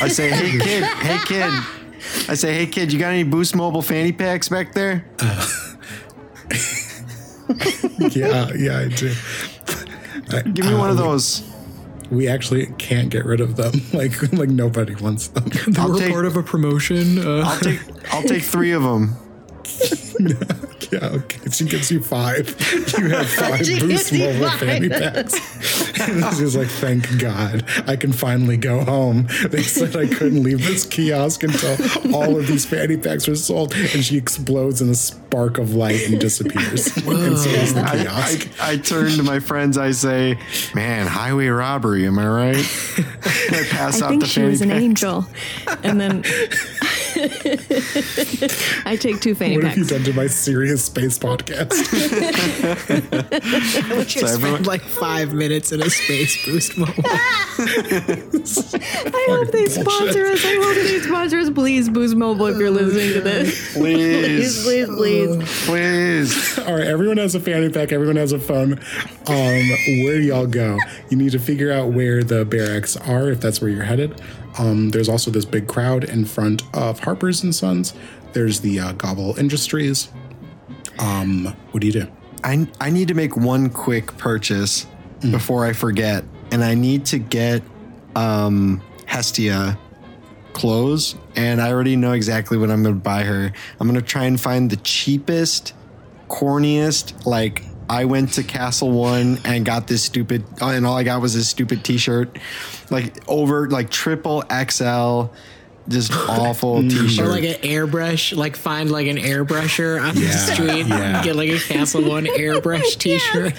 I 0.00 0.08
say, 0.08 0.30
hey 0.30 0.58
kid, 0.58 0.82
hey 1.18 1.24
kid. 1.26 1.52
I 2.28 2.34
say, 2.34 2.54
hey 2.54 2.66
kid, 2.66 2.92
you 2.92 2.98
got 2.98 3.12
any 3.12 3.22
Boost 3.22 3.54
Mobile 3.54 3.82
fanny 3.82 4.12
packs 4.12 4.48
back 4.48 4.72
there? 4.72 5.04
yeah, 8.10 8.50
yeah, 8.54 8.78
I 8.78 8.88
do. 8.88 9.14
Give 10.52 10.66
me 10.66 10.74
one 10.74 10.90
of 10.90 10.96
those. 10.96 11.48
We 12.10 12.28
actually 12.28 12.66
can't 12.78 13.08
get 13.10 13.24
rid 13.24 13.40
of 13.40 13.56
them. 13.56 13.72
Like 13.92 14.32
like 14.32 14.48
nobody 14.48 14.94
wants 14.94 15.28
them. 15.28 15.50
I'll 15.78 15.90
We're 15.92 15.98
take, 15.98 16.12
part 16.12 16.24
of 16.26 16.36
a 16.36 16.42
promotion. 16.42 17.18
Uh, 17.18 17.42
I'll 17.46 17.60
take, 17.60 17.80
I'll 18.12 18.22
take 18.22 18.42
three 18.42 18.72
of 18.72 18.82
them. 18.82 19.16
yeah, 20.92 21.08
okay. 21.08 21.50
She 21.50 21.64
gives 21.64 21.90
you 21.90 22.02
five. 22.02 22.48
You 22.98 23.08
have 23.10 23.28
five 23.30 23.60
Boost 23.60 24.12
Mobile 24.12 24.50
fanny 24.50 24.88
packs. 24.88 25.40
And 26.02 26.24
she's 26.34 26.56
like, 26.56 26.66
thank 26.66 27.20
God, 27.20 27.64
I 27.86 27.94
can 27.94 28.12
finally 28.12 28.56
go 28.56 28.82
home. 28.82 29.28
They 29.50 29.62
said 29.62 29.94
I 29.94 30.08
couldn't 30.12 30.42
leave 30.42 30.66
this 30.66 30.84
kiosk 30.84 31.44
until 31.44 31.76
all 32.12 32.36
of 32.36 32.48
these 32.48 32.66
fanny 32.66 32.96
packs 32.96 33.28
were 33.28 33.36
sold, 33.36 33.72
and 33.72 34.04
she 34.04 34.16
explodes 34.16 34.82
in 34.82 34.88
a 34.88 34.96
spark 34.96 35.58
of 35.58 35.74
light 35.74 36.08
and 36.08 36.18
disappears. 36.18 36.96
and 36.96 37.38
so 37.38 37.50
is 37.50 37.74
the 37.74 37.82
I, 37.82 37.98
kiosk. 37.98 38.48
I, 38.60 38.72
I 38.72 38.76
turn 38.78 39.12
to 39.12 39.22
my 39.22 39.38
friends. 39.38 39.78
I 39.78 39.92
say, 39.92 40.38
"Man, 40.74 41.06
highway 41.06 41.46
robbery. 41.48 42.04
Am 42.06 42.18
I 42.18 42.26
right?" 42.26 42.56
I 42.56 43.64
pass 43.70 44.02
I 44.02 44.06
out 44.06 44.08
think 44.10 44.22
the 44.22 44.28
she 44.28 44.40
fanny 44.40 44.50
was 44.50 44.60
an 44.62 44.72
angel. 44.72 45.24
And 45.84 46.00
then 46.00 46.24
I 48.84 48.96
take 48.98 49.20
two 49.20 49.34
fanny 49.34 49.51
what 49.56 49.64
have 49.64 49.76
you 49.76 49.84
packs. 49.84 49.92
done 49.94 50.04
to 50.04 50.12
my 50.12 50.26
serious 50.26 50.84
space 50.84 51.18
podcast? 51.18 51.70
We 53.96 54.04
should 54.08 54.28
So 54.28 54.34
everyone- 54.34 54.62
like 54.64 54.82
five 54.82 55.32
minutes 55.32 55.72
in 55.72 55.82
a 55.82 55.90
space 55.90 56.44
boost 56.44 56.76
moment. 56.78 56.98
I 57.06 58.26
hope 59.28 59.50
they 59.50 59.66
sponsor 59.66 60.26
us. 60.26 60.44
I 60.44 60.54
hope 60.62 60.74
they 60.74 61.00
sponsor 61.00 61.38
us. 61.38 61.50
Please, 61.50 61.88
Boost 61.88 62.16
Mobile, 62.16 62.46
if 62.46 62.58
you're 62.58 62.70
listening 62.70 63.12
to 63.14 63.20
this. 63.20 63.74
Please, 63.74 64.62
Please, 64.64 64.64
please, 64.64 64.88
please. 65.36 65.66
please. 65.66 66.58
All 66.60 66.74
right, 66.76 66.86
everyone 66.86 67.16
has 67.18 67.34
a 67.34 67.40
fanny 67.40 67.68
pack. 67.70 67.92
Everyone 67.92 68.16
has 68.16 68.32
a 68.32 68.38
phone. 68.38 68.72
Um, 69.26 69.68
where 70.04 70.16
do 70.16 70.22
y'all 70.22 70.46
go? 70.46 70.78
You 71.10 71.16
need 71.16 71.32
to 71.32 71.38
figure 71.38 71.72
out 71.72 71.92
where 71.92 72.22
the 72.24 72.44
barracks 72.44 72.96
are, 72.96 73.30
if 73.30 73.40
that's 73.40 73.60
where 73.60 73.70
you're 73.70 73.84
headed. 73.84 74.20
Um, 74.58 74.90
there's 74.90 75.08
also 75.08 75.30
this 75.30 75.44
big 75.44 75.66
crowd 75.66 76.04
in 76.04 76.24
front 76.24 76.62
of 76.74 77.00
Harper's 77.00 77.42
and 77.42 77.54
Sons. 77.54 77.94
There's 78.32 78.60
the 78.60 78.80
uh, 78.80 78.92
Gobble 78.92 79.38
Industries. 79.38 80.10
Um, 80.98 81.54
what 81.70 81.80
do 81.80 81.86
you 81.86 81.92
do? 81.92 82.06
I 82.44 82.66
I 82.80 82.90
need 82.90 83.08
to 83.08 83.14
make 83.14 83.36
one 83.36 83.70
quick 83.70 84.16
purchase 84.16 84.86
before 85.30 85.64
I 85.64 85.72
forget, 85.72 86.24
and 86.50 86.64
I 86.64 86.74
need 86.74 87.06
to 87.06 87.18
get 87.18 87.62
um, 88.16 88.82
Hestia 89.06 89.78
clothes, 90.52 91.14
and 91.36 91.60
I 91.60 91.70
already 91.70 91.96
know 91.96 92.12
exactly 92.12 92.58
what 92.58 92.70
I'm 92.70 92.82
going 92.82 92.96
to 92.96 93.00
buy 93.00 93.22
her. 93.22 93.52
I'm 93.78 93.88
going 93.88 94.00
to 94.00 94.06
try 94.06 94.24
and 94.24 94.40
find 94.40 94.70
the 94.70 94.76
cheapest, 94.76 95.74
corniest, 96.28 97.26
like. 97.26 97.64
I 97.88 98.06
went 98.06 98.32
to 98.34 98.42
Castle 98.42 98.90
One 98.90 99.38
and 99.44 99.66
got 99.66 99.86
this 99.86 100.02
stupid, 100.02 100.44
and 100.62 100.86
all 100.86 100.96
I 100.96 101.02
got 101.02 101.20
was 101.20 101.34
this 101.34 101.48
stupid 101.48 101.84
T-shirt, 101.84 102.38
like 102.90 103.22
over 103.28 103.68
like 103.68 103.90
triple 103.90 104.42
XL, 104.48 105.24
just 105.88 106.12
awful 106.28 106.82
T-shirt. 106.82 107.26
Or 107.26 107.28
like 107.28 107.44
an 107.44 107.60
airbrush, 107.62 108.36
like 108.36 108.56
find 108.56 108.90
like 108.90 109.06
an 109.06 109.16
airbrusher 109.16 110.02
on 110.02 110.14
the 110.14 110.28
street, 110.28 110.86
yeah. 110.86 111.22
get 111.24 111.36
like 111.36 111.50
a 111.50 111.58
Castle 111.58 112.02
One 112.08 112.24
airbrush 112.26 112.96
T-shirt. 112.98 113.54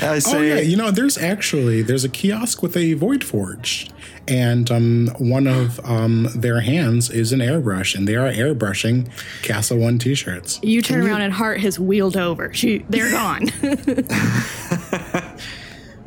I 0.00 0.20
Oh 0.26 0.40
yeah, 0.40 0.60
you 0.60 0.76
know, 0.76 0.90
there's 0.90 1.16
actually 1.18 1.82
there's 1.82 2.04
a 2.04 2.08
kiosk 2.08 2.62
with 2.62 2.76
a 2.76 2.94
Void 2.94 3.22
Forge, 3.22 3.88
and 4.26 4.70
um, 4.70 5.08
one 5.18 5.46
of 5.46 5.80
um, 5.84 6.28
their 6.34 6.60
hands 6.60 7.10
is 7.10 7.32
an 7.32 7.40
airbrush, 7.40 7.94
and 7.94 8.06
they 8.06 8.16
are 8.16 8.30
airbrushing 8.30 9.08
Castle 9.42 9.78
One 9.78 9.98
T-shirts. 9.98 10.60
You 10.62 10.82
turn 10.82 11.06
around 11.06 11.22
and 11.22 11.32
Hart 11.32 11.60
has 11.60 11.78
wheeled 11.78 12.16
over. 12.16 12.52
She, 12.52 12.84
they're 12.88 13.10
gone. 13.10 13.50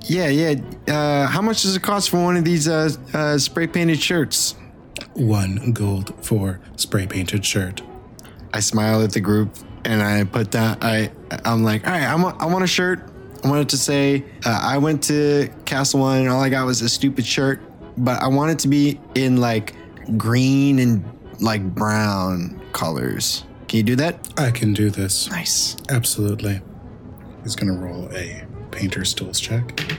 Yeah, 0.10 0.28
yeah. 0.30 0.56
Uh, 0.88 1.28
how 1.28 1.42
much 1.42 1.62
does 1.62 1.76
it 1.76 1.84
cost 1.84 2.10
for 2.10 2.18
one 2.18 2.36
of 2.36 2.44
these 2.44 2.68
uh, 2.68 2.90
uh, 3.14 3.38
spray 3.38 3.68
painted 3.68 4.02
shirts? 4.02 4.56
One 5.20 5.74
gold 5.74 6.14
for 6.24 6.62
spray 6.78 7.06
painted 7.06 7.46
shirt. 7.46 7.82
I 8.54 8.62
smile 8.62 9.04
at 9.04 9.12
the 9.12 9.20
group 9.20 9.54
and 9.84 10.02
I 10.02 10.24
put 10.24 10.50
down. 10.50 10.78
I 10.82 11.12
I'm 11.44 11.64
like, 11.64 11.86
all 11.86 11.92
right, 11.92 12.04
I 12.04 12.16
want 12.16 12.42
I 12.42 12.46
want 12.46 12.64
a 12.64 12.68
shirt. 12.68 13.02
I 13.44 13.50
wanted 13.50 13.70
to 13.70 13.78
say 13.78 14.24
uh, 14.46 14.60
I 14.64 14.78
went 14.78 15.04
to 15.04 15.50
Castle 15.66 16.00
One 16.00 16.20
and 16.20 16.30
all 16.30 16.42
I 16.42 16.50
got 16.50 16.66
was 16.66 16.82
a 16.82 16.90
stupid 16.90 17.26
shirt, 17.26 17.62
but 17.98 18.22
I 18.22 18.28
want 18.28 18.52
it 18.52 18.60
to 18.60 18.70
be 18.70 19.00
in 19.16 19.38
like 19.38 19.76
green 20.18 20.80
and 20.80 21.04
like 21.42 21.64
brown 21.76 22.62
colors. 22.72 23.44
Can 23.68 23.78
you 23.78 23.84
do 23.84 23.96
that? 23.98 24.28
I 24.38 24.52
can 24.52 24.74
do 24.74 24.90
this. 24.90 25.30
Nice. 25.30 25.76
Absolutely. 25.90 26.62
He's 27.44 27.56
gonna 27.56 27.78
roll 27.78 28.10
a 28.16 28.46
painter's 28.72 29.14
tools 29.14 29.40
check. 29.40 29.99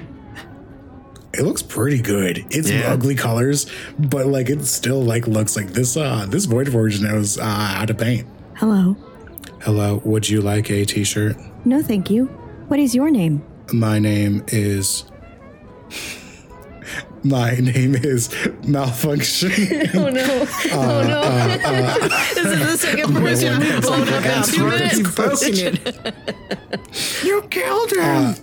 It 1.33 1.43
looks 1.43 1.63
pretty 1.63 2.01
good. 2.01 2.45
It's 2.51 2.69
Yeah. 2.71 2.93
ugly 2.93 3.15
colors, 3.15 3.67
but 3.99 4.27
like 4.27 4.49
it 4.51 4.65
still 4.67 5.01
like 5.03 5.27
looks 5.29 5.57
like 5.57 5.69
this. 5.73 5.97
Uh, 5.97 6.27
this 6.29 6.45
Void 6.47 6.71
Forge 6.71 7.01
knows 7.01 7.39
uh, 7.39 7.45
how 7.45 7.85
to 7.85 7.95
paint. 7.95 8.27
Hello. 8.55 8.97
Hello, 9.63 10.01
would 10.05 10.29
you 10.29 10.41
like 10.41 10.71
a 10.71 10.85
T-shirt? 10.85 11.37
No, 11.65 11.83
thank 11.83 12.11
you. 12.11 12.27
What 12.69 12.81
is 12.81 12.95
your 12.95 13.11
name? 13.11 13.43
My 13.73 13.99
name 13.99 14.43
is. 14.49 15.05
My 17.23 17.51
name 17.57 17.95
is 17.95 18.31
Malfunction. 18.67 19.51
Oh 19.95 20.09
no! 20.09 20.47
oh 20.73 21.05
no! 21.07 22.09
this 22.35 22.47
is 22.47 22.59
the 22.61 22.77
second 22.79 23.15
person 23.15 23.61
who's 23.61 23.81
blown 23.85 24.09
up 24.09 24.25
in 24.25 24.43
two 24.45 24.67
minutes. 24.67 25.15
broken 25.15 25.49
it. 25.55 26.15
You 27.23 27.43
killed 27.51 27.91
him. 27.93 28.35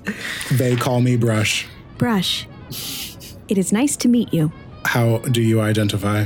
they 0.51 0.75
call 0.75 1.01
me 1.01 1.15
Brush. 1.17 1.67
Brush. 1.97 2.47
It 3.47 3.57
is 3.57 3.71
nice 3.71 3.95
to 3.97 4.07
meet 4.07 4.33
you. 4.33 4.51
How 4.85 5.19
do 5.19 5.41
you 5.41 5.61
identify? 5.61 6.25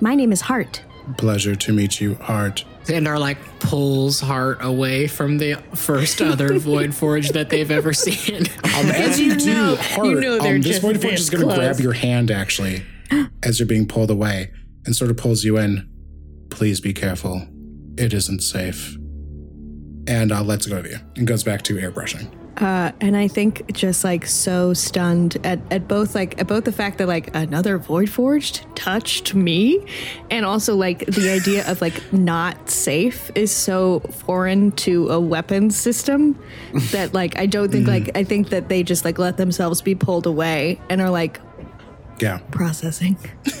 My 0.00 0.14
name 0.14 0.32
is 0.32 0.42
Hart. 0.42 0.82
Pleasure 1.18 1.54
to 1.56 1.72
meet 1.72 2.00
you, 2.00 2.14
Hart. 2.16 2.64
Xandar 2.84 3.18
like 3.18 3.38
pulls 3.60 4.20
Hart 4.20 4.58
away 4.62 5.06
from 5.06 5.38
the 5.38 5.54
first 5.74 6.20
other 6.20 6.58
Void 6.58 6.94
Forge 6.94 7.30
that 7.30 7.48
they've 7.48 7.70
ever 7.70 7.92
seen. 7.92 8.46
Um, 8.46 8.46
as 8.90 9.20
you, 9.20 9.32
you 9.32 9.36
do, 9.36 9.54
know- 9.54 9.76
Hart, 9.76 10.06
you 10.06 10.20
know 10.20 10.38
they're 10.40 10.56
um, 10.56 10.62
this 10.62 10.72
just 10.72 10.82
Void 10.82 11.00
Forge 11.00 11.14
is 11.14 11.30
going 11.30 11.48
to 11.48 11.54
grab 11.54 11.78
your 11.80 11.92
hand 11.92 12.30
actually 12.30 12.82
as 13.42 13.58
you're 13.60 13.68
being 13.68 13.86
pulled 13.86 14.10
away 14.10 14.50
and 14.84 14.96
sort 14.96 15.10
of 15.10 15.16
pulls 15.16 15.44
you 15.44 15.58
in. 15.58 15.88
Please 16.50 16.80
be 16.80 16.92
careful. 16.92 17.46
It 17.96 18.12
isn't 18.12 18.40
safe. 18.40 18.96
And 20.08 20.32
uh, 20.32 20.42
lets 20.42 20.66
go 20.66 20.78
of 20.78 20.86
you 20.86 20.96
and 21.16 21.26
goes 21.26 21.44
back 21.44 21.62
to 21.62 21.76
airbrushing. 21.76 22.30
Uh, 22.58 22.92
and 23.00 23.16
I 23.16 23.28
think 23.28 23.72
just 23.72 24.04
like 24.04 24.26
so 24.26 24.74
stunned 24.74 25.38
at, 25.42 25.58
at 25.70 25.88
both 25.88 26.14
like 26.14 26.38
at 26.38 26.46
both 26.46 26.64
the 26.64 26.72
fact 26.72 26.98
that 26.98 27.08
like 27.08 27.34
another 27.34 27.78
void 27.78 28.10
forged 28.10 28.66
touched 28.76 29.34
me 29.34 29.86
and 30.30 30.44
also 30.44 30.76
like 30.76 31.06
the 31.06 31.30
idea 31.30 31.66
of 31.70 31.80
like 31.80 32.12
not 32.12 32.68
safe 32.68 33.30
is 33.34 33.50
so 33.50 34.00
foreign 34.00 34.70
to 34.72 35.08
a 35.08 35.18
weapons 35.18 35.76
system 35.76 36.38
that 36.90 37.14
like 37.14 37.38
I 37.38 37.46
don't 37.46 37.70
think 37.72 37.88
like 37.88 38.10
I 38.14 38.22
think 38.22 38.50
that 38.50 38.68
they 38.68 38.82
just 38.82 39.04
like 39.04 39.18
let 39.18 39.38
themselves 39.38 39.80
be 39.80 39.94
pulled 39.94 40.26
away 40.26 40.78
and 40.90 41.00
are 41.00 41.10
like 41.10 41.40
Yeah. 42.20 42.38
processing. 42.50 43.16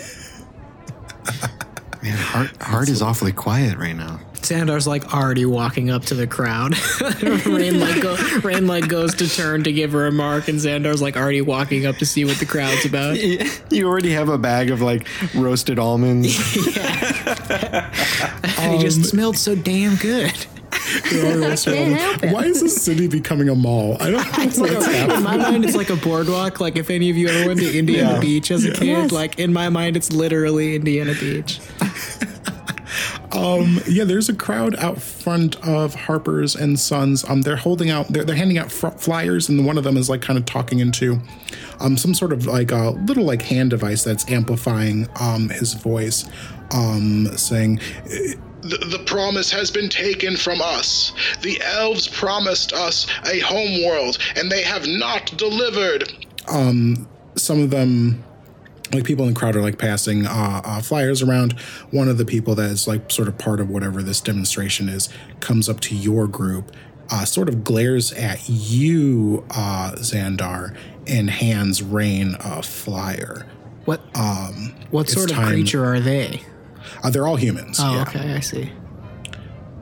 Man, 2.02 2.16
Hart 2.18 2.50
Hart 2.60 2.88
is 2.88 3.00
awfully 3.00 3.32
quiet 3.32 3.78
right 3.78 3.96
now. 3.96 4.20
Xandar's 4.42 4.86
like 4.86 5.14
already 5.14 5.44
walking 5.44 5.90
up 5.90 6.04
to 6.06 6.14
the 6.14 6.26
crowd. 6.26 6.74
Raine 7.46 7.80
like 7.80 8.02
go, 8.02 8.16
Raine 8.42 8.66
like 8.66 8.88
goes 8.88 9.14
to 9.16 9.28
turn 9.28 9.62
to 9.64 9.72
give 9.72 9.92
her 9.92 10.06
a 10.06 10.12
mark, 10.12 10.48
and 10.48 10.58
Xandar's 10.58 11.00
like 11.02 11.16
already 11.16 11.40
walking 11.40 11.86
up 11.86 11.96
to 11.96 12.06
see 12.06 12.24
what 12.24 12.36
the 12.38 12.46
crowd's 12.46 12.84
about. 12.84 13.16
You 13.72 13.88
already 13.88 14.12
have 14.12 14.28
a 14.28 14.36
bag 14.38 14.70
of 14.70 14.80
like 14.82 15.06
roasted 15.34 15.78
almonds. 15.78 16.36
Yeah. 16.76 17.90
and 18.58 18.72
he 18.74 18.78
just 18.78 18.98
um, 18.98 19.04
smelled 19.04 19.36
so 19.36 19.54
damn 19.54 19.96
good. 19.96 20.32
Why 22.32 22.44
is 22.44 22.60
this 22.60 22.82
city 22.82 23.06
becoming 23.08 23.48
a 23.48 23.54
mall? 23.54 23.96
I 24.00 24.10
don't 24.10 24.24
know 24.58 24.62
what's 24.74 24.88
In 24.88 25.22
my 25.22 25.36
mind, 25.36 25.64
it's 25.64 25.76
like 25.76 25.90
a 25.90 25.96
boardwalk. 25.96 26.60
Like 26.60 26.76
if 26.76 26.90
any 26.90 27.08
of 27.10 27.16
you 27.16 27.28
ever 27.28 27.46
went 27.48 27.60
to 27.60 27.78
Indiana 27.78 28.14
Yeah. 28.14 28.20
Beach 28.20 28.50
as 28.50 28.64
a 28.64 28.72
kid, 28.72 28.86
Yes. 28.86 29.12
like 29.12 29.38
in 29.38 29.52
my 29.52 29.68
mind, 29.68 29.96
it's 29.96 30.12
literally 30.12 30.74
Indiana 30.76 31.14
Beach. 31.18 31.60
Um, 33.32 33.80
yeah, 33.88 34.04
there's 34.04 34.28
a 34.28 34.34
crowd 34.34 34.76
out 34.76 35.00
front 35.00 35.56
of 35.66 35.94
Harper's 35.94 36.54
and 36.54 36.78
Sons. 36.78 37.24
Um, 37.28 37.42
they're 37.42 37.56
holding 37.56 37.90
out, 37.90 38.08
they're, 38.08 38.24
they're 38.24 38.36
handing 38.36 38.58
out 38.58 38.70
fr- 38.70 38.88
flyers, 38.88 39.48
and 39.48 39.64
one 39.64 39.78
of 39.78 39.84
them 39.84 39.96
is 39.96 40.10
like 40.10 40.20
kind 40.20 40.38
of 40.38 40.44
talking 40.44 40.80
into 40.80 41.18
um, 41.80 41.96
some 41.96 42.12
sort 42.12 42.32
of 42.32 42.46
like 42.46 42.72
a 42.72 42.90
little 42.90 43.24
like 43.24 43.40
hand 43.42 43.70
device 43.70 44.04
that's 44.04 44.30
amplifying 44.30 45.08
um, 45.18 45.48
his 45.48 45.72
voice, 45.74 46.28
um, 46.72 47.26
saying, 47.36 47.80
The, 48.04 48.78
the 48.90 49.02
promise 49.06 49.50
has 49.50 49.70
been 49.70 49.88
taken 49.88 50.36
from 50.36 50.60
us. 50.60 51.12
The 51.40 51.60
elves 51.64 52.08
promised 52.08 52.74
us 52.74 53.06
a 53.24 53.40
home 53.40 53.84
world, 53.84 54.18
and 54.36 54.50
they 54.50 54.62
have 54.62 54.86
not 54.86 55.36
delivered. 55.38 56.12
Um, 56.48 57.08
some 57.36 57.62
of 57.62 57.70
them 57.70 58.22
like 58.92 59.04
people 59.04 59.26
in 59.26 59.32
the 59.34 59.38
crowd 59.38 59.56
are 59.56 59.62
like 59.62 59.78
passing 59.78 60.26
uh, 60.26 60.60
uh, 60.64 60.82
flyers 60.82 61.22
around 61.22 61.52
one 61.90 62.08
of 62.08 62.18
the 62.18 62.24
people 62.24 62.54
that 62.54 62.70
is 62.70 62.86
like 62.86 63.10
sort 63.10 63.28
of 63.28 63.38
part 63.38 63.58
of 63.60 63.70
whatever 63.70 64.02
this 64.02 64.20
demonstration 64.20 64.88
is 64.88 65.08
comes 65.40 65.68
up 65.68 65.80
to 65.80 65.94
your 65.96 66.26
group 66.28 66.72
uh, 67.10 67.24
sort 67.24 67.48
of 67.48 67.64
glares 67.64 68.12
at 68.12 68.40
you 68.48 69.44
uh, 69.50 69.92
xandar 69.96 70.76
and 71.06 71.30
hands 71.30 71.82
Raine 71.82 72.36
a 72.40 72.62
flyer 72.62 73.46
What? 73.86 74.00
Um, 74.14 74.74
what 74.90 75.08
sort 75.08 75.30
of 75.30 75.36
time- 75.36 75.48
creature 75.48 75.84
are 75.84 76.00
they? 76.00 76.42
uh, 77.02 77.10
they're 77.10 77.26
all 77.26 77.36
humans 77.36 77.78
Oh, 77.80 77.92
yeah. 77.94 78.02
okay, 78.02 78.34
I 78.34 78.40
see. 78.40 78.70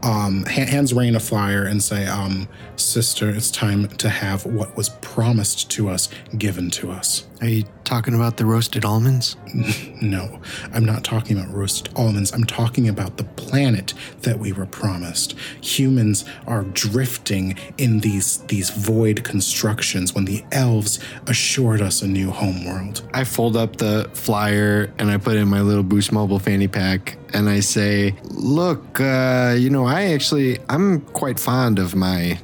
um, 0.03 0.45
hands 0.45 0.95
Raine 0.95 1.15
a 1.17 1.21
flyer 1.21 1.65
and 1.65 1.83
say, 1.83 2.07
um, 2.07 2.49
"Sister, 2.77 3.29
it's 3.29 3.51
time 3.51 3.87
to 3.89 4.09
have 4.09 4.47
what 4.47 4.77
was 4.77 4.89
promised 5.01 5.71
to 5.73 5.89
us 5.91 6.09
given 6.39 6.71
to 6.71 6.91
us." 6.91 7.27
Are 7.41 7.49
you 7.49 7.65
talking 7.85 8.15
about 8.15 8.37
the 8.37 8.45
roasted 8.45 8.85
almonds? 8.85 9.37
No, 10.03 10.41
I'm 10.73 10.87
not 10.87 11.05
talking 11.05 11.39
about 11.39 11.53
roasted 11.53 11.93
almonds. 11.95 12.33
I'm 12.33 12.45
talking 12.45 12.89
about 12.89 13.19
the 13.19 13.25
planet 13.25 13.93
that 14.23 14.39
we 14.39 14.51
were 14.51 14.65
promised. 14.65 15.35
Humans 15.61 16.25
are 16.47 16.63
drifting 16.63 17.59
in 17.77 18.01
these 18.01 18.39
these 18.49 18.71
void 18.71 19.23
constructions 19.23 20.15
when 20.15 20.25
the 20.25 20.43
elves 20.53 20.99
assured 21.27 21.83
us 21.83 22.01
a 22.01 22.07
new 22.07 22.31
homeworld. 22.31 23.03
I 23.13 23.25
fold 23.25 23.59
up 23.59 23.77
the 23.77 24.09
flyer 24.15 24.91
and 24.99 25.11
I 25.11 25.19
put 25.19 25.37
it 25.37 25.41
in 25.41 25.49
my 25.49 25.61
little 25.61 25.83
Boost 25.83 26.13
Mobile 26.13 26.39
fanny 26.39 26.67
pack 26.67 27.19
and 27.35 27.51
I 27.51 27.61
say, 27.61 28.15
"Look, 28.25 28.99
uh, 29.01 29.55
you 29.59 29.69
know, 29.69 29.85
I 29.85 30.13
actually 30.15 30.59
I'm 30.71 31.03
quite 31.13 31.39
fond 31.39 31.79
of 31.79 31.95
my 31.95 32.39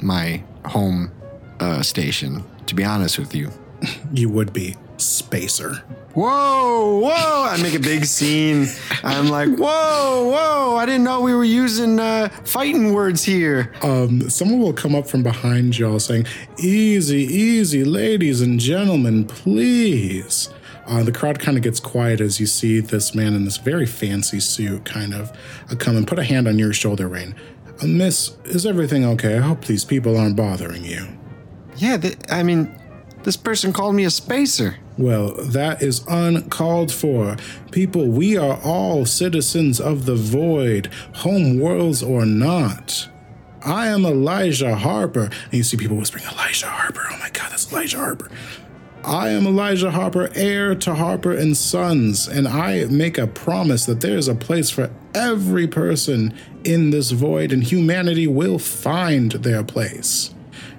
my 0.00 0.42
home 0.64 1.12
uh, 1.60 1.82
station. 1.82 2.42
To 2.66 2.74
be 2.74 2.82
honest 2.82 3.16
with 3.16 3.32
you." 3.32 3.52
You 4.12 4.28
would 4.30 4.52
be 4.52 4.76
spacer. 4.98 5.74
Whoa, 6.14 7.00
whoa! 7.00 7.44
I 7.44 7.60
make 7.60 7.74
a 7.74 7.78
big 7.80 8.04
scene. 8.06 8.66
I'm 9.02 9.28
like, 9.28 9.50
whoa, 9.50 10.30
whoa! 10.30 10.76
I 10.76 10.86
didn't 10.86 11.04
know 11.04 11.20
we 11.20 11.34
were 11.34 11.44
using 11.44 12.00
uh, 12.00 12.28
fighting 12.44 12.94
words 12.94 13.22
here. 13.22 13.72
Um, 13.82 14.30
someone 14.30 14.60
will 14.60 14.72
come 14.72 14.94
up 14.94 15.06
from 15.06 15.22
behind 15.22 15.76
y'all 15.76 15.98
saying, 16.00 16.26
"Easy, 16.58 17.22
easy, 17.22 17.84
ladies 17.84 18.40
and 18.40 18.58
gentlemen, 18.58 19.24
please." 19.26 20.48
Uh, 20.86 21.02
the 21.02 21.12
crowd 21.12 21.40
kind 21.40 21.56
of 21.56 21.64
gets 21.64 21.80
quiet 21.80 22.20
as 22.20 22.38
you 22.38 22.46
see 22.46 22.78
this 22.80 23.14
man 23.14 23.34
in 23.34 23.44
this 23.44 23.56
very 23.56 23.86
fancy 23.86 24.38
suit 24.38 24.84
kind 24.84 25.12
of 25.12 25.36
uh, 25.70 25.74
come 25.74 25.96
and 25.96 26.06
put 26.06 26.18
a 26.18 26.24
hand 26.24 26.46
on 26.46 26.58
your 26.58 26.72
shoulder, 26.72 27.08
Raine. 27.08 27.34
Uh, 27.82 27.86
Miss, 27.86 28.36
is 28.44 28.64
everything 28.64 29.04
okay? 29.04 29.36
I 29.36 29.40
hope 29.40 29.64
these 29.64 29.84
people 29.84 30.16
aren't 30.16 30.36
bothering 30.36 30.84
you. 30.84 31.08
Yeah, 31.76 31.96
th- 31.98 32.16
I 32.30 32.42
mean, 32.42 32.74
this 33.26 33.36
person 33.36 33.72
called 33.72 33.96
me 33.96 34.04
a 34.04 34.10
spacer. 34.10 34.76
Well, 34.96 35.34
that 35.34 35.82
is 35.82 36.04
uncalled 36.08 36.92
for. 36.92 37.36
People, 37.72 38.06
we 38.06 38.36
are 38.36 38.60
all 38.62 39.04
citizens 39.04 39.80
of 39.80 40.06
the 40.06 40.14
void, 40.14 40.86
home 41.16 41.58
worlds 41.58 42.04
or 42.04 42.24
not. 42.24 43.08
I 43.62 43.88
am 43.88 44.06
Elijah 44.06 44.76
Harper. 44.76 45.24
And 45.24 45.54
you 45.54 45.64
see 45.64 45.76
people 45.76 45.96
whispering, 45.96 46.22
Elijah 46.24 46.68
Harper. 46.68 47.02
Oh 47.10 47.18
my 47.18 47.28
God, 47.30 47.50
that's 47.50 47.72
Elijah 47.72 47.98
Harper. 47.98 48.30
I 49.02 49.30
am 49.30 49.44
Elijah 49.44 49.90
Harper, 49.90 50.30
heir 50.36 50.76
to 50.76 50.94
Harper 50.94 51.32
and 51.32 51.56
Sons, 51.56 52.28
and 52.28 52.46
I 52.46 52.84
make 52.84 53.18
a 53.18 53.26
promise 53.26 53.86
that 53.86 54.00
there 54.00 54.16
is 54.16 54.28
a 54.28 54.36
place 54.36 54.70
for 54.70 54.90
every 55.14 55.66
person 55.66 56.32
in 56.62 56.90
this 56.90 57.10
void, 57.10 57.52
and 57.52 57.64
humanity 57.64 58.28
will 58.28 58.60
find 58.60 59.32
their 59.32 59.64
place. 59.64 60.32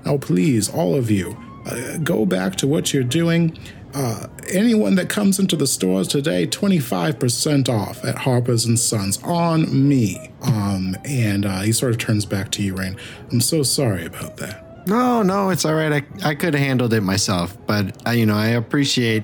Now, 0.06 0.18
please, 0.18 0.70
all 0.70 0.96
of 0.96 1.12
you, 1.12 1.38
uh, 1.70 1.98
go 1.98 2.26
back 2.26 2.56
to 2.58 2.68
what 2.68 2.94
you're 2.94 3.04
doing. 3.04 3.58
Uh, 3.94 4.28
anyone 4.50 4.96
that 4.96 5.10
comes 5.10 5.40
into 5.40 5.56
the 5.56 5.66
stores 5.66 6.08
today, 6.08 6.46
25% 6.46 7.70
off 7.70 8.04
at 8.04 8.16
Harper's 8.16 8.66
and 8.66 8.80
Sons 8.80 9.20
on 9.24 9.88
me. 9.88 10.32
Um, 10.44 10.96
and 11.06 11.46
uh, 11.46 11.62
he 11.62 11.72
sort 11.72 11.94
of 11.94 11.98
turns 11.98 12.26
back 12.26 12.52
to 12.52 12.64
you, 12.64 12.76
Raine. 12.76 12.98
I'm 13.32 13.42
so 13.42 13.64
sorry 13.64 14.06
about 14.06 14.38
that. 14.38 14.88
No, 14.88 15.22
no, 15.22 15.50
it's 15.50 15.66
all 15.66 15.74
right. 15.74 15.92
I, 15.92 16.30
I 16.30 16.36
could 16.36 16.54
have 16.54 16.64
handled 16.64 16.94
it 16.94 17.02
myself, 17.02 17.58
but 17.66 18.08
uh, 18.08 18.12
you 18.12 18.26
know, 18.26 18.36
I 18.36 18.48
appreciate. 18.50 19.24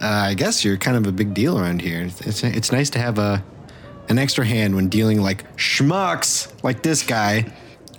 Uh, 0.00 0.28
I 0.28 0.34
guess 0.34 0.64
you're 0.64 0.76
kind 0.76 0.96
of 0.96 1.06
a 1.06 1.12
big 1.12 1.34
deal 1.34 1.58
around 1.58 1.82
here. 1.82 2.02
It's, 2.02 2.20
it's 2.22 2.42
it's 2.42 2.72
nice 2.72 2.90
to 2.90 2.98
have 2.98 3.18
a 3.18 3.44
an 4.08 4.18
extra 4.18 4.44
hand 4.44 4.74
when 4.74 4.88
dealing 4.88 5.20
like 5.20 5.44
schmucks 5.56 6.52
like 6.62 6.82
this 6.82 7.02
guy. 7.02 7.52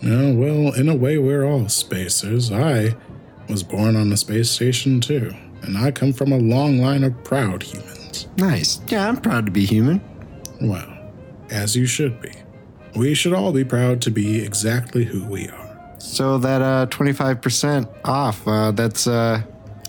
Oh, 0.04 0.34
well, 0.34 0.74
in 0.74 0.90
a 0.90 0.96
way, 0.96 1.18
we're 1.18 1.46
all 1.46 1.70
spacers. 1.70 2.52
I 2.52 2.96
was 3.50 3.64
born 3.64 3.96
on 3.96 4.12
a 4.12 4.18
space 4.18 4.50
station 4.50 5.00
too, 5.02 5.34
and 5.62 5.78
I 5.78 5.92
come 5.92 6.14
from 6.14 6.32
a 6.32 6.38
long 6.38 6.80
line 6.80 7.04
of 7.04 7.24
proud 7.24 7.64
humans. 7.64 8.28
Nice. 8.38 8.82
Yeah, 8.88 9.08
I'm 9.08 9.18
proud 9.18 9.46
to 9.46 9.52
be 9.52 9.66
human. 9.66 10.02
Well, 10.62 10.92
as 11.50 11.76
you 11.76 11.86
should 11.86 12.22
be. 12.22 12.32
We 12.96 13.14
should 13.14 13.34
all 13.34 13.52
be 13.52 13.66
proud 13.66 14.02
to 14.04 14.12
be 14.12 14.44
exactly 14.44 15.04
who 15.04 15.26
we 15.26 15.50
are. 15.50 15.96
So 16.00 16.38
that 16.40 16.62
uh 16.62 16.88
25% 16.88 17.88
off, 18.06 18.48
uh 18.48 18.72
that's 18.72 19.06
uh 19.08 19.42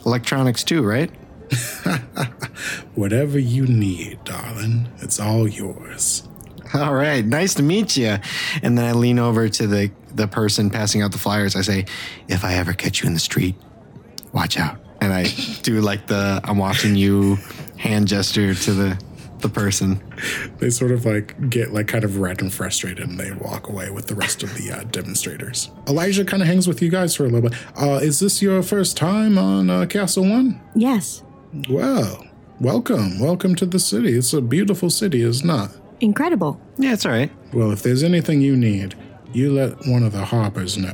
electronics 0.05 0.65
too, 0.65 0.83
right? 0.83 1.11
Whatever 2.95 3.39
you 3.39 3.67
need, 3.67 4.19
darling, 4.25 4.89
it's 4.99 5.21
all 5.21 5.47
yours. 5.47 6.26
All 6.75 6.95
right, 6.95 7.25
nice 7.25 7.55
to 7.55 7.63
meet 7.63 7.97
you. 7.97 8.17
And 8.63 8.77
then 8.77 8.85
I 8.85 8.93
lean 8.93 9.19
over 9.19 9.49
to 9.49 9.67
the 9.67 9.91
the 10.15 10.27
person 10.27 10.71
passing 10.71 11.03
out 11.03 11.13
the 11.13 11.19
flyers. 11.19 11.57
I 11.57 11.61
say, 11.61 11.85
"If 12.29 12.45
I 12.45 12.55
ever 12.55 12.73
catch 12.73 13.03
you 13.03 13.07
in 13.07 13.15
the 13.15 13.21
street, 13.21 13.55
watch 14.33 14.59
out." 14.59 14.79
And 15.01 15.13
I 15.13 15.25
do 15.63 15.81
like 15.81 16.07
the 16.07 16.41
I'm 16.45 16.59
watching 16.59 16.97
you 16.97 17.37
hand 17.77 18.09
gesture 18.09 18.55
to 18.55 18.73
the 18.73 19.03
the 19.41 19.49
person. 19.49 20.03
They 20.59 20.71
sort 20.71 20.93
of 20.93 21.05
like 21.05 21.51
get 21.51 21.73
like 21.73 21.89
kind 21.89 22.05
of 22.05 22.19
red 22.19 22.41
and 22.41 22.53
frustrated 22.53 23.07
and 23.07 23.19
they 23.19 23.33
walk 23.33 23.69
away 23.69 23.91
with 23.91 24.07
the 24.07 24.15
rest 24.15 24.43
of 24.43 24.55
the 24.55 24.73
uh, 24.73 24.85
demonstrators. 24.85 25.71
Elijah 25.87 26.25
kind 26.25 26.43
of 26.43 26.49
hangs 26.49 26.67
with 26.67 26.81
you 26.81 26.89
guys 26.89 27.15
for 27.15 27.25
a 27.25 27.29
little 27.29 27.51
bit. 27.51 27.59
Uh, 27.81 28.01
is 28.03 28.19
this 28.19 28.41
your 28.41 28.63
first 28.63 28.97
time 28.97 29.37
on 29.39 29.69
uh, 29.71 29.87
Castle 29.87 30.29
One? 30.29 30.61
Yes. 30.75 31.23
Well, 31.69 32.27
welcome. 32.61 33.19
Welcome 33.19 33.55
to 33.57 33.67
the 33.67 33.79
city. 33.79 34.17
It's 34.17 34.33
a 34.33 34.41
beautiful 34.41 34.91
city, 34.91 35.23
is 35.23 35.45
not? 35.45 35.71
Incredible. 36.01 36.61
Yeah, 36.79 36.93
it's 36.93 37.07
all 37.07 37.13
right. 37.13 37.31
Well, 37.53 37.71
if 37.73 37.83
there's 37.83 38.03
anything 38.03 38.41
you 38.41 38.57
need, 38.57 38.95
you 39.33 39.53
let 39.53 39.87
one 39.87 40.03
of 40.03 40.13
the 40.13 40.25
Harpers 40.25 40.77
know. 40.79 40.93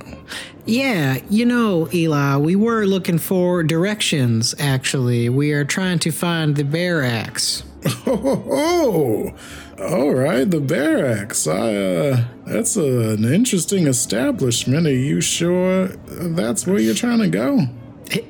Yeah, 0.64 1.18
you 1.28 1.44
know, 1.44 1.88
Eli, 1.92 2.36
we 2.36 2.54
were 2.56 2.84
looking 2.86 3.18
for 3.18 3.62
directions, 3.62 4.54
actually. 4.58 5.28
We 5.28 5.52
are 5.52 5.64
trying 5.64 5.98
to 6.00 6.10
find 6.12 6.56
the 6.56 6.64
barracks. 6.64 7.64
Oh, 8.06 9.34
all 9.78 10.14
right, 10.14 10.48
the 10.48 10.60
barracks. 10.60 11.46
I, 11.46 11.74
uh, 11.74 12.24
that's 12.46 12.76
an 12.76 13.24
interesting 13.24 13.86
establishment. 13.86 14.86
Are 14.86 14.92
you 14.92 15.20
sure 15.20 15.88
that's 15.88 16.66
where 16.66 16.78
you're 16.78 16.94
trying 16.94 17.18
to 17.20 17.28
go? 17.28 17.66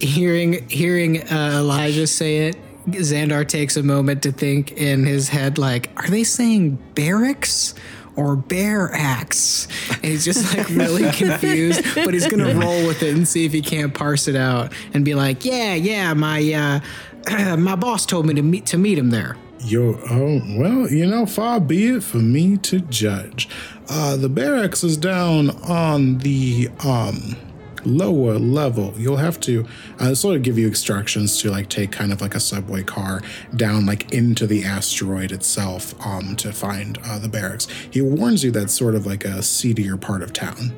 Hearing 0.01 0.66
hearing 0.68 1.23
uh, 1.31 1.59
Elijah 1.59 2.07
say 2.07 2.49
it, 2.49 2.57
Xandar 2.87 3.47
takes 3.47 3.76
a 3.76 3.83
moment 3.83 4.22
to 4.24 4.33
think 4.33 4.72
in 4.72 5.05
his 5.05 5.28
head, 5.28 5.59
like, 5.59 5.91
are 5.97 6.09
they 6.09 6.24
saying 6.24 6.78
barracks? 6.95 7.74
Or 8.14 8.37
bear 8.37 8.93
axe, 8.93 9.66
and 9.89 10.05
he's 10.05 10.22
just 10.22 10.55
like 10.55 10.68
really 10.68 11.11
confused, 11.12 11.83
but 11.95 12.12
he's 12.12 12.26
gonna 12.26 12.55
roll 12.55 12.87
with 12.87 13.03
it 13.03 13.14
and 13.16 13.26
see 13.26 13.47
if 13.47 13.55
he 13.55 13.62
can't 13.62 13.95
parse 13.95 14.28
it 14.28 14.37
out, 14.37 14.70
and 14.93 15.03
be 15.03 15.14
like, 15.14 15.47
"Yeah, 15.47 15.72
yeah, 15.72 16.12
my 16.12 16.53
uh, 16.53 17.57
my 17.57 17.74
boss 17.74 18.05
told 18.05 18.26
me 18.26 18.35
to 18.35 18.43
meet 18.43 18.66
to 18.66 18.76
meet 18.76 18.99
him 18.99 19.09
there." 19.09 19.39
Yo, 19.64 19.99
oh, 20.11 20.43
well, 20.59 20.91
you 20.91 21.07
know, 21.07 21.24
far 21.24 21.61
be 21.61 21.87
it 21.87 22.03
for 22.03 22.18
me 22.18 22.57
to 22.59 22.80
judge. 22.80 23.49
Uh, 23.89 24.16
the 24.16 24.28
barracks 24.28 24.83
is 24.83 24.97
down 24.97 25.51
on 25.62 26.18
the, 26.18 26.68
um, 26.85 27.37
lower 27.85 28.39
level. 28.39 28.95
You'll 28.97 29.16
have 29.16 29.41
to 29.41 29.66
uh, 29.99 30.14
sort 30.14 30.37
of 30.37 30.43
give 30.43 30.59
you 30.59 30.66
instructions 30.68 31.41
to 31.43 31.51
like 31.51 31.68
take 31.68 31.93
kind 31.93 32.12
of 32.12 32.20
like 32.20 32.35
a 32.35 32.41
subway 32.41 32.83
car 32.83 33.22
down 33.57 33.87
like 33.87 34.12
into 34.12 34.47
the 34.47 34.64
asteroid 34.64 35.33
itself 35.33 35.95
um, 36.07 36.37
to 36.37 36.53
find 36.53 36.99
uh, 37.05 37.18
the 37.18 37.28
barracks. 37.28 37.66
He 37.91 38.01
warns 38.01 38.45
you 38.45 38.51
that's 38.51 38.72
sort 38.72 38.95
of 38.95 39.07
like 39.07 39.24
a 39.24 39.43
seedier 39.43 39.97
part 39.97 40.22
of 40.22 40.33
town. 40.33 40.72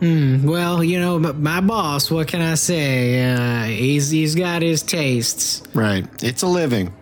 Hmm. 0.00 0.46
Well, 0.46 0.84
you 0.84 1.00
know, 1.00 1.16
m- 1.16 1.42
my 1.42 1.60
boss. 1.62 2.10
What 2.10 2.28
can 2.28 2.42
I 2.42 2.54
say? 2.54 3.32
Uh, 3.32 3.64
he's 3.64 4.10
he's 4.10 4.34
got 4.34 4.60
his 4.60 4.82
tastes. 4.82 5.62
Right. 5.74 6.06
It's 6.22 6.42
a 6.42 6.46
living. 6.46 6.92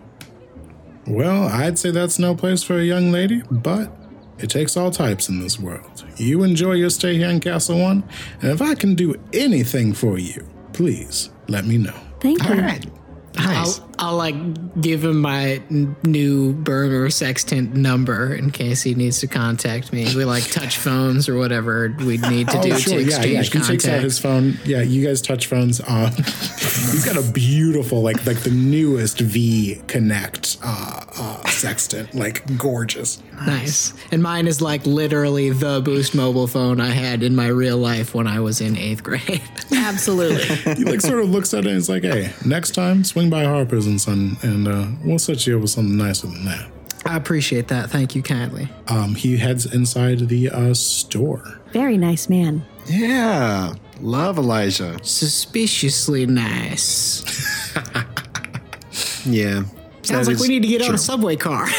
Well, 1.05 1.43
I'd 1.43 1.77
say 1.77 1.91
that's 1.91 2.17
no 2.17 2.35
place 2.35 2.63
for 2.63 2.79
a 2.79 2.83
young 2.83 3.11
lady, 3.11 3.43
but 3.51 3.91
it 4.39 4.49
takes 4.49 4.75
all 4.75 4.91
types 4.91 5.29
in 5.29 5.39
this 5.39 5.59
world. 5.59 6.05
You 6.17 6.43
enjoy 6.43 6.73
your 6.73 6.89
stay 6.89 7.17
here 7.17 7.29
in 7.29 7.39
Castle 7.39 7.79
One, 7.79 8.03
and 8.41 8.51
if 8.51 8.61
I 8.61 8.75
can 8.75 8.95
do 8.95 9.15
anything 9.33 9.93
for 9.93 10.17
you, 10.17 10.45
please 10.73 11.29
let 11.47 11.65
me 11.65 11.77
know. 11.77 11.95
Thank 12.19 12.43
you. 12.43 12.49
All 12.49 12.61
right. 12.61 12.85
Nice. 13.37 13.79
I'll, 13.79 13.89
I'll 13.99 14.15
like 14.17 14.81
give 14.81 15.03
him 15.03 15.21
my 15.21 15.61
n- 15.71 15.95
new 16.03 16.53
burner 16.53 17.09
sextant 17.09 17.73
number 17.75 18.33
in 18.33 18.51
case 18.51 18.81
he 18.83 18.93
needs 18.95 19.19
to 19.21 19.27
contact 19.27 19.93
me. 19.93 20.13
We 20.15 20.25
like 20.25 20.43
touch 20.51 20.77
phones 20.77 21.27
or 21.29 21.37
whatever 21.37 21.93
we 21.99 22.17
need 22.17 22.47
to 22.49 22.61
do 22.61 22.77
to 22.77 22.95
Oh, 22.95 22.97
yeah, 22.99 23.23
yeah. 23.23 23.39
exchange 23.39 23.47
He 23.51 23.59
takes 23.59 23.87
out 23.87 24.01
his 24.03 24.19
phone. 24.19 24.57
Yeah, 24.65 24.81
you 24.81 25.05
guys 25.05 25.21
touch 25.21 25.47
phones. 25.47 25.81
Um, 25.87 26.11
he's 26.15 27.05
got 27.05 27.17
a 27.17 27.31
beautiful, 27.31 28.01
like, 28.01 28.25
like 28.25 28.39
the 28.39 28.51
newest 28.51 29.19
V 29.19 29.81
Connect 29.87 30.57
uh, 30.63 31.01
uh, 31.17 31.47
sextant, 31.49 32.13
like 32.15 32.57
gorgeous. 32.57 33.21
Nice. 33.45 33.93
And 34.11 34.21
mine 34.23 34.47
is 34.47 34.61
like 34.61 34.85
literally 34.85 35.49
the 35.51 35.81
Boost 35.83 36.15
mobile 36.15 36.47
phone 36.47 36.79
I 36.79 36.89
had 36.91 37.21
in 37.23 37.35
my 37.35 37.47
real 37.47 37.77
life 37.77 38.13
when 38.15 38.27
I 38.27 38.39
was 38.39 38.61
in 38.61 38.77
eighth 38.77 39.03
grade. 39.03 39.41
Absolutely. 39.73 40.43
He 40.75 40.83
like 40.83 40.99
sort 41.01 41.19
of 41.19 41.29
looks 41.29 41.53
at 41.53 41.65
it 41.65 41.69
and 41.69 41.77
is 41.77 41.87
like, 41.89 42.03
"Hey, 42.03 42.33
next 42.45 42.71
time 42.71 43.03
swing 43.03 43.24
by 43.29 43.43
Harper's 43.43 43.87
and 43.87 43.99
Son, 43.99 44.37
and 44.41 44.67
uh, 44.67 44.87
we'll 45.03 45.19
set 45.19 45.45
you 45.45 45.55
up 45.55 45.61
with 45.61 45.71
something 45.71 45.97
nicer 45.97 46.27
than 46.27 46.45
that." 46.45 46.69
I 47.05 47.17
appreciate 47.17 47.67
that. 47.67 47.89
Thank 47.91 48.15
you 48.15 48.23
kindly. 48.23 48.67
Um, 48.87 49.13
he 49.13 49.37
heads 49.37 49.71
inside 49.71 50.27
the 50.27 50.49
uh, 50.49 50.73
store. 50.73 51.59
Very 51.71 51.97
nice 51.97 52.29
man. 52.29 52.65
Yeah. 52.87 53.75
Love 54.01 54.39
Elijah. 54.39 54.97
Suspiciously 55.03 56.25
nice. 56.25 57.23
Yeah. 59.25 59.63
Sounds 60.05 60.27
That 60.27 60.33
like 60.33 60.41
we 60.41 60.47
need 60.47 60.61
to 60.63 60.67
get 60.67 60.81
on 60.81 60.95
a 60.95 60.97
subway 60.97 61.35
car. 61.35 61.67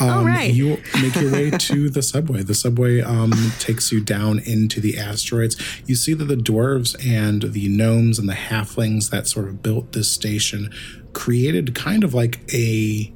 Um, 0.00 0.26
right. 0.26 0.52
You 0.52 0.80
make 1.00 1.14
your 1.16 1.32
way 1.32 1.50
to 1.50 1.88
the 1.88 2.02
subway. 2.02 2.42
The 2.42 2.54
subway 2.54 3.00
um, 3.00 3.32
takes 3.58 3.92
you 3.92 4.00
down 4.02 4.40
into 4.40 4.80
the 4.80 4.98
asteroids. 4.98 5.56
You 5.86 5.94
see 5.94 6.14
that 6.14 6.24
the 6.24 6.36
dwarves 6.36 6.96
and 7.04 7.42
the 7.42 7.68
gnomes 7.68 8.18
and 8.18 8.28
the 8.28 8.34
halflings 8.34 9.10
that 9.10 9.26
sort 9.26 9.46
of 9.48 9.62
built 9.62 9.92
this 9.92 10.10
station 10.10 10.70
created 11.12 11.74
kind 11.74 12.04
of 12.04 12.14
like 12.14 12.40
a 12.52 13.12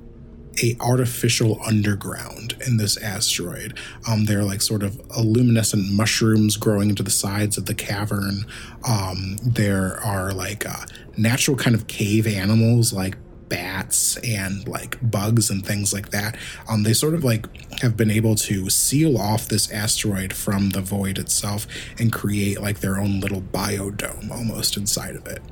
a 0.62 0.76
artificial 0.80 1.60
underground 1.64 2.56
in 2.66 2.76
this 2.76 2.96
asteroid. 2.96 3.78
Um, 4.08 4.24
they're 4.24 4.44
like 4.44 4.62
sort 4.62 4.82
of 4.82 5.00
luminescent 5.16 5.92
mushrooms 5.92 6.56
growing 6.56 6.90
into 6.90 7.02
the 7.02 7.10
sides 7.10 7.56
of 7.56 7.66
the 7.66 7.74
cavern. 7.74 8.44
Um, 8.86 9.36
there 9.42 10.00
are 10.04 10.32
like 10.32 10.66
uh, 10.66 10.86
natural 11.16 11.56
kind 11.56 11.74
of 11.74 11.86
cave 11.86 12.26
animals 12.26 12.92
like 12.92 13.16
bats 13.52 14.16
and 14.18 14.66
like 14.66 14.96
bugs 15.10 15.50
and 15.50 15.64
things 15.64 15.92
like 15.92 16.08
that. 16.08 16.38
Um, 16.70 16.84
they 16.84 16.94
sort 16.94 17.12
of 17.12 17.22
like 17.22 17.46
have 17.82 17.98
been 17.98 18.10
able 18.10 18.34
to 18.36 18.70
seal 18.70 19.18
off 19.18 19.46
this 19.46 19.70
asteroid 19.70 20.32
from 20.32 20.70
the 20.70 20.80
void 20.80 21.18
itself 21.18 21.66
and 21.98 22.10
create 22.10 22.62
like 22.62 22.80
their 22.80 22.98
own 22.98 23.20
little 23.20 23.42
biodome 23.42 24.30
almost 24.30 24.78
inside 24.78 25.16
of 25.16 25.26
it. 25.26 25.42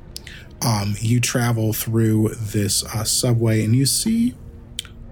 Um, 0.65 0.95
you 0.99 1.19
travel 1.19 1.73
through 1.73 2.29
this 2.39 2.83
uh, 2.83 3.03
subway 3.03 3.63
and 3.63 3.75
you 3.75 3.85
see 3.85 4.33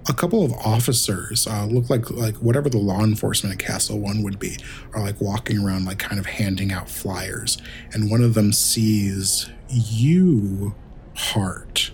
a 0.10 0.14
couple 0.14 0.44
of 0.44 0.52
officers 0.54 1.46
uh, 1.48 1.66
look 1.66 1.90
like 1.90 2.10
like 2.10 2.36
whatever 2.38 2.68
the 2.68 2.80
law 2.80 3.04
enforcement 3.04 3.54
at 3.54 3.66
Castle 3.66 4.00
One 4.00 4.24
would 4.24 4.40
be 4.40 4.58
are 4.94 5.02
like 5.02 5.22
walking 5.22 5.60
around 5.64 5.86
like 5.86 6.00
kind 6.00 6.20
of 6.20 6.26
handing 6.26 6.72
out 6.72 6.90
flyers, 6.90 7.60
and 7.94 8.10
one 8.10 8.24
of 8.24 8.34
them 8.34 8.52
sees 8.52 9.50
you, 9.70 10.74
Hart, 11.16 11.92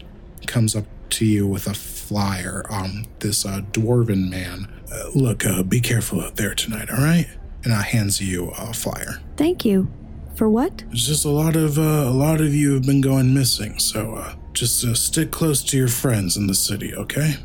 comes 0.48 0.76
up 0.76 0.86
to 1.10 1.26
you 1.26 1.46
with 1.46 1.68
a 1.68 1.74
flyer. 1.74 2.66
Um, 2.70 3.06
this 3.20 3.46
uh, 3.46 3.62
dwarven 3.72 4.30
man. 4.30 4.72
Uh, 4.92 5.10
look, 5.14 5.46
uh, 5.46 5.62
be 5.62 5.82
careful 5.82 6.22
out 6.22 6.38
there 6.38 6.56
tonight, 6.56 6.90
all 6.90 7.04
right? 7.04 7.28
And 7.64 7.74
uh, 7.74 7.82
hands 7.82 8.22
you 8.22 8.50
a 8.52 8.74
flyer. 8.74 9.20
Thank 9.36 9.66
you. 9.66 9.92
For 10.36 10.50
what? 10.50 10.84
It's 10.92 11.06
just 11.06 11.26
a 11.26 11.30
lot 11.30 11.56
of 11.56 11.78
uh, 11.78 11.82
a 11.82 12.12
lot 12.12 12.42
of 12.42 12.54
you 12.54 12.74
have 12.76 12.84
been 12.84 13.02
going 13.02 13.34
missing, 13.34 13.80
so 13.80 14.16
uh, 14.16 14.36
just 14.54 14.84
uh, 14.86 14.94
stick 14.94 15.32
close 15.32 15.64
to 15.64 15.78
your 15.78 15.88
friends 15.88 16.38
in 16.38 16.48
the 16.48 16.56
city, 16.56 16.94
okay? 16.94 17.36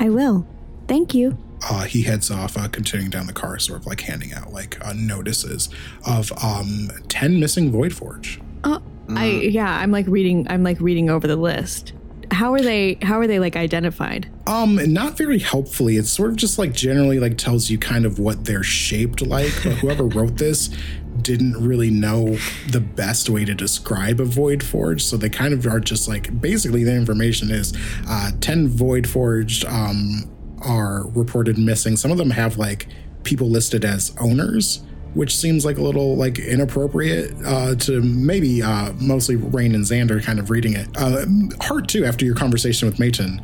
I 0.00 0.08
will. 0.08 0.46
Thank 0.88 1.14
you. 1.14 1.38
uh, 1.68 1.84
he 1.84 2.02
heads 2.02 2.30
off, 2.30 2.56
uh, 2.56 2.66
continuing 2.68 3.10
down 3.10 3.26
the 3.26 3.32
car, 3.34 3.58
sort 3.58 3.78
of 3.80 3.86
like 3.86 4.00
handing 4.00 4.32
out 4.32 4.52
like 4.52 4.84
uh, 4.84 4.94
notices 4.94 5.68
of 6.06 6.32
um, 6.42 6.88
ten 7.08 7.38
missing 7.38 7.70
Void 7.70 7.92
Forge. 7.92 8.40
Uh, 8.64 8.80
I 9.10 9.26
yeah, 9.26 9.78
I'm 9.78 9.90
like 9.90 10.06
reading. 10.08 10.46
I'm 10.48 10.62
like 10.64 10.80
reading 10.80 11.10
over 11.10 11.26
the 11.26 11.36
list. 11.36 11.92
How 12.32 12.54
are 12.54 12.60
they? 12.62 12.96
How 13.02 13.18
are 13.20 13.26
they 13.26 13.38
like 13.38 13.56
identified? 13.56 14.30
Um, 14.46 14.80
not 14.92 15.16
very 15.18 15.38
helpfully. 15.38 15.96
It's 15.96 16.10
sort 16.10 16.30
of 16.30 16.36
just 16.36 16.58
like 16.58 16.72
generally 16.72 17.18
like 17.20 17.36
tells 17.36 17.68
you 17.70 17.78
kind 17.78 18.06
of 18.06 18.18
what 18.18 18.44
they're 18.46 18.62
shaped 18.62 19.20
like. 19.20 19.52
But 19.62 19.74
whoever 19.74 20.04
wrote 20.04 20.36
this 20.38 20.70
didn't 21.22 21.56
really 21.56 21.90
know 21.90 22.36
the 22.70 22.80
best 22.80 23.28
way 23.28 23.44
to 23.44 23.54
describe 23.54 24.20
a 24.20 24.24
Void 24.24 24.62
Forge, 24.62 25.02
so 25.02 25.16
they 25.16 25.28
kind 25.28 25.52
of 25.52 25.66
are 25.66 25.80
just 25.80 26.08
like 26.08 26.40
basically 26.40 26.84
the 26.84 26.94
information 26.94 27.50
is 27.50 27.72
uh, 28.08 28.30
ten 28.40 28.68
Void 28.68 29.08
Forged 29.08 29.64
um, 29.66 30.30
are 30.62 31.06
reported 31.08 31.58
missing. 31.58 31.96
Some 31.96 32.10
of 32.10 32.18
them 32.18 32.30
have 32.30 32.56
like 32.56 32.88
people 33.24 33.48
listed 33.48 33.84
as 33.84 34.14
owners. 34.20 34.82
Which 35.12 35.36
seems 35.36 35.64
like 35.64 35.76
a 35.76 35.82
little 35.82 36.14
like 36.14 36.38
inappropriate 36.38 37.34
uh, 37.44 37.74
to 37.74 38.00
maybe 38.00 38.62
uh, 38.62 38.92
mostly 38.92 39.34
Raine 39.34 39.74
and 39.74 39.84
Xandar 39.84 40.22
kind 40.22 40.38
of 40.38 40.50
reading 40.50 40.74
it. 40.74 40.86
Uh, 40.96 41.26
Hart 41.60 41.88
too 41.88 42.04
after 42.04 42.24
your 42.24 42.36
conversation 42.36 42.88
with 42.88 43.00
Mayton, 43.00 43.42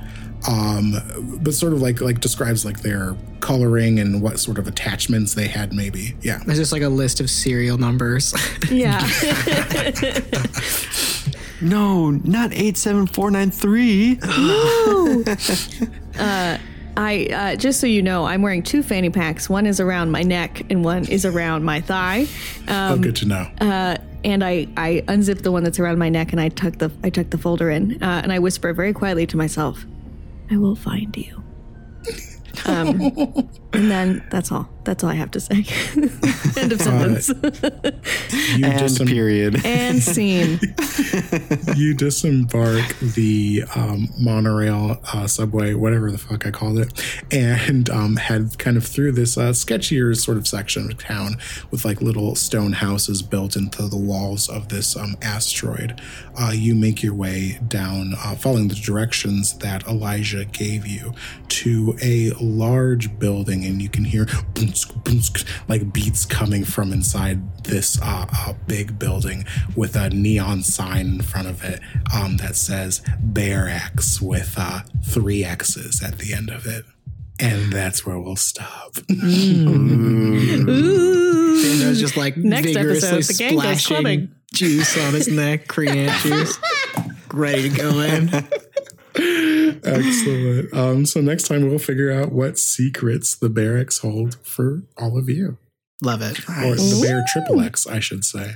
um, 0.49 0.95
but 1.43 1.55
sort 1.55 1.72
of 1.72 1.82
like 1.82 2.01
like 2.01 2.20
describes 2.20 2.64
like 2.64 2.80
their 2.80 3.16
coloring 3.41 3.99
and 3.99 4.22
what 4.22 4.39
sort 4.39 4.59
of 4.59 4.66
attachments 4.66 5.34
they 5.34 5.49
had 5.49 5.72
maybe. 5.72 6.14
Yeah. 6.22 6.41
There's 6.45 6.59
just 6.59 6.72
like 6.72 6.82
a 6.82 6.89
list 6.89 7.20
of 7.20 7.30
serial 7.30 7.78
numbers. 7.78 8.34
Yeah. 8.70 9.01
No, 11.61 12.11
not 12.11 12.53
87493. 12.53 14.18
I 16.99 17.26
uh, 17.26 17.57
just 17.57 17.80
so 17.80 17.87
you 17.87 18.03
know, 18.03 18.24
I'm 18.24 18.43
wearing 18.43 18.62
two 18.62 18.82
fanny 18.82 19.11
packs. 19.11 19.51
One 19.51 19.66
is 19.66 19.80
around 19.80 20.11
my 20.11 20.22
neck, 20.22 20.62
and 20.70 20.84
one 20.84 21.07
is 21.09 21.26
around 21.26 21.64
my 21.64 21.80
thigh. 21.80 22.26
oh, 22.68 22.99
good 22.99 23.16
to 23.16 23.26
know. 23.26 23.47
Uh, 23.61 23.97
and 24.24 24.43
I, 24.43 24.66
I 24.76 25.05
unzip 25.07 25.43
the 25.43 25.53
one 25.53 25.62
that's 25.62 25.78
around 25.78 25.99
my 25.99 26.09
neck, 26.09 26.32
and 26.32 26.41
I 26.41 26.49
tuck 26.49 26.78
the 26.78 26.91
I 27.05 27.11
tuck 27.11 27.30
the 27.30 27.39
folder 27.39 27.70
in, 27.70 28.03
uh, 28.03 28.20
and 28.22 28.32
I 28.32 28.39
whisper 28.39 28.72
very 28.72 28.93
quietly 28.93 29.26
to 29.26 29.37
myself, 29.37 29.84
"I 30.51 30.57
will 30.57 30.77
find 30.77 31.17
you." 31.17 31.43
Um, 32.65 33.13
and 33.77 33.91
then 33.91 34.24
that's 34.31 34.51
all. 34.51 34.68
That's 34.85 35.03
all 35.03 35.11
I 35.11 35.14
have 35.14 35.33
to 35.33 35.41
say. 35.41 35.64
End 36.61 36.70
of 36.72 36.81
sentence. 36.81 37.29
you, 37.29 38.64
And 38.64 38.81
disem- 38.81 39.09
period. 39.09 39.61
and 39.64 40.01
scene. 40.01 40.61
you 41.77 41.93
disembark 41.93 42.97
the 43.01 43.64
um, 43.74 44.09
monorail, 44.16 45.01
uh, 45.12 45.27
subway, 45.27 45.74
whatever 45.74 46.12
the 46.12 46.18
fuck 46.18 46.47
I 46.47 46.53
called 46.53 46.79
it, 46.79 47.03
and 47.33 47.91
um, 47.91 48.14
head 48.14 48.59
kind 48.59 48.77
of 48.77 48.87
through 48.87 49.12
this 49.12 49.37
uh, 49.37 49.51
sketchier 49.51 50.16
sort 50.16 50.37
of 50.39 50.47
section 50.47 50.89
of 50.89 50.99
town 50.99 51.37
with 51.72 51.85
like 51.85 52.01
little 52.01 52.37
stone 52.37 52.74
houses 52.74 53.22
built 53.22 53.57
into 53.57 53.89
the 53.89 53.97
walls 53.97 54.49
of 54.49 54.68
this 54.68 54.97
um, 54.97 55.16
asteroid. 55.20 56.01
Uh, 56.39 56.53
you 56.55 56.77
make 56.77 57.03
your 57.03 57.14
way 57.14 57.59
down, 57.66 58.14
uh, 58.24 58.37
following 58.37 58.68
the 58.68 58.74
directions 58.77 59.59
that 59.59 59.85
Elijah 59.89 60.45
gave 60.45 60.87
you, 60.87 61.12
to 61.49 61.97
a 62.01 62.31
large 62.41 63.18
building, 63.18 63.64
and 63.67 63.83
you 63.83 63.89
can 63.89 64.05
hear 64.05 64.27
boomsk, 64.27 64.93
boomsk, 65.03 65.45
like 65.69 65.93
beats 65.93 66.25
coming 66.25 66.64
from 66.64 66.93
inside 66.93 67.64
this 67.64 68.01
uh, 68.01 68.27
uh, 68.33 68.55
big 68.67 68.99
building 68.99 69.45
with 69.75 69.97
a 69.97 70.11
neon 70.11 70.62
sign 70.62 71.07
in 71.07 71.23
front 71.23 71.49
of 71.49 71.62
it 71.64 71.81
um, 72.14 72.37
that 72.39 72.57
says 72.57 73.03
Bear 73.21 73.69
X 73.69 74.21
with 74.21 74.55
uh, 74.57 74.81
three 75.05 75.45
X's 75.45 76.03
at 76.03 76.19
the 76.19 76.33
end 76.33 76.51
of 76.51 76.67
it. 76.67 76.85
And 77.39 77.71
that's 77.71 78.07
where 78.07 78.19
we'll 78.19 78.37
stop. 78.37 78.95
Xandar's 81.57 82.01
just 82.01 82.17
like 82.17 82.37
Next 82.37 82.73
vigorously 82.73 83.09
episode, 83.09 83.35
the 83.35 83.39
gang 83.39 83.59
splashing 83.59 84.35
juice 84.55 84.97
on 84.99 85.12
his 85.12 85.29
neck, 85.29 85.69
creant 85.69 86.19
juice, 86.23 86.59
ready 87.35 87.69
to 87.69 87.77
go 87.77 88.01
in. 88.01 88.31
Excellent. 89.85 90.73
Um, 90.75 91.07
so 91.07 91.21
next 91.21 91.45
time 91.45 91.69
we'll 91.69 91.79
figure 91.79 92.11
out 92.12 92.33
what 92.33 92.59
secrets 92.59 93.35
the 93.37 93.49
barracks 93.49 93.99
hold 93.99 94.37
for 94.47 94.83
all 94.97 95.19
of 95.19 95.29
you. 95.29 95.59
Love 96.03 96.23
it. 96.23 96.39
Or 96.49 96.75
the 96.77 97.01
Bear 97.03 97.25
Triple 97.33 97.61
X, 97.61 97.87
I 97.87 98.01
should 98.01 98.25
say. 98.25 98.55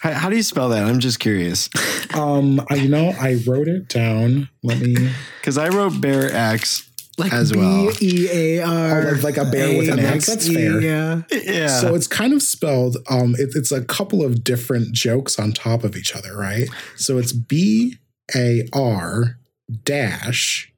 How, 0.00 0.12
how 0.12 0.28
do 0.30 0.36
you 0.36 0.42
spell 0.42 0.68
that? 0.70 0.84
I'm 0.86 1.00
just 1.00 1.20
curious. 1.20 1.68
Um, 2.14 2.64
I, 2.70 2.76
you 2.76 2.88
know, 2.88 3.12
I 3.20 3.42
wrote 3.46 3.68
it 3.68 3.88
down. 3.88 4.48
Let 4.62 4.78
me. 4.80 4.94
Because 5.40 5.58
I 5.58 5.68
wrote 5.68 6.00
Bear 6.00 6.32
X 6.34 6.88
Like 7.18 7.30
as 7.32 7.54
well. 7.54 7.92
B 8.00 8.26
E 8.26 8.28
A 8.32 8.62
R. 8.62 9.02
Oh, 9.08 9.10
like- 9.10 9.22
like 9.22 9.36
a 9.36 9.44
bear 9.44 9.76
with 9.76 9.90
an 9.90 9.98
X? 9.98 10.26
That's 10.26 10.48
fair. 10.50 10.80
Yeah. 10.80 11.22
Yeah. 11.30 11.66
So 11.66 11.94
it's 11.94 12.06
kind 12.06 12.32
of 12.32 12.40
spelled. 12.40 12.96
Um, 13.10 13.34
it, 13.38 13.50
it's 13.54 13.70
a 13.70 13.84
couple 13.84 14.24
of 14.24 14.44
different 14.44 14.94
jokes 14.94 15.38
on 15.38 15.52
top 15.52 15.84
of 15.84 15.94
each 15.94 16.16
other, 16.16 16.34
right? 16.36 16.70
So 16.96 17.18
it's 17.18 17.32
B 17.34 17.96
A 18.34 18.66
R 18.72 19.36
dash 19.70 20.72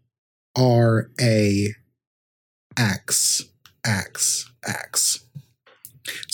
R 0.56 1.10
A 1.20 1.74
X 2.76 3.44
X 3.84 4.50
X. 4.66 5.24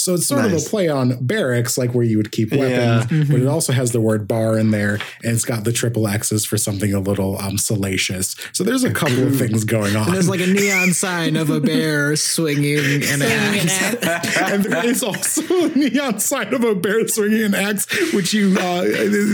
So 0.04 0.12
it's 0.12 0.26
sort 0.26 0.44
of 0.44 0.52
a 0.52 0.58
play 0.58 0.86
on 0.88 1.16
barracks, 1.24 1.78
like 1.78 1.94
where 1.94 2.04
you 2.04 2.18
would 2.18 2.30
keep 2.30 2.50
weapons, 2.52 3.10
Yeah. 3.10 3.24
but 3.26 3.40
it 3.40 3.46
also 3.46 3.72
has 3.72 3.92
the 3.92 4.02
word 4.02 4.28
bar 4.28 4.58
in 4.58 4.70
there, 4.70 4.94
and 5.24 5.32
it's 5.32 5.46
got 5.46 5.64
the 5.64 5.72
triple 5.72 6.06
X's 6.06 6.44
for 6.44 6.58
something 6.58 6.92
a 6.92 7.00
little 7.00 7.38
um, 7.40 7.56
salacious. 7.56 8.36
So 8.52 8.64
there's 8.64 8.84
a 8.84 8.92
couple 8.92 9.26
of 9.26 9.36
things 9.38 9.64
going 9.64 9.96
on. 9.96 10.04
And 10.08 10.14
there's 10.14 10.28
like 10.28 10.40
a 10.40 10.46
neon 10.46 10.92
sign 10.92 11.36
of 11.36 11.48
a 11.48 11.58
bear 11.58 12.16
swinging 12.16 13.02
an 13.04 13.22
axe. 13.22 14.36
and 14.52 14.64
there 14.64 14.84
is 14.84 15.02
also 15.02 15.42
a 15.64 15.68
neon 15.70 16.20
sign 16.20 16.52
of 16.52 16.62
a 16.64 16.74
bear 16.74 17.08
swinging 17.08 17.42
an 17.44 17.54
axe, 17.54 17.86
which 18.12 18.34
you 18.34 18.58
uh, 18.58 18.82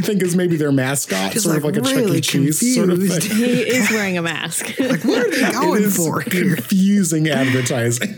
think 0.03 0.23
is 0.23 0.37
maybe 0.37 0.57
their 0.57 0.71
mascot, 0.71 1.33
Just 1.33 1.47
sort 1.47 1.57
of 1.57 1.65
like 1.65 1.75
like 1.75 1.83
a 1.85 1.89
Chuck 1.89 1.97
really 1.97 2.19
E. 2.19 2.21
Cheese 2.21 2.77
sort 2.77 2.91
of 2.91 2.99
thing. 3.05 3.23
He 3.37 3.61
is 3.63 3.91
wearing 3.91 4.19
a 4.19 4.23
mask. 4.23 4.67
like 4.79 5.03
What 5.05 5.27
are 5.27 5.31
they 5.33 5.51
going 5.51 5.83
is 5.83 5.97
for 5.97 6.21
here? 6.21 6.55
confusing 6.55 7.29
advertising. 7.29 8.17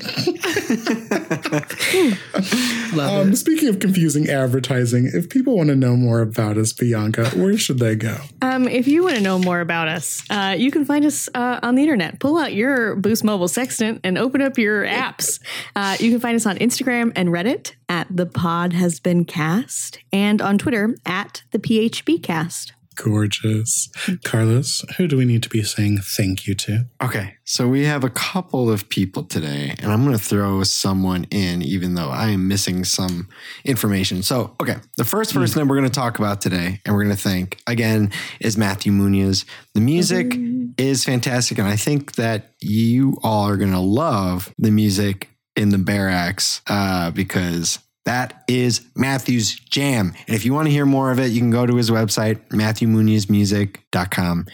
Love 2.94 3.26
Um, 3.26 3.32
it. 3.32 3.36
speaking 3.36 3.68
of 3.68 3.78
confusing 3.78 4.28
advertising, 4.28 5.10
if 5.12 5.28
people 5.30 5.56
want 5.56 5.68
to 5.70 5.76
know 5.76 5.96
more 5.96 6.20
about 6.20 6.58
us, 6.58 6.72
Bianca, 6.72 7.26
where 7.30 7.56
should 7.56 7.78
they 7.78 7.94
go? 7.94 8.16
Um, 8.42 8.68
if 8.68 8.86
you 8.86 9.02
want 9.04 9.16
to 9.16 9.22
know 9.22 9.38
more 9.38 9.60
about 9.60 9.88
us, 9.88 10.22
uh, 10.30 10.54
you 10.58 10.70
can 10.70 10.84
find 10.84 11.04
us 11.04 11.28
uh, 11.34 11.60
on 11.62 11.74
the 11.74 11.82
internet. 11.82 12.18
Pull 12.20 12.36
out 12.38 12.52
your 12.52 12.96
Boost 12.96 13.24
Mobile 13.24 13.48
Sextant 13.48 14.00
and 14.04 14.18
open 14.18 14.42
up 14.42 14.58
your 14.58 14.84
apps. 14.84 15.40
Uh, 15.74 15.96
you 16.00 16.10
can 16.10 16.20
find 16.20 16.36
us 16.36 16.46
on 16.46 16.56
Instagram 16.58 17.12
and 17.16 17.28
Reddit 17.30 17.72
at 17.88 18.06
the 18.14 18.26
Pod 18.26 18.72
Has 18.72 19.00
Been 19.00 19.24
Cast, 19.24 19.98
and 20.12 20.40
on 20.42 20.58
Twitter 20.58 20.94
at 21.06 21.42
the 21.50 21.58
PHB 21.58 22.22
Cast. 22.22 22.72
Gorgeous. 22.96 23.88
Carlos, 24.24 24.84
who 24.96 25.06
do 25.06 25.16
we 25.16 25.24
need 25.24 25.42
to 25.42 25.48
be 25.48 25.62
saying 25.62 25.98
thank 25.98 26.46
you 26.46 26.54
to? 26.54 26.86
Okay, 27.02 27.36
so 27.44 27.68
we 27.68 27.84
have 27.84 28.04
a 28.04 28.10
couple 28.10 28.70
of 28.70 28.88
people 28.88 29.24
today, 29.24 29.74
and 29.78 29.92
I'm 29.92 30.04
going 30.04 30.16
to 30.16 30.22
throw 30.22 30.62
someone 30.62 31.24
in, 31.30 31.62
even 31.62 31.94
though 31.94 32.10
I 32.10 32.28
am 32.28 32.48
missing 32.48 32.84
some 32.84 33.28
information. 33.64 34.22
So, 34.22 34.54
okay, 34.60 34.76
the 34.96 35.04
first 35.04 35.34
person 35.34 35.60
that 35.60 35.66
we're 35.66 35.78
going 35.78 35.90
to 35.90 35.94
talk 35.94 36.18
about 36.18 36.40
today, 36.40 36.80
and 36.84 36.94
we're 36.94 37.04
going 37.04 37.16
to 37.16 37.22
thank 37.22 37.60
again, 37.66 38.10
is 38.40 38.56
Matthew 38.56 38.92
Muñiz. 38.92 39.44
The 39.74 39.80
music 39.80 40.36
is 40.78 41.04
fantastic, 41.04 41.58
and 41.58 41.68
I 41.68 41.76
think 41.76 42.12
that 42.12 42.52
you 42.60 43.18
all 43.22 43.48
are 43.48 43.56
going 43.56 43.72
to 43.72 43.80
love 43.80 44.54
the 44.58 44.70
music 44.70 45.28
in 45.56 45.70
the 45.70 45.78
barracks 45.78 46.62
uh, 46.66 47.10
because 47.10 47.78
that 48.04 48.42
is 48.48 48.86
Matthew's 48.96 49.54
jam. 49.54 50.14
And 50.26 50.34
if 50.34 50.44
you 50.44 50.52
want 50.52 50.66
to 50.66 50.72
hear 50.72 50.86
more 50.86 51.12
of 51.12 51.18
it, 51.18 51.30
you 51.30 51.40
can 51.40 51.50
go 51.50 51.66
to 51.66 51.76
his 51.76 51.90
website, 51.90 52.48
matthewmunizmusic.com. 52.48 54.46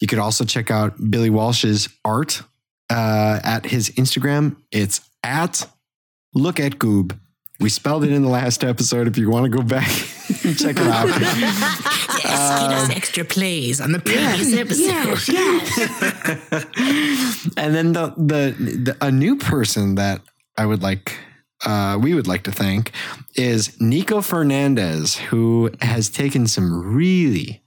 You 0.00 0.06
could 0.06 0.18
also 0.18 0.44
check 0.44 0.70
out 0.70 1.10
Billy 1.10 1.30
Walsh's 1.30 1.88
art 2.04 2.42
uh, 2.90 3.40
at 3.42 3.66
his 3.66 3.90
Instagram. 3.90 4.56
It's 4.70 5.00
at 5.24 5.66
look 6.34 6.60
at 6.60 6.72
goob. 6.72 7.18
We 7.60 7.70
spelled 7.70 8.04
it 8.04 8.12
in 8.12 8.22
the 8.22 8.28
last 8.28 8.62
episode. 8.62 9.08
If 9.08 9.18
you 9.18 9.30
want 9.30 9.50
to 9.50 9.56
go 9.56 9.64
back 9.64 9.88
and 10.44 10.56
check 10.58 10.76
it 10.78 10.86
out. 10.86 11.08
Yes, 12.24 12.90
us 12.90 12.90
extra 12.96 13.24
plays 13.24 13.80
on 13.80 13.92
the 13.92 14.00
previous 14.00 14.52
episode. 14.52 15.32
Yes. 15.32 15.78
and 17.56 17.74
then 17.74 17.92
the, 17.92 18.12
the 18.16 18.54
the 18.58 18.96
a 19.00 19.10
new 19.12 19.36
person 19.36 19.94
that 19.94 20.20
I 20.56 20.66
would 20.66 20.82
like 20.82 21.16
uh, 21.64 21.98
we 22.00 22.14
would 22.14 22.26
like 22.26 22.44
to 22.44 22.52
thank 22.52 22.92
is 23.34 23.80
Nico 23.80 24.20
Fernandez, 24.20 25.16
who 25.16 25.70
has 25.80 26.08
taken 26.08 26.46
some 26.46 26.94
really, 26.94 27.62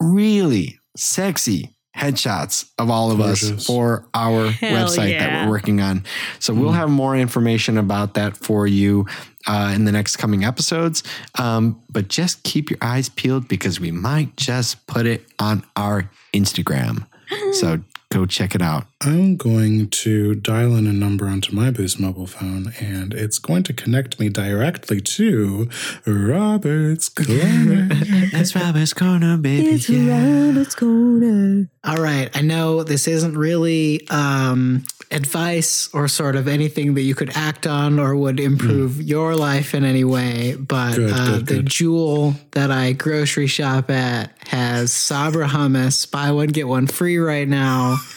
really 0.00 0.78
sexy 0.96 1.74
headshots 1.96 2.70
of 2.78 2.90
all 2.90 3.10
of 3.10 3.20
us 3.20 3.66
for 3.66 4.06
our 4.14 4.50
Hell 4.50 4.86
website 4.86 5.18
that 5.18 5.44
we're 5.44 5.50
working 5.50 5.80
on. 5.80 6.04
So 6.38 6.54
we'll 6.54 6.72
have 6.72 6.88
more 6.88 7.16
information 7.16 7.76
about 7.76 8.14
that 8.14 8.36
for 8.36 8.66
you 8.66 9.06
uh, 9.46 9.72
in 9.74 9.84
the 9.84 9.92
next 9.92 10.16
coming 10.16 10.44
episodes. 10.44 11.02
Um, 11.38 11.82
but 11.90 12.08
just 12.08 12.44
keep 12.44 12.70
your 12.70 12.78
eyes 12.80 13.08
peeled 13.08 13.48
because 13.48 13.80
we 13.80 13.90
might 13.90 14.36
just 14.36 14.86
put 14.86 15.06
it 15.06 15.26
on 15.40 15.64
our 15.74 16.08
Instagram. 16.32 17.06
So 17.52 17.80
go 18.10 18.24
check 18.26 18.54
it 18.54 18.62
out. 18.62 18.86
I'm 19.00 19.36
going 19.36 19.90
to 19.90 20.34
dial 20.34 20.74
in 20.76 20.86
a 20.86 20.92
number 20.92 21.26
onto 21.26 21.54
my 21.54 21.70
Boost 21.70 22.00
mobile 22.00 22.26
phone, 22.26 22.72
and 22.80 23.12
it's 23.14 23.38
going 23.38 23.62
to 23.64 23.72
connect 23.72 24.18
me 24.18 24.28
directly 24.28 25.00
to 25.00 25.68
Robert's 26.06 27.08
Corner. 27.08 27.88
That's 28.32 28.56
Robert's 28.56 28.92
Corner, 28.92 29.36
baby. 29.36 29.68
It's 29.68 29.88
Robert's 29.88 30.74
Corner. 30.74 31.68
All 31.84 31.96
right. 32.02 32.34
I 32.36 32.40
know 32.42 32.82
this 32.82 33.06
isn't 33.06 33.36
really 33.36 34.06
um, 34.08 34.84
advice 35.10 35.88
or 35.94 36.08
sort 36.08 36.34
of 36.34 36.48
anything 36.48 36.94
that 36.94 37.02
you 37.02 37.14
could 37.14 37.30
act 37.36 37.66
on 37.66 37.98
or 37.98 38.16
would 38.16 38.40
improve 38.40 39.00
your 39.00 39.36
life 39.36 39.74
in 39.74 39.84
any 39.84 40.04
way, 40.04 40.56
but 40.58 40.96
Good, 40.96 41.12
uh, 41.12 41.26
good, 41.26 41.46
the 41.46 41.54
good. 41.56 41.66
jewel 41.66 42.34
that 42.52 42.70
I 42.70 42.92
grocery 42.92 43.46
shop 43.46 43.90
at 43.90 44.32
has 44.48 44.92
Sabra 44.92 45.46
hummus, 45.46 46.10
buy 46.10 46.32
one, 46.32 46.48
get 46.48 46.66
one 46.66 46.86
free 46.88 47.18
right 47.18 47.46
now. 47.48 47.97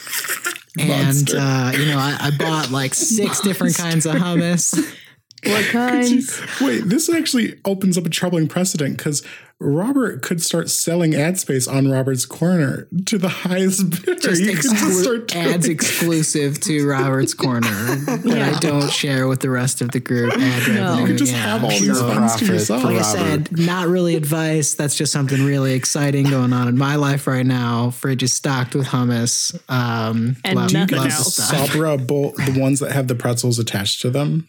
And, 0.78 1.30
uh, 1.34 1.72
you 1.76 1.84
know, 1.84 1.98
I, 1.98 2.16
I 2.18 2.30
bought 2.30 2.70
like 2.70 2.94
six 2.94 3.40
different 3.40 3.76
kinds 3.76 4.06
of 4.06 4.14
hummus. 4.14 4.74
What 5.44 5.64
kinds? 5.70 6.40
Wait, 6.60 6.80
this 6.88 7.08
actually 7.08 7.60
opens 7.64 7.98
up 7.98 8.06
a 8.06 8.10
troubling 8.10 8.48
precedent 8.48 8.96
because 8.96 9.22
Robert 9.58 10.22
could 10.22 10.42
start 10.42 10.68
selling 10.70 11.14
ad 11.14 11.38
space 11.38 11.68
on 11.68 11.88
Robert's 11.88 12.24
Corner 12.24 12.88
to 13.06 13.16
the 13.16 13.28
highest 13.28 13.90
bidder. 13.90 14.16
Just 14.16 14.42
you 14.42 14.54
could 14.54 14.62
just 14.62 15.02
start 15.02 15.36
ads 15.36 15.68
exclusive 15.68 16.58
to 16.62 16.84
Robert's 16.88 17.32
Corner 17.34 17.68
that 17.70 18.54
I 18.54 18.58
don't 18.58 18.90
share 18.90 19.28
with 19.28 19.38
the 19.40 19.50
rest 19.50 19.80
of 19.80 19.92
the 19.92 20.00
group. 20.00 20.32
Ad 20.32 20.40
revenue, 20.68 21.00
You 21.00 21.06
could 21.06 21.18
just 21.18 21.32
yeah. 21.32 21.38
have 21.38 21.62
all 21.64 21.70
these 21.70 21.82
Pure 21.82 21.94
funds 21.94 22.36
to 22.36 22.44
yourself. 22.46 22.82
like 22.84 22.98
I 22.98 23.02
said, 23.02 23.56
not 23.56 23.86
really 23.86 24.16
advice. 24.16 24.74
That's 24.74 24.96
just 24.96 25.12
something 25.12 25.44
really 25.44 25.74
exciting 25.74 26.28
going 26.28 26.52
on 26.52 26.66
in 26.66 26.76
my 26.76 26.96
life 26.96 27.28
right 27.28 27.46
now. 27.46 27.90
Fridge 27.90 28.24
is 28.24 28.32
stocked 28.34 28.74
with 28.74 28.88
hummus. 28.88 29.54
Um, 29.70 30.36
And 30.44 30.56
love- 30.56 30.72
nothing 30.72 30.98
love 30.98 31.06
the 31.08 31.14
else. 31.14 31.34
Sabra 31.36 31.98
bowl, 31.98 32.32
the 32.32 32.58
ones 32.60 32.80
that 32.80 32.90
have 32.92 33.06
the 33.06 33.14
pretzels 33.14 33.60
attached 33.60 34.00
to 34.02 34.10
them. 34.10 34.48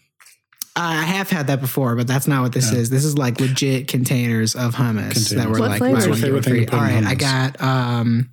I 0.76 1.02
have 1.02 1.30
had 1.30 1.46
that 1.46 1.60
before, 1.60 1.94
but 1.94 2.06
that's 2.08 2.26
not 2.26 2.42
what 2.42 2.52
this 2.52 2.72
is. 2.72 2.90
This 2.90 3.04
is 3.04 3.16
like 3.16 3.40
legit 3.40 3.86
containers 3.86 4.56
of 4.56 4.74
hummus 4.74 5.30
that 5.30 5.48
were 5.48 5.60
What 5.60 5.70
like 5.70 5.78
flavor? 5.78 5.94
buy 6.00 6.06
What's 6.06 6.06
your 6.06 6.10
one, 6.10 6.20
get 6.20 6.26
favorite 6.26 6.44
thing 6.44 6.54
to 6.54 6.58
free. 6.60 6.66
put 6.66 6.78
All 6.78 6.84
in 6.84 7.04
right, 7.04 7.10
I 7.12 7.14
got 7.14 7.60
um, 7.62 8.30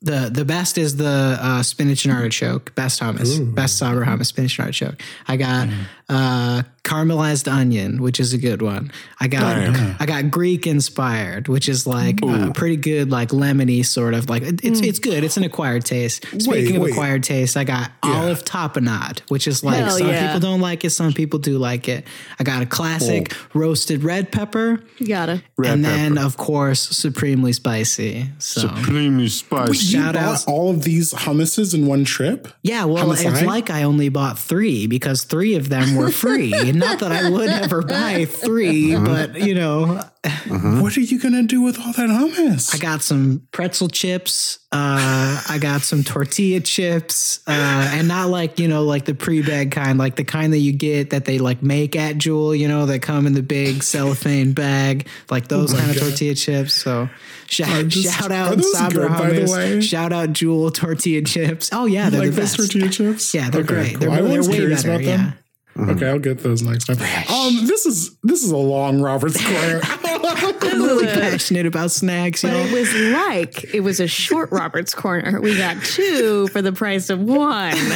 the 0.00 0.30
the 0.32 0.44
best 0.44 0.78
is 0.78 0.96
the 0.96 1.36
uh, 1.40 1.62
spinach 1.62 2.04
and 2.06 2.14
artichoke. 2.14 2.74
Best 2.74 3.00
hummus, 3.00 3.54
best 3.54 3.76
Sabra 3.76 4.06
hummus, 4.06 4.26
spinach 4.26 4.58
and 4.58 4.66
artichoke. 4.66 5.02
I 5.28 5.36
got 5.36 5.68
uh, 6.08 6.62
caramelized 6.84 7.50
onion, 7.50 8.00
which 8.00 8.20
is 8.20 8.32
a 8.32 8.38
good 8.38 8.62
one. 8.62 8.92
I 9.18 9.26
got 9.26 9.56
I 10.00 10.06
got 10.06 10.30
Greek 10.30 10.66
inspired, 10.66 11.48
which 11.48 11.68
is 11.68 11.84
like 11.86 12.20
a 12.22 12.52
pretty 12.54 12.76
good, 12.76 13.10
like 13.10 13.30
lemony 13.30 13.84
sort 13.84 14.14
of 14.14 14.28
like 14.30 14.42
it- 14.42 14.64
it's 14.64 14.80
it's 14.80 14.98
good. 15.00 15.24
It's 15.24 15.36
an 15.36 15.42
acquired 15.42 15.84
taste. 15.84 16.24
Speaking 16.40 16.50
Wait, 16.50 16.76
of 16.76 16.82
wait. 16.82 16.92
acquired 16.92 17.24
taste, 17.24 17.56
I 17.56 17.64
got 17.64 17.90
olive 18.04 18.44
tapenade, 18.44 19.20
which 19.28 19.48
is 19.48 19.64
like 19.64 19.78
Hell 19.78 19.98
some 19.98 20.06
yeah. 20.06 20.26
people 20.26 20.40
don't 20.40 20.60
like 20.60 20.84
it, 20.84 20.90
some 20.90 21.12
people 21.12 21.40
do 21.40 21.58
like 21.58 21.88
it. 21.88 22.06
I 22.38 22.44
got 22.44 22.62
a 22.62 22.66
classic 22.66 23.34
roasted 23.52 24.04
red 24.04 24.30
pepper, 24.30 24.80
You 24.98 25.08
gotta. 25.08 25.42
and 25.64 25.84
then 25.84 26.18
of 26.18 26.36
course 26.36 26.80
supremely 26.80 27.52
spicy. 27.52 28.30
So 28.38 28.60
Supremely 28.60 29.26
spicy. 29.28 29.72
You 29.96 30.02
Shout 30.02 30.14
bought 30.14 30.22
outs. 30.22 30.44
all 30.46 30.70
of 30.70 30.84
these 30.84 31.12
hummuses 31.12 31.74
in 31.74 31.86
one 31.86 32.04
trip? 32.04 32.46
yeah, 32.62 32.84
well, 32.84 33.10
it's 33.10 33.22
Homicide? 33.24 33.46
like 33.46 33.70
I 33.70 33.82
only 33.82 34.08
bought 34.08 34.38
three 34.38 34.86
because 34.86 35.24
three 35.24 35.56
of 35.56 35.68
them 35.68 35.95
were 35.96 36.10
free. 36.10 36.72
Not 36.72 37.00
that 37.00 37.12
I 37.12 37.30
would 37.30 37.48
ever 37.48 37.82
buy 37.82 38.24
3 38.26 38.96
but 38.96 39.40
you 39.40 39.54
know, 39.54 40.00
What 40.48 40.96
are 40.96 41.00
you 41.00 41.18
going 41.20 41.34
to 41.34 41.42
do 41.44 41.62
with 41.62 41.78
all 41.78 41.92
that 41.92 42.08
hummus? 42.08 42.74
I 42.74 42.78
got 42.78 43.02
some 43.02 43.46
pretzel 43.52 43.88
chips. 43.88 44.58
Uh, 44.72 45.40
I 45.48 45.58
got 45.60 45.82
some 45.82 46.02
tortilla 46.04 46.60
chips, 46.60 47.40
uh, 47.46 47.90
and 47.94 48.08
not 48.08 48.28
like 48.28 48.58
you 48.58 48.66
know, 48.68 48.82
like 48.82 49.04
the 49.06 49.14
pre-bag 49.14 49.70
kind, 49.70 49.98
like 49.98 50.16
the 50.16 50.24
kind 50.24 50.52
that 50.52 50.58
you 50.58 50.72
get 50.72 51.10
that 51.10 51.24
they 51.24 51.38
like 51.38 51.62
make 51.62 51.94
at 51.96 52.18
Jewel. 52.18 52.54
You 52.54 52.66
know, 52.68 52.84
that 52.86 53.00
come 53.00 53.26
in 53.26 53.32
the 53.34 53.42
big 53.42 53.82
cellophane 53.84 54.52
bag, 54.52 55.08
like 55.30 55.48
those 55.48 55.72
kind 55.72 55.90
of 55.90 55.96
tortilla 55.98 56.34
chips. 56.34 56.74
So 56.74 57.08
shout, 57.46 57.86
just- 57.88 58.12
shout 58.20 58.32
out 58.32 58.60
Sabra 58.62 59.08
good, 59.08 59.16
by 59.16 59.30
the 59.30 59.40
way? 59.52 59.76
hummus. 59.78 59.82
Shout 59.88 60.12
out 60.12 60.32
Jewel 60.32 60.70
tortilla 60.72 61.22
chips. 61.22 61.70
Oh 61.72 61.86
yeah, 61.86 62.10
they're 62.10 62.20
like 62.20 62.32
the 62.32 62.40
best. 62.42 62.56
tortilla 62.56 62.88
chips? 62.90 63.32
Yeah, 63.32 63.48
they're 63.48 63.62
Okay, 63.62 63.74
great. 63.74 63.90
cool. 63.92 64.00
They're, 64.00 64.10
I 64.10 64.20
they're 64.22 64.38
was 64.38 64.48
way 64.48 64.56
curious 64.56 64.82
better. 64.82 64.94
about 64.96 65.04
Yeah. 65.04 65.16
them. 65.16 65.34
Okay, 65.78 66.08
I'll 66.08 66.18
get 66.18 66.38
those 66.42 66.62
next 66.62 66.86
time. 66.86 66.96
Um, 67.28 67.66
this 67.66 67.84
is 67.86 68.16
this 68.22 68.42
is 68.42 68.50
a 68.50 68.56
long 68.56 69.00
Robert's 69.02 69.42
Corner. 69.42 69.80
I'm 70.28 70.82
really 70.82 71.06
passionate 71.06 71.66
about 71.66 71.90
snacks. 71.90 72.42
You 72.42 72.48
But 72.50 72.54
know? 72.56 72.64
it 72.64 72.72
was 72.72 72.94
like 73.12 73.74
it 73.74 73.80
was 73.80 74.00
a 74.00 74.06
short 74.06 74.50
Robert's 74.50 74.94
Corner. 74.94 75.40
We 75.40 75.56
got 75.56 75.82
two 75.84 76.48
for 76.48 76.62
the 76.62 76.72
price 76.72 77.10
of 77.10 77.20
one. 77.20 77.74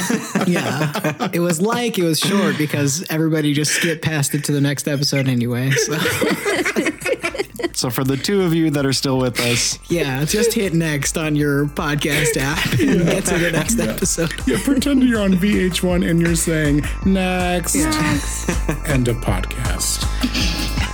Yeah. 0.47 1.29
it 1.33 1.39
was 1.39 1.61
like 1.61 1.97
it 1.97 2.03
was 2.03 2.19
short 2.19 2.57
because 2.57 3.05
everybody 3.09 3.53
just 3.53 3.71
skipped 3.73 4.01
past 4.03 4.33
it 4.33 4.43
to 4.45 4.51
the 4.51 4.61
next 4.61 4.87
episode 4.87 5.27
anyway. 5.27 5.71
So 5.71 5.97
So 7.81 7.89
for 7.89 8.03
the 8.03 8.15
two 8.15 8.43
of 8.43 8.53
you 8.53 8.69
that 8.69 8.85
are 8.85 8.93
still 8.93 9.17
with 9.17 9.39
us, 9.39 9.79
yeah, 9.89 10.23
just 10.23 10.53
hit 10.53 10.75
next 10.75 11.17
on 11.17 11.35
your 11.35 11.65
podcast 11.65 12.37
app 12.37 12.63
and 12.79 13.03
get 13.03 13.25
to 13.25 13.39
the 13.39 13.49
next 13.51 13.79
episode. 13.79 14.31
yeah, 14.45 14.59
pretend 14.63 15.01
you're 15.01 15.19
on 15.19 15.31
VH1 15.31 16.07
and 16.07 16.21
you're 16.21 16.35
saying 16.35 16.83
next. 17.07 17.77
End 18.87 19.07
of 19.07 19.15
podcast. 19.15 20.90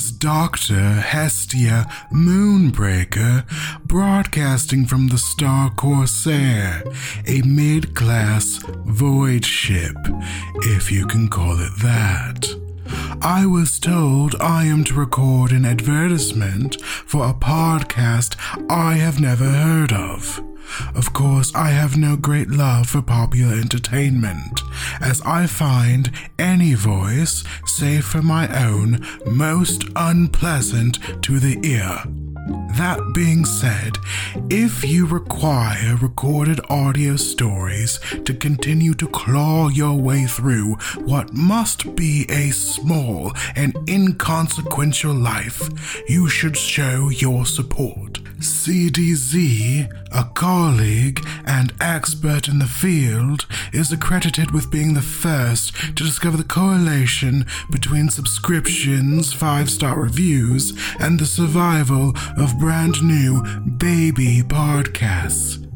Is 0.00 0.12
Dr. 0.12 0.80
Hestia 1.12 1.86
Moonbreaker 2.10 3.44
broadcasting 3.86 4.86
from 4.86 5.08
the 5.08 5.18
Star 5.18 5.70
Corsair, 5.70 6.82
a 7.26 7.42
mid 7.42 7.94
class 7.94 8.60
void 8.86 9.44
ship, 9.44 9.96
if 10.62 10.90
you 10.90 11.06
can 11.06 11.28
call 11.28 11.60
it 11.60 11.72
that. 11.82 12.48
I 13.20 13.44
was 13.44 13.78
told 13.78 14.34
I 14.40 14.64
am 14.64 14.84
to 14.84 14.94
record 14.94 15.52
an 15.52 15.66
advertisement 15.66 16.80
for 16.82 17.28
a 17.28 17.34
podcast 17.34 18.36
I 18.70 18.94
have 18.94 19.20
never 19.20 19.50
heard 19.50 19.92
of. 19.92 20.49
Of 20.94 21.12
course, 21.12 21.54
I 21.54 21.70
have 21.70 21.96
no 21.96 22.16
great 22.16 22.50
love 22.50 22.88
for 22.88 23.02
popular 23.02 23.54
entertainment, 23.54 24.60
as 25.00 25.20
I 25.22 25.46
find 25.46 26.10
any 26.38 26.74
voice, 26.74 27.44
save 27.66 28.04
for 28.04 28.22
my 28.22 28.48
own, 28.64 29.06
most 29.26 29.84
unpleasant 29.96 30.98
to 31.22 31.38
the 31.38 31.58
ear. 31.66 32.02
That 32.76 33.12
being 33.14 33.44
said, 33.44 33.98
if 34.48 34.84
you 34.84 35.06
require 35.06 35.96
recorded 35.96 36.60
audio 36.70 37.16
stories 37.16 37.98
to 38.24 38.32
continue 38.32 38.94
to 38.94 39.06
claw 39.08 39.68
your 39.68 39.96
way 39.96 40.24
through 40.24 40.74
what 41.04 41.34
must 41.34 41.94
be 41.96 42.26
a 42.28 42.50
small 42.50 43.32
and 43.56 43.76
inconsequential 43.88 45.14
life, 45.14 45.68
you 46.08 46.28
should 46.28 46.56
show 46.56 47.08
your 47.10 47.44
support. 47.44 48.20
CDZ, 48.40 49.92
a 50.12 50.24
colleague 50.34 51.20
and 51.44 51.72
expert 51.80 52.48
in 52.48 52.58
the 52.58 52.66
field, 52.66 53.46
is 53.72 53.92
accredited 53.92 54.50
with 54.50 54.70
being 54.70 54.94
the 54.94 55.02
first 55.02 55.74
to 55.74 56.04
discover 56.04 56.36
the 56.36 56.44
correlation 56.44 57.44
between 57.70 58.08
subscriptions, 58.08 59.32
five 59.32 59.68
star 59.70 60.00
reviews, 60.00 60.72
and 60.98 61.18
the 61.18 61.26
survival 61.26 62.14
of 62.36 62.58
brand 62.58 63.02
new 63.02 63.42
baby 63.78 64.42
podcasts. 64.42 65.66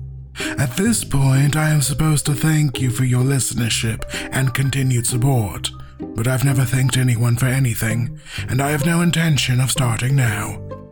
At 0.59 0.77
this 0.77 1.05
point, 1.05 1.57
I 1.57 1.71
am 1.71 1.83
supposed 1.83 2.27
to 2.27 2.35
thank 2.35 2.81
you 2.81 2.91
for 2.91 3.05
your 3.05 3.23
listenership 3.23 4.03
and 4.33 4.55
continued 4.55 5.07
support, 5.07 5.71
but 6.01 6.27
I've 6.27 6.45
never 6.45 6.65
thanked 6.65 6.97
anyone 6.97 7.37
for 7.37 7.47
anything, 7.47 8.19
and 8.49 8.61
I 8.61 8.71
have 8.71 8.87
no 8.87 9.01
intention 9.01 9.61
of 9.61 9.71
starting 9.71 10.17
now. 10.17 10.84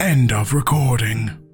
End 0.00 0.32
of 0.32 0.52
recording. 0.52 1.45